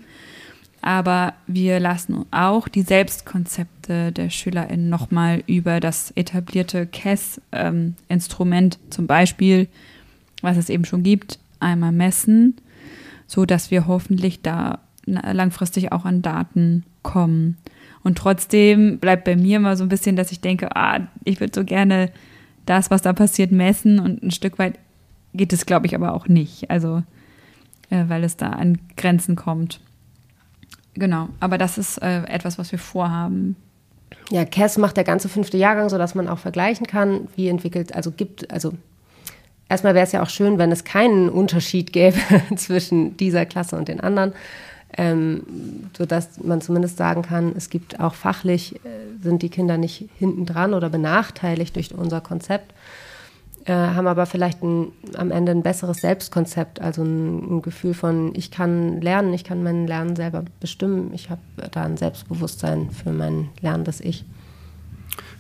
aber 0.83 1.33
wir 1.47 1.81
lassen 1.81 2.27
auch 2.33 2.69
die 2.69 2.83
Selbstkonzepte 2.83 4.13
der 4.13 4.29
SchülerInnen 4.29 4.91
nochmal 4.91 5.43
über 5.47 5.81
das 5.81 6.11
etablierte 6.17 6.87
KESS-Instrument 6.87 8.75
ähm, 8.75 8.91
zum 8.91 9.07
Beispiel, 9.07 9.69
was 10.43 10.59
es 10.59 10.69
eben 10.69 10.85
schon 10.85 11.03
gibt, 11.03 11.39
einmal 11.61 11.93
messen, 11.93 12.57
so 13.27 13.47
dass 13.47 13.71
wir 13.71 13.87
hoffentlich 13.87 14.43
da 14.43 14.81
langfristig 15.07 15.93
auch 15.93 16.05
an 16.05 16.21
Daten 16.21 16.85
kommen. 17.03 17.57
Und 18.07 18.19
trotzdem 18.19 19.01
bleibt 19.01 19.25
bei 19.25 19.35
mir 19.35 19.57
immer 19.57 19.77
so 19.77 19.83
ein 19.83 19.89
bisschen, 19.89 20.15
dass 20.15 20.31
ich 20.31 20.41
denke, 20.41 20.77
ah, 20.77 21.01
ich 21.25 21.41
würde 21.41 21.53
so 21.53 21.65
gerne 21.65 22.13
das, 22.65 22.89
was 22.89 23.03
da 23.03 23.13
passiert, 23.13 23.51
messen 23.51 23.99
und 23.99 24.23
ein 24.23 24.31
Stück 24.31 24.61
weit 24.61 24.79
geht 25.35 25.53
es, 25.53 25.67
glaube 25.67 25.87
ich, 25.87 25.95
aber 25.97 26.15
auch 26.15 26.29
nicht. 26.29 26.71
Also, 26.71 27.03
äh, 27.91 28.05
weil 28.07 28.23
es 28.23 28.37
da 28.37 28.51
an 28.51 28.79
Grenzen 28.97 29.35
kommt. 29.35 29.81
Genau, 30.95 31.31
aber 31.41 31.59
das 31.59 31.79
ist 31.79 31.99
äh, 31.99 32.23
etwas, 32.27 32.61
was 32.61 32.71
wir 32.71 32.79
vorhaben. 32.79 33.57
Ja, 34.31 34.45
CAS 34.45 34.79
macht 34.79 34.97
der 34.97 35.03
ganze 35.03 35.29
fünfte 35.29 35.57
Jahrgang, 35.57 35.89
sodass 35.89 36.15
man 36.15 36.29
auch 36.29 36.39
vergleichen 36.39 36.87
kann, 36.87 37.27
wie 37.35 37.49
entwickelt, 37.49 37.93
also 37.93 38.13
gibt, 38.13 38.53
also 38.53 38.73
erstmal 39.69 39.97
wäre 39.97 40.07
es 40.07 40.13
ja 40.13 40.23
auch 40.23 40.31
schön, 40.31 40.59
wenn 40.59 40.71
es 40.71 40.85
keinen 40.85 41.29
Unterschied 41.29 41.93
gäbe 41.93 42.21
zwischen 42.55 43.17
dieser 43.17 43.47
Klasse 43.47 43.75
und 43.75 43.89
den 43.89 43.99
anderen, 43.99 44.33
ähm, 44.97 45.43
sodass 45.97 46.43
man 46.43 46.61
zumindest 46.61 46.97
sagen 46.97 47.23
kann, 47.23 47.55
es 47.57 47.71
gibt 47.71 48.01
auch 48.01 48.15
fachlich, 48.15 48.77
äh, 48.77 48.89
sind 49.23 49.43
die 49.43 49.51
Kinder 49.51 49.77
nicht 49.77 50.09
hinten 50.19 50.47
dran 50.47 50.75
oder 50.75 50.89
benachteiligt 50.89 51.77
durch 51.77 51.95
unser 51.95 52.21
Konzept 52.21 52.73
äh, 53.67 53.73
haben 53.73 54.07
aber 54.07 54.27
vielleicht 54.27 54.63
ein, 54.63 54.93
am 55.17 55.31
Ende 55.31 55.53
ein 55.53 55.63
besseres 55.63 55.99
Selbstkonzept, 55.99 56.81
also 56.81 57.03
ein, 57.03 57.57
ein, 57.57 57.63
Gefühl 57.63 57.95
von, 57.95 58.33
ich 58.37 58.51
kann 58.51 59.01
lernen, 59.01 59.35
ich 59.35 59.43
kann 59.43 59.63
mein 59.63 59.89
Lernen 59.89 60.15
selber 60.15 60.45
bestimmen, 60.61 61.11
ich 61.13 61.31
habe 61.31 61.41
da 61.73 61.83
ein 61.83 61.97
Selbstbewusstsein 61.97 62.91
für 62.91 63.13
mein 63.13 63.49
lernendes 63.61 64.01
Ich. 64.01 64.25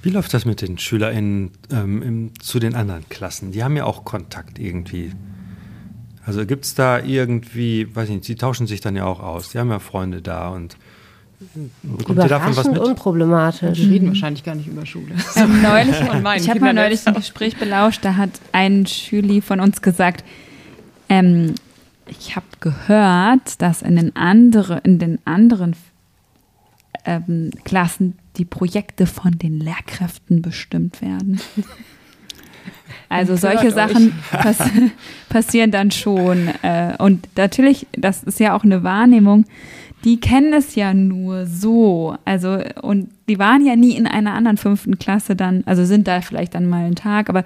Wie 0.03 0.11
läuft 0.11 0.35
das 0.35 0.45
mit 0.45 0.61
den 0.61 0.77
SchülerInnen 0.77 1.53
ähm, 1.71 2.03
im, 2.03 2.41
zu 2.41 2.59
den 2.59 2.75
anderen 2.75 3.09
Klassen? 3.09 3.53
Die 3.53 3.63
haben 3.63 3.77
ja 3.77 3.85
auch 3.85 4.05
Kontakt 4.05 4.59
irgendwie. 4.59 5.13
Also 6.27 6.45
gibt 6.45 6.64
es 6.64 6.74
da 6.74 6.99
irgendwie, 6.99 7.95
weiß 7.95 8.09
ich 8.09 8.14
nicht, 8.16 8.24
sie 8.24 8.35
tauschen 8.35 8.66
sich 8.66 8.81
dann 8.81 8.97
ja 8.97 9.05
auch 9.05 9.20
aus. 9.20 9.51
Die 9.51 9.59
haben 9.59 9.70
ja 9.70 9.79
Freunde 9.79 10.20
da 10.20 10.49
und 10.49 10.77
Kommt 12.05 12.18
ihr 12.18 12.29
davon 12.29 12.57
was 12.57 12.66
mit? 12.66 12.79
unproblematisch. 12.79 13.79
Wir 13.79 13.91
reden 13.91 14.09
wahrscheinlich 14.09 14.43
gar 14.43 14.55
nicht 14.55 14.66
über 14.66 14.87
Schule. 14.87 15.14
So. 15.35 15.47
neulich, 15.47 15.95
ich 16.37 16.49
habe 16.49 16.61
mal 16.61 16.74
neulich 16.74 17.07
ein 17.07 17.14
Gespräch 17.14 17.57
belauscht, 17.57 18.05
da 18.05 18.16
hat 18.16 18.31
ein 18.53 18.87
Schüli 18.87 19.43
von 19.43 19.61
uns 19.61 19.83
gesagt, 19.83 20.24
ähm, 21.09 21.55
ich 22.07 22.37
habe 22.37 22.47
gehört, 22.61 23.61
dass 23.61 23.83
in 23.83 23.97
den, 23.97 24.16
andere, 24.16 24.81
in 24.83 24.99
den 24.99 25.18
anderen 25.27 25.77
ähm, 27.05 27.51
Klassen 27.64 28.18
die 28.37 28.45
Projekte 28.45 29.07
von 29.07 29.39
den 29.39 29.61
Lehrkräften 29.61 30.43
bestimmt 30.43 31.03
werden. 31.03 31.41
Also 33.09 33.37
solche 33.37 33.70
Sachen 33.70 34.12
pass 34.30 34.59
passieren 35.28 35.70
dann 35.70 35.91
schon. 35.91 36.49
Äh, 36.62 36.95
und 36.99 37.28
natürlich, 37.37 37.87
das 37.93 38.22
ist 38.22 38.41
ja 38.41 38.57
auch 38.57 38.64
eine 38.64 38.82
Wahrnehmung, 38.82 39.45
die 40.05 40.20
kennen 40.20 40.53
es 40.53 40.74
ja 40.74 40.95
nur 40.95 41.47
so. 41.47 42.16
Also, 42.24 42.59
und 42.82 43.11
die 43.28 43.39
waren 43.39 43.66
ja 43.66 43.76
nie 43.76 43.97
in 43.97 44.07
einer 44.07 44.34
anderen 44.34 44.57
fünften 44.57 44.99
Klasse 44.99 45.37
dann, 45.37 45.62
also 45.66 45.84
sind 45.84 46.07
da 46.07 46.20
vielleicht 46.20 46.55
dann 46.55 46.68
mal 46.68 46.84
einen 46.84 46.95
Tag, 46.95 47.28
aber 47.28 47.45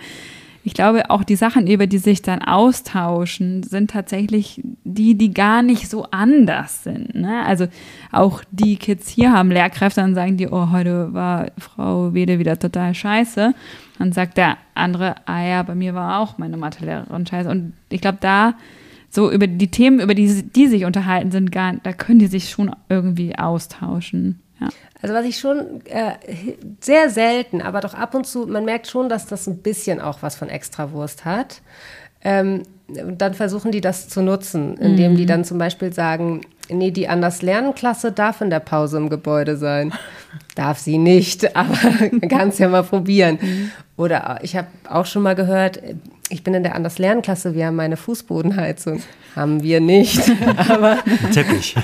ich 0.63 0.75
glaube, 0.75 1.09
auch 1.09 1.25
die 1.25 1.37
Sachen, 1.37 1.67
über 1.67 1.87
die 1.87 1.99
sich 1.99 2.21
dann 2.21 2.43
austauschen, 2.43 3.63
sind 3.63 3.91
tatsächlich 3.91 4.61
die, 4.85 5.17
die 5.17 5.33
gar 5.33 5.63
nicht 5.63 5.89
so 5.89 6.05
anders 6.11 6.85
sind. 6.85 7.15
Ne? 7.15 7.45
Also 7.47 7.67
auch 8.13 8.43
die 8.51 8.77
Kids 8.77 9.09
hier 9.09 9.33
haben 9.33 9.51
Lehrkräfte, 9.51 10.03
dann 10.03 10.15
sagen 10.15 10.37
die, 10.37 10.49
oh, 10.49 10.71
heute 10.71 11.15
war 11.15 11.47
Frau 11.57 12.13
Wede 12.13 12.39
wieder 12.39 12.59
total 12.59 12.95
scheiße. 12.95 13.55
Dann 14.01 14.13
sagt 14.13 14.39
der 14.39 14.57
andere, 14.75 15.17
ah 15.27 15.45
ja, 15.45 15.63
bei 15.63 15.75
mir 15.75 15.95
war 15.95 16.21
auch 16.21 16.39
meine 16.39 16.57
Mathelehrerin 16.57 17.27
scheiße. 17.27 17.51
Und 17.51 17.75
ich 17.91 18.01
glaube, 18.01 18.17
da 18.19 18.55
so 19.11 19.31
über 19.31 19.47
die 19.47 19.71
Themen, 19.71 20.01
über 20.01 20.15
die 20.15 20.43
die 20.43 20.69
sich 20.69 20.87
unterhalten, 20.87 21.31
sind 21.31 21.53
gar, 21.53 21.75
da 21.83 21.93
können 21.93 22.19
die 22.19 22.27
sich 22.27 22.49
schon 22.49 22.75
irgendwie 22.89 23.37
austauschen. 23.37 24.41
Ja. 24.59 24.69
Also 25.03 25.15
was 25.15 25.27
ich 25.27 25.39
schon 25.39 25.85
äh, 25.85 26.15
sehr 26.81 27.11
selten, 27.11 27.61
aber 27.61 27.83
doch 27.83 27.93
ab 27.93 28.15
und 28.15 28.27
zu, 28.27 28.47
man 28.47 28.65
merkt 28.65 28.87
schon, 28.87 29.11
dass 29.11 29.27
das 29.27 29.47
ein 29.47 29.59
bisschen 29.59 30.01
auch 30.01 30.23
was 30.23 30.35
von 30.35 30.49
Extrawurst 30.49 31.27
hat. 31.27 31.61
Ähm, 32.23 32.63
dann 33.17 33.35
versuchen 33.35 33.73
die 33.73 33.81
das 33.81 34.09
zu 34.09 34.23
nutzen, 34.23 34.77
indem 34.77 35.13
mhm. 35.13 35.17
die 35.17 35.27
dann 35.27 35.45
zum 35.45 35.59
Beispiel 35.59 35.93
sagen, 35.93 36.43
nee, 36.69 36.91
die 36.91 37.09
anders 37.09 37.43
Lernklasse 37.43 38.13
darf 38.13 38.41
in 38.41 38.51
der 38.51 38.61
Pause 38.61 38.97
im 38.97 39.09
Gebäude 39.09 39.57
sein. 39.57 39.93
darf 40.55 40.79
sie 40.79 40.99
nicht, 40.99 41.57
aber 41.57 41.77
kann 42.29 42.49
es 42.49 42.59
ja 42.59 42.69
mal 42.69 42.83
probieren. 42.83 43.39
Mhm. 43.41 43.71
Oder 43.97 44.41
ich 44.43 44.57
habe 44.57 44.69
auch 44.89 45.07
schon 45.07 45.23
mal 45.23 45.35
gehört, 45.35 45.81
ich 46.31 46.45
bin 46.45 46.55
in 46.55 46.63
der 46.63 46.75
Anders 46.75 46.99
Lernklasse, 46.99 47.55
wir 47.55 47.67
haben 47.67 47.77
meine 47.77 47.97
Fußbodenheizung. 47.97 49.03
Haben 49.37 49.63
wir 49.63 49.81
nicht, 49.81 50.21
aber 50.69 50.99
Teppich. 51.33 51.77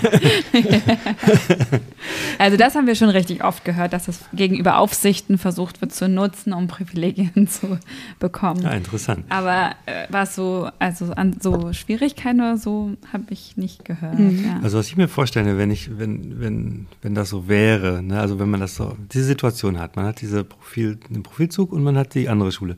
also 2.39 2.57
das 2.57 2.75
haben 2.75 2.89
wir 2.89 2.97
schon 2.97 3.09
richtig 3.09 3.45
oft 3.45 3.65
gehört, 3.65 3.93
dass 3.93 4.07
das 4.07 4.25
gegenüber 4.33 4.79
Aufsichten 4.79 5.39
versucht 5.39 5.81
wird 5.81 5.95
zu 5.95 6.09
nutzen, 6.09 6.53
um 6.53 6.67
Privilegien 6.67 7.47
zu 7.49 7.79
bekommen. 8.19 8.63
Ja, 8.63 8.71
interessant. 8.73 9.27
Aber 9.29 9.77
äh, 9.87 10.07
was 10.09 10.35
so, 10.35 10.69
also 10.81 11.13
an 11.13 11.37
so 11.41 11.73
Schwierigkeiten 11.73 12.41
oder 12.41 12.57
so, 12.57 12.97
habe 13.13 13.27
ich 13.31 13.57
nicht 13.57 13.85
gehört. 13.85 14.19
Mhm. 14.19 14.45
Ja. 14.45 14.61
Also 14.63 14.79
was 14.79 14.89
ich 14.89 14.97
mir 14.97 15.07
vorstelle, 15.07 15.57
wenn 15.57 15.71
ich, 15.71 15.99
wenn, 15.99 16.41
wenn, 16.41 16.87
wenn 17.03 17.15
das 17.15 17.29
so 17.29 17.49
wäre, 17.49 18.03
ne, 18.03 18.21
also 18.21 18.41
wenn 18.41 18.51
man 18.51 18.59
das 18.59 18.75
so, 18.75 18.97
diese 19.13 19.25
Situation 19.25 19.79
hat, 19.79 19.95
man 19.95 20.07
hat 20.07 20.21
diese 20.21 20.43
Profil, 20.43 20.99
den 21.11 21.23
Profilzug 21.23 21.73
und 21.73 21.85
man 21.85 21.97
hat 21.97 22.15
die 22.15 22.29
andere 22.29 22.51
Schule 22.51 22.77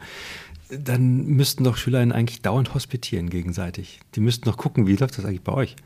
dann 0.71 1.27
müssten 1.27 1.64
doch 1.64 1.77
SchülerInnen 1.77 2.12
eigentlich 2.12 2.43
dauernd 2.43 2.75
hospitieren 2.75 3.31
gegenseitig. 3.31 4.01
Die 4.14 4.21
müssten 4.21 4.45
doch 4.45 4.57
gucken, 4.57 4.87
wie 4.87 4.97
läuft 4.97 5.19
das 5.19 5.25
eigentlich 5.25 5.43
bei 5.43 5.53
euch? 5.53 5.77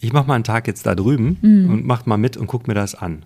Ich 0.00 0.12
mache 0.12 0.28
mal 0.28 0.34
einen 0.34 0.44
Tag 0.44 0.66
jetzt 0.66 0.86
da 0.86 0.94
drüben 0.94 1.38
mhm. 1.42 1.70
und 1.70 1.84
mach 1.84 2.06
mal 2.06 2.18
mit 2.18 2.36
und 2.36 2.46
guck 2.46 2.68
mir 2.68 2.74
das 2.74 2.94
an. 2.94 3.24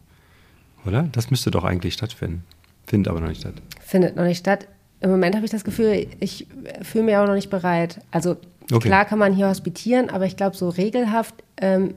Oder? 0.86 1.08
Das 1.12 1.30
müsste 1.30 1.50
doch 1.50 1.64
eigentlich 1.64 1.94
stattfinden. 1.94 2.44
Findet 2.86 3.10
aber 3.10 3.20
noch 3.20 3.28
nicht 3.28 3.40
statt. 3.40 3.54
Findet 3.80 4.16
noch 4.16 4.24
nicht 4.24 4.38
statt. 4.38 4.66
Im 5.00 5.10
Moment 5.10 5.34
habe 5.34 5.44
ich 5.44 5.50
das 5.50 5.64
Gefühl, 5.64 6.06
ich 6.20 6.46
fühle 6.82 7.04
mich 7.04 7.16
auch 7.16 7.26
noch 7.26 7.34
nicht 7.34 7.50
bereit. 7.50 8.00
Also 8.10 8.36
okay. 8.70 8.88
klar 8.88 9.04
kann 9.04 9.18
man 9.18 9.34
hier 9.34 9.48
hospitieren, 9.48 10.10
aber 10.10 10.26
ich 10.26 10.36
glaube, 10.36 10.56
so 10.56 10.68
regelhaft 10.68 11.34
ähm, 11.58 11.94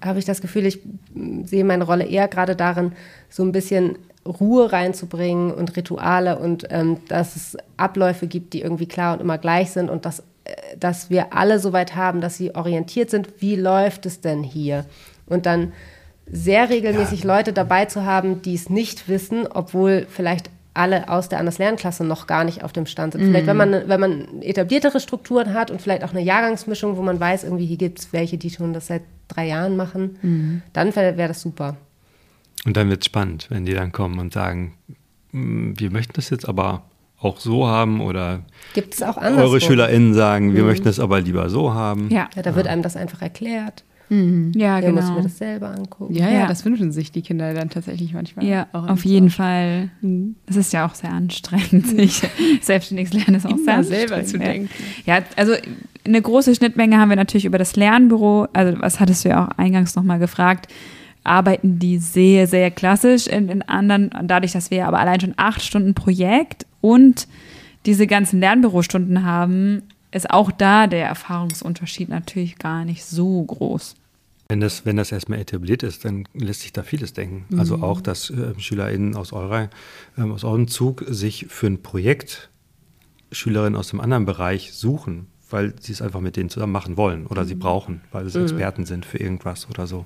habe 0.00 0.18
ich 0.18 0.24
das 0.24 0.40
Gefühl, 0.40 0.64
ich 0.66 0.80
sehe 1.44 1.64
meine 1.64 1.84
Rolle 1.84 2.04
eher 2.04 2.28
gerade 2.28 2.56
darin, 2.56 2.92
so 3.28 3.42
ein 3.42 3.52
bisschen 3.52 3.98
Ruhe 4.28 4.72
reinzubringen 4.72 5.52
und 5.52 5.76
Rituale 5.76 6.38
und 6.38 6.66
ähm, 6.70 6.98
dass 7.08 7.36
es 7.36 7.56
Abläufe 7.76 8.26
gibt, 8.26 8.52
die 8.52 8.60
irgendwie 8.60 8.86
klar 8.86 9.14
und 9.14 9.20
immer 9.20 9.38
gleich 9.38 9.70
sind 9.70 9.90
und 9.90 10.04
dass, 10.04 10.20
äh, 10.44 10.76
dass 10.78 11.10
wir 11.10 11.32
alle 11.32 11.58
so 11.58 11.72
weit 11.72 11.96
haben, 11.96 12.20
dass 12.20 12.36
sie 12.36 12.54
orientiert 12.54 13.10
sind, 13.10 13.40
wie 13.40 13.56
läuft 13.56 14.06
es 14.06 14.20
denn 14.20 14.42
hier? 14.42 14.84
Und 15.26 15.46
dann 15.46 15.72
sehr 16.30 16.68
regelmäßig 16.68 17.24
ja. 17.24 17.36
Leute 17.36 17.52
dabei 17.52 17.86
zu 17.86 18.04
haben, 18.04 18.42
die 18.42 18.54
es 18.54 18.68
nicht 18.68 19.08
wissen, 19.08 19.46
obwohl 19.46 20.06
vielleicht 20.08 20.50
alle 20.74 21.08
aus 21.08 21.28
der 21.28 21.40
Anders-Lernklasse 21.40 22.04
noch 22.04 22.26
gar 22.26 22.44
nicht 22.44 22.62
auf 22.62 22.72
dem 22.72 22.86
Stand 22.86 23.14
sind. 23.14 23.22
Mhm. 23.22 23.26
Vielleicht, 23.28 23.46
wenn 23.46 23.56
man, 23.56 23.88
wenn 23.88 24.00
man 24.00 24.42
etabliertere 24.42 25.00
Strukturen 25.00 25.52
hat 25.52 25.70
und 25.70 25.82
vielleicht 25.82 26.04
auch 26.04 26.12
eine 26.12 26.22
Jahrgangsmischung, 26.22 26.96
wo 26.96 27.02
man 27.02 27.18
weiß, 27.18 27.44
irgendwie 27.44 27.66
hier 27.66 27.78
gibt 27.78 27.98
es 27.98 28.12
welche, 28.12 28.38
die 28.38 28.50
schon 28.50 28.72
das 28.72 28.86
seit 28.86 29.02
drei 29.26 29.48
Jahren 29.48 29.76
machen, 29.76 30.18
mhm. 30.22 30.62
dann 30.72 30.94
wäre 30.94 31.16
wär 31.16 31.28
das 31.28 31.40
super. 31.40 31.76
Und 32.64 32.76
dann 32.76 32.90
wird 32.90 33.02
es 33.02 33.06
spannend, 33.06 33.46
wenn 33.50 33.64
die 33.64 33.74
dann 33.74 33.92
kommen 33.92 34.18
und 34.18 34.32
sagen, 34.32 34.74
hm, 35.30 35.78
wir 35.78 35.90
möchten 35.90 36.14
das 36.14 36.30
jetzt 36.30 36.48
aber 36.48 36.82
auch 37.20 37.40
so 37.40 37.66
haben 37.66 38.00
oder 38.00 38.40
gibt 38.74 38.94
es 38.94 39.02
auch 39.02 39.16
anderswo. 39.16 39.42
eure 39.42 39.60
SchülerInnen 39.60 40.14
sagen, 40.14 40.54
wir 40.54 40.62
mhm. 40.62 40.68
möchten 40.68 40.88
es 40.88 41.00
aber 41.00 41.20
lieber 41.20 41.50
so 41.50 41.74
haben. 41.74 42.10
Ja, 42.10 42.28
ja 42.34 42.42
da 42.42 42.54
wird 42.54 42.68
einem 42.68 42.82
das 42.82 42.96
einfach 42.96 43.22
erklärt. 43.22 43.82
Mhm. 44.08 44.52
Ja, 44.54 44.80
genau. 44.80 45.02
muss 45.02 45.10
mir 45.10 45.22
das 45.22 45.36
selber 45.36 45.68
angucken. 45.70 46.14
Ja, 46.14 46.30
ja, 46.30 46.40
ja, 46.40 46.46
das 46.46 46.64
wünschen 46.64 46.92
sich 46.92 47.12
die 47.12 47.20
Kinder 47.20 47.52
dann 47.52 47.68
tatsächlich 47.68 48.14
manchmal. 48.14 48.46
Ja, 48.46 48.66
auf 48.72 49.04
jeden 49.04 49.28
Fall. 49.28 49.90
Mhm. 50.00 50.36
Es 50.46 50.56
ist 50.56 50.72
ja 50.72 50.86
auch 50.86 50.94
sehr 50.94 51.12
anstrengend. 51.12 51.92
Mhm. 51.92 51.98
Ich, 51.98 52.22
selbstständiges 52.62 53.12
Lernen 53.12 53.36
ist 53.36 53.46
auch 53.46 53.50
Immer 53.50 53.82
sehr 53.82 54.08
selber 54.08 54.24
zu 54.24 54.38
denken. 54.38 54.70
Ja, 55.04 55.20
also 55.36 55.52
eine 56.04 56.22
große 56.22 56.54
Schnittmenge 56.54 56.98
haben 56.98 57.08
wir 57.08 57.16
natürlich 57.16 57.44
über 57.44 57.58
das 57.58 57.76
Lernbüro. 57.76 58.46
Also 58.52 58.80
was 58.80 59.00
hattest 59.00 59.24
du 59.24 59.30
ja 59.30 59.46
auch 59.46 59.58
eingangs 59.58 59.94
nochmal 59.94 60.18
gefragt 60.18 60.68
arbeiten 61.24 61.78
die 61.78 61.98
sehr, 61.98 62.46
sehr 62.46 62.70
klassisch. 62.70 63.26
In, 63.26 63.48
in 63.48 63.62
anderen, 63.62 64.10
dadurch, 64.24 64.52
dass 64.52 64.70
wir 64.70 64.86
aber 64.86 64.98
allein 64.98 65.20
schon 65.20 65.34
acht 65.36 65.62
Stunden 65.62 65.94
Projekt 65.94 66.66
und 66.80 67.28
diese 67.86 68.06
ganzen 68.06 68.40
Lernbürostunden 68.40 69.24
haben, 69.24 69.82
ist 70.10 70.30
auch 70.30 70.50
da 70.50 70.86
der 70.86 71.06
Erfahrungsunterschied 71.06 72.08
natürlich 72.08 72.58
gar 72.58 72.84
nicht 72.84 73.04
so 73.04 73.42
groß. 73.44 73.94
Wenn 74.48 74.60
das, 74.60 74.86
wenn 74.86 74.96
das 74.96 75.12
erstmal 75.12 75.40
etabliert 75.40 75.82
ist, 75.82 76.06
dann 76.06 76.24
lässt 76.32 76.62
sich 76.62 76.72
da 76.72 76.82
vieles 76.82 77.12
denken. 77.12 77.44
Also 77.58 77.76
mhm. 77.76 77.82
Also 77.82 77.86
auch, 77.86 78.00
dass 78.00 78.30
äh, 78.30 78.58
SchülerInnen 78.58 79.14
aus, 79.14 79.32
eurer, 79.32 79.68
äh, 80.16 80.22
aus 80.22 80.44
eurem 80.44 80.68
Zug 80.68 81.04
sich 81.06 81.46
für 81.50 81.66
ein 81.66 81.82
Projekt 81.82 82.48
Schülerinnen 83.30 83.76
aus 83.76 83.88
dem 83.88 84.00
anderen 84.00 84.24
Bereich 84.24 84.72
suchen, 84.72 85.26
weil 85.50 85.72
sie 85.80 85.92
es 85.92 86.02
einfach 86.02 86.20
mit 86.20 86.36
denen 86.36 86.50
zusammen 86.50 86.72
machen 86.72 86.96
wollen 86.96 87.26
oder 87.26 87.44
sie 87.44 87.54
brauchen, 87.54 88.02
weil 88.12 88.28
sie 88.28 88.42
Experten 88.42 88.84
sind 88.84 89.06
für 89.06 89.18
irgendwas 89.18 89.68
oder 89.70 89.86
so. 89.86 90.04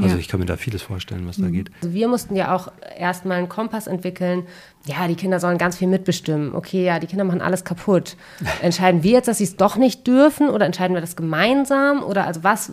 Also 0.00 0.14
Ja. 0.16 0.20
ich 0.20 0.28
kann 0.28 0.40
mir 0.40 0.46
da 0.46 0.56
vieles 0.56 0.82
vorstellen, 0.82 1.26
was 1.28 1.36
da 1.36 1.48
geht. 1.48 1.70
Also 1.82 1.94
wir 1.94 2.08
mussten 2.08 2.34
ja 2.34 2.54
auch 2.54 2.72
erstmal 2.98 3.38
einen 3.38 3.48
Kompass 3.48 3.86
entwickeln. 3.86 4.44
Ja, 4.86 5.06
die 5.06 5.14
Kinder 5.14 5.38
sollen 5.38 5.58
ganz 5.58 5.76
viel 5.76 5.88
mitbestimmen. 5.88 6.54
Okay, 6.54 6.84
ja, 6.84 6.98
die 6.98 7.06
Kinder 7.06 7.24
machen 7.24 7.40
alles 7.40 7.64
kaputt. 7.64 8.16
Entscheiden 8.62 9.02
wir 9.02 9.12
jetzt, 9.12 9.28
dass 9.28 9.38
sie 9.38 9.44
es 9.44 9.56
doch 9.56 9.76
nicht 9.76 10.06
dürfen 10.06 10.48
oder 10.48 10.66
entscheiden 10.66 10.94
wir 10.94 11.00
das 11.00 11.14
gemeinsam? 11.16 12.02
Oder 12.02 12.26
also 12.26 12.42
was, 12.42 12.72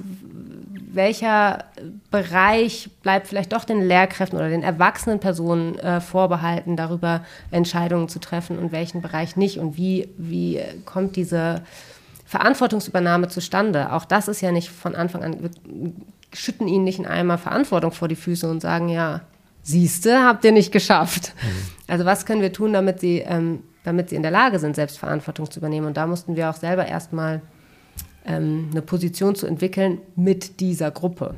welcher 0.92 1.66
Bereich 2.10 2.90
bleibt 3.04 3.28
vielleicht 3.28 3.54
doch 3.54 3.64
den 3.64 3.82
Lehrkräften 3.88 4.40
oder 4.40 4.50
den 4.50 4.64
erwachsenen 4.64 5.20
Personen 5.20 5.78
äh, 5.80 6.02
vorbehalten, 6.02 6.76
darüber 6.76 7.24
Entscheidungen 7.52 8.10
zu 8.10 8.20
treffen 8.20 8.58
und 8.58 8.72
welchen 8.72 9.02
Bereich 9.02 9.36
nicht? 9.36 9.60
Und 9.60 9.78
wie, 9.78 10.10
wie 10.18 10.60
kommt 10.86 11.16
diese 11.16 11.62
Verantwortungsübernahme 12.28 13.30
zustande? 13.30 13.94
Auch 13.94 14.06
das 14.06 14.28
ist 14.28 14.42
ja 14.42 14.52
nicht 14.52 14.70
von 14.70 14.96
Anfang 14.96 15.24
an, 15.24 15.42
wir 15.42 15.50
schütten 16.34 16.68
ihnen 16.68 16.84
nicht 16.84 17.00
in 17.00 17.08
einmal 17.08 17.38
Verantwortung 17.38 17.92
vor 17.92 18.10
die 18.10 18.16
Füße 18.16 18.50
und 18.50 18.62
sagen, 18.62 18.90
ja, 18.90 19.22
siehste, 19.64 20.24
habt 20.24 20.46
ihr 20.46 20.52
nicht 20.52 20.72
geschafft. 20.72 21.34
Also 21.88 22.04
was 22.04 22.26
können 22.26 22.42
wir 22.42 22.52
tun, 22.52 22.74
damit 22.74 23.00
sie, 23.00 23.20
ähm, 23.20 23.64
damit 23.84 24.10
sie 24.10 24.18
in 24.18 24.22
der 24.22 24.32
Lage 24.32 24.60
sind, 24.60 24.76
selbst 24.76 25.00
Verantwortung 25.00 25.50
zu 25.50 25.60
übernehmen? 25.60 25.88
Und 25.88 25.96
da 25.98 26.06
mussten 26.06 26.36
wir 26.36 26.50
auch 26.50 26.56
selber 26.56 26.86
erstmal 26.86 27.42
ähm, 28.26 28.68
eine 28.72 28.82
Position 28.82 29.36
zu 29.36 29.48
entwickeln 29.48 30.00
mit 30.18 30.60
dieser 30.60 30.92
Gruppe. 30.92 31.36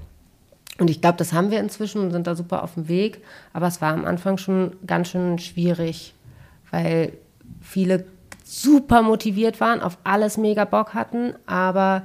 Und 0.79 0.89
ich 0.89 1.01
glaube, 1.01 1.17
das 1.17 1.33
haben 1.33 1.51
wir 1.51 1.59
inzwischen 1.59 2.01
und 2.01 2.11
sind 2.11 2.25
da 2.25 2.35
super 2.35 2.63
auf 2.63 2.73
dem 2.73 2.87
Weg. 2.87 3.21
Aber 3.53 3.67
es 3.67 3.79
war 3.79 3.93
am 3.93 4.05
Anfang 4.05 4.37
schon 4.37 4.71
ganz 4.87 5.09
schön 5.09 5.37
schwierig, 5.37 6.15
weil 6.71 7.13
viele 7.61 8.05
super 8.49 9.01
motiviert 9.01 9.59
waren, 9.59 9.81
auf 9.81 9.97
alles 10.03 10.37
mega 10.37 10.65
Bock 10.65 10.93
hatten, 10.93 11.33
aber 11.45 12.03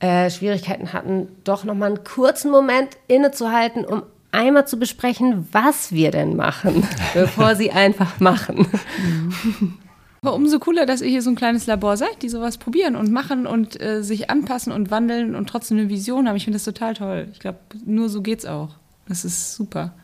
äh, 0.00 0.30
Schwierigkeiten 0.30 0.92
hatten, 0.92 1.28
doch 1.44 1.64
nochmal 1.64 1.90
einen 1.90 2.04
kurzen 2.04 2.50
Moment 2.50 2.96
innezuhalten, 3.06 3.84
um 3.84 4.02
einmal 4.32 4.66
zu 4.66 4.78
besprechen, 4.78 5.48
was 5.52 5.92
wir 5.92 6.10
denn 6.10 6.36
machen, 6.36 6.86
bevor 7.14 7.54
sie 7.54 7.70
einfach 7.70 8.18
machen. 8.20 8.66
Aber 10.22 10.34
umso 10.34 10.58
cooler, 10.58 10.84
dass 10.84 11.00
ihr 11.00 11.08
hier 11.08 11.22
so 11.22 11.30
ein 11.30 11.36
kleines 11.36 11.66
Labor 11.66 11.96
seid, 11.96 12.20
die 12.20 12.28
sowas 12.28 12.58
probieren 12.58 12.94
und 12.94 13.10
machen 13.10 13.46
und 13.46 13.80
äh, 13.80 14.02
sich 14.02 14.28
anpassen 14.28 14.70
und 14.70 14.90
wandeln 14.90 15.34
und 15.34 15.48
trotzdem 15.48 15.78
eine 15.78 15.88
Vision 15.88 16.28
haben. 16.28 16.36
Ich 16.36 16.44
finde 16.44 16.56
das 16.56 16.64
total 16.64 16.92
toll. 16.92 17.28
Ich 17.32 17.40
glaube, 17.40 17.58
nur 17.86 18.10
so 18.10 18.20
geht's 18.20 18.44
auch. 18.44 18.76
Das 19.08 19.24
ist 19.24 19.54
super 19.54 19.94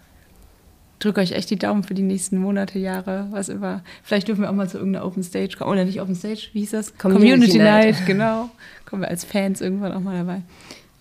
drücke 0.99 1.20
euch 1.20 1.32
echt 1.32 1.51
die 1.51 1.57
Daumen 1.57 1.82
für 1.82 1.94
die 1.94 2.03
nächsten 2.03 2.38
Monate, 2.38 2.78
Jahre, 2.78 3.26
was 3.30 3.49
immer. 3.49 3.82
Vielleicht 4.03 4.28
dürfen 4.28 4.42
wir 4.42 4.51
auch 4.51 4.55
mal 4.55 4.68
zu 4.68 4.78
irgendeiner 4.78 5.05
Open 5.07 5.22
Stage 5.22 5.57
kommen. 5.59 5.70
Oder 5.70 5.84
nicht 5.84 6.01
Open 6.01 6.14
Stage, 6.14 6.49
wie 6.53 6.61
hieß 6.61 6.70
das? 6.70 6.97
Community, 6.97 7.30
Community 7.30 7.59
Night. 7.59 7.94
Night. 7.97 8.07
genau. 8.07 8.51
Kommen 8.84 9.03
wir 9.03 9.09
als 9.09 9.24
Fans 9.24 9.61
irgendwann 9.61 9.92
auch 9.92 10.01
mal 10.01 10.16
dabei. 10.16 10.42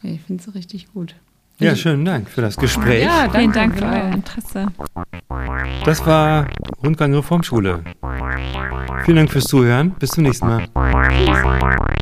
Ich 0.03 0.21
finde 0.21 0.43
es 0.45 0.55
richtig 0.55 0.91
gut. 0.93 1.15
Ja, 1.57 1.73
schönen 1.75 2.03
Dank 2.03 2.29
für 2.29 2.41
das 2.41 2.57
Gespräch. 2.57 3.03
Ja, 3.03 3.29
vielen 3.31 3.53
Dank 3.53 3.75
für 3.75 3.85
genau. 3.85 3.93
euer 3.93 4.13
Interesse. 4.13 4.67
Das 5.85 6.05
war 6.05 6.47
Rundgang 6.83 7.13
Reformschule. 7.13 7.81
Vielen 9.05 9.17
Dank 9.17 9.31
fürs 9.31 9.45
Zuhören. 9.45 9.91
Bis 9.91 10.09
zum 10.09 10.25
nächsten 10.25 10.47
Mal. 10.47 10.67
Tschüss. 11.09 11.95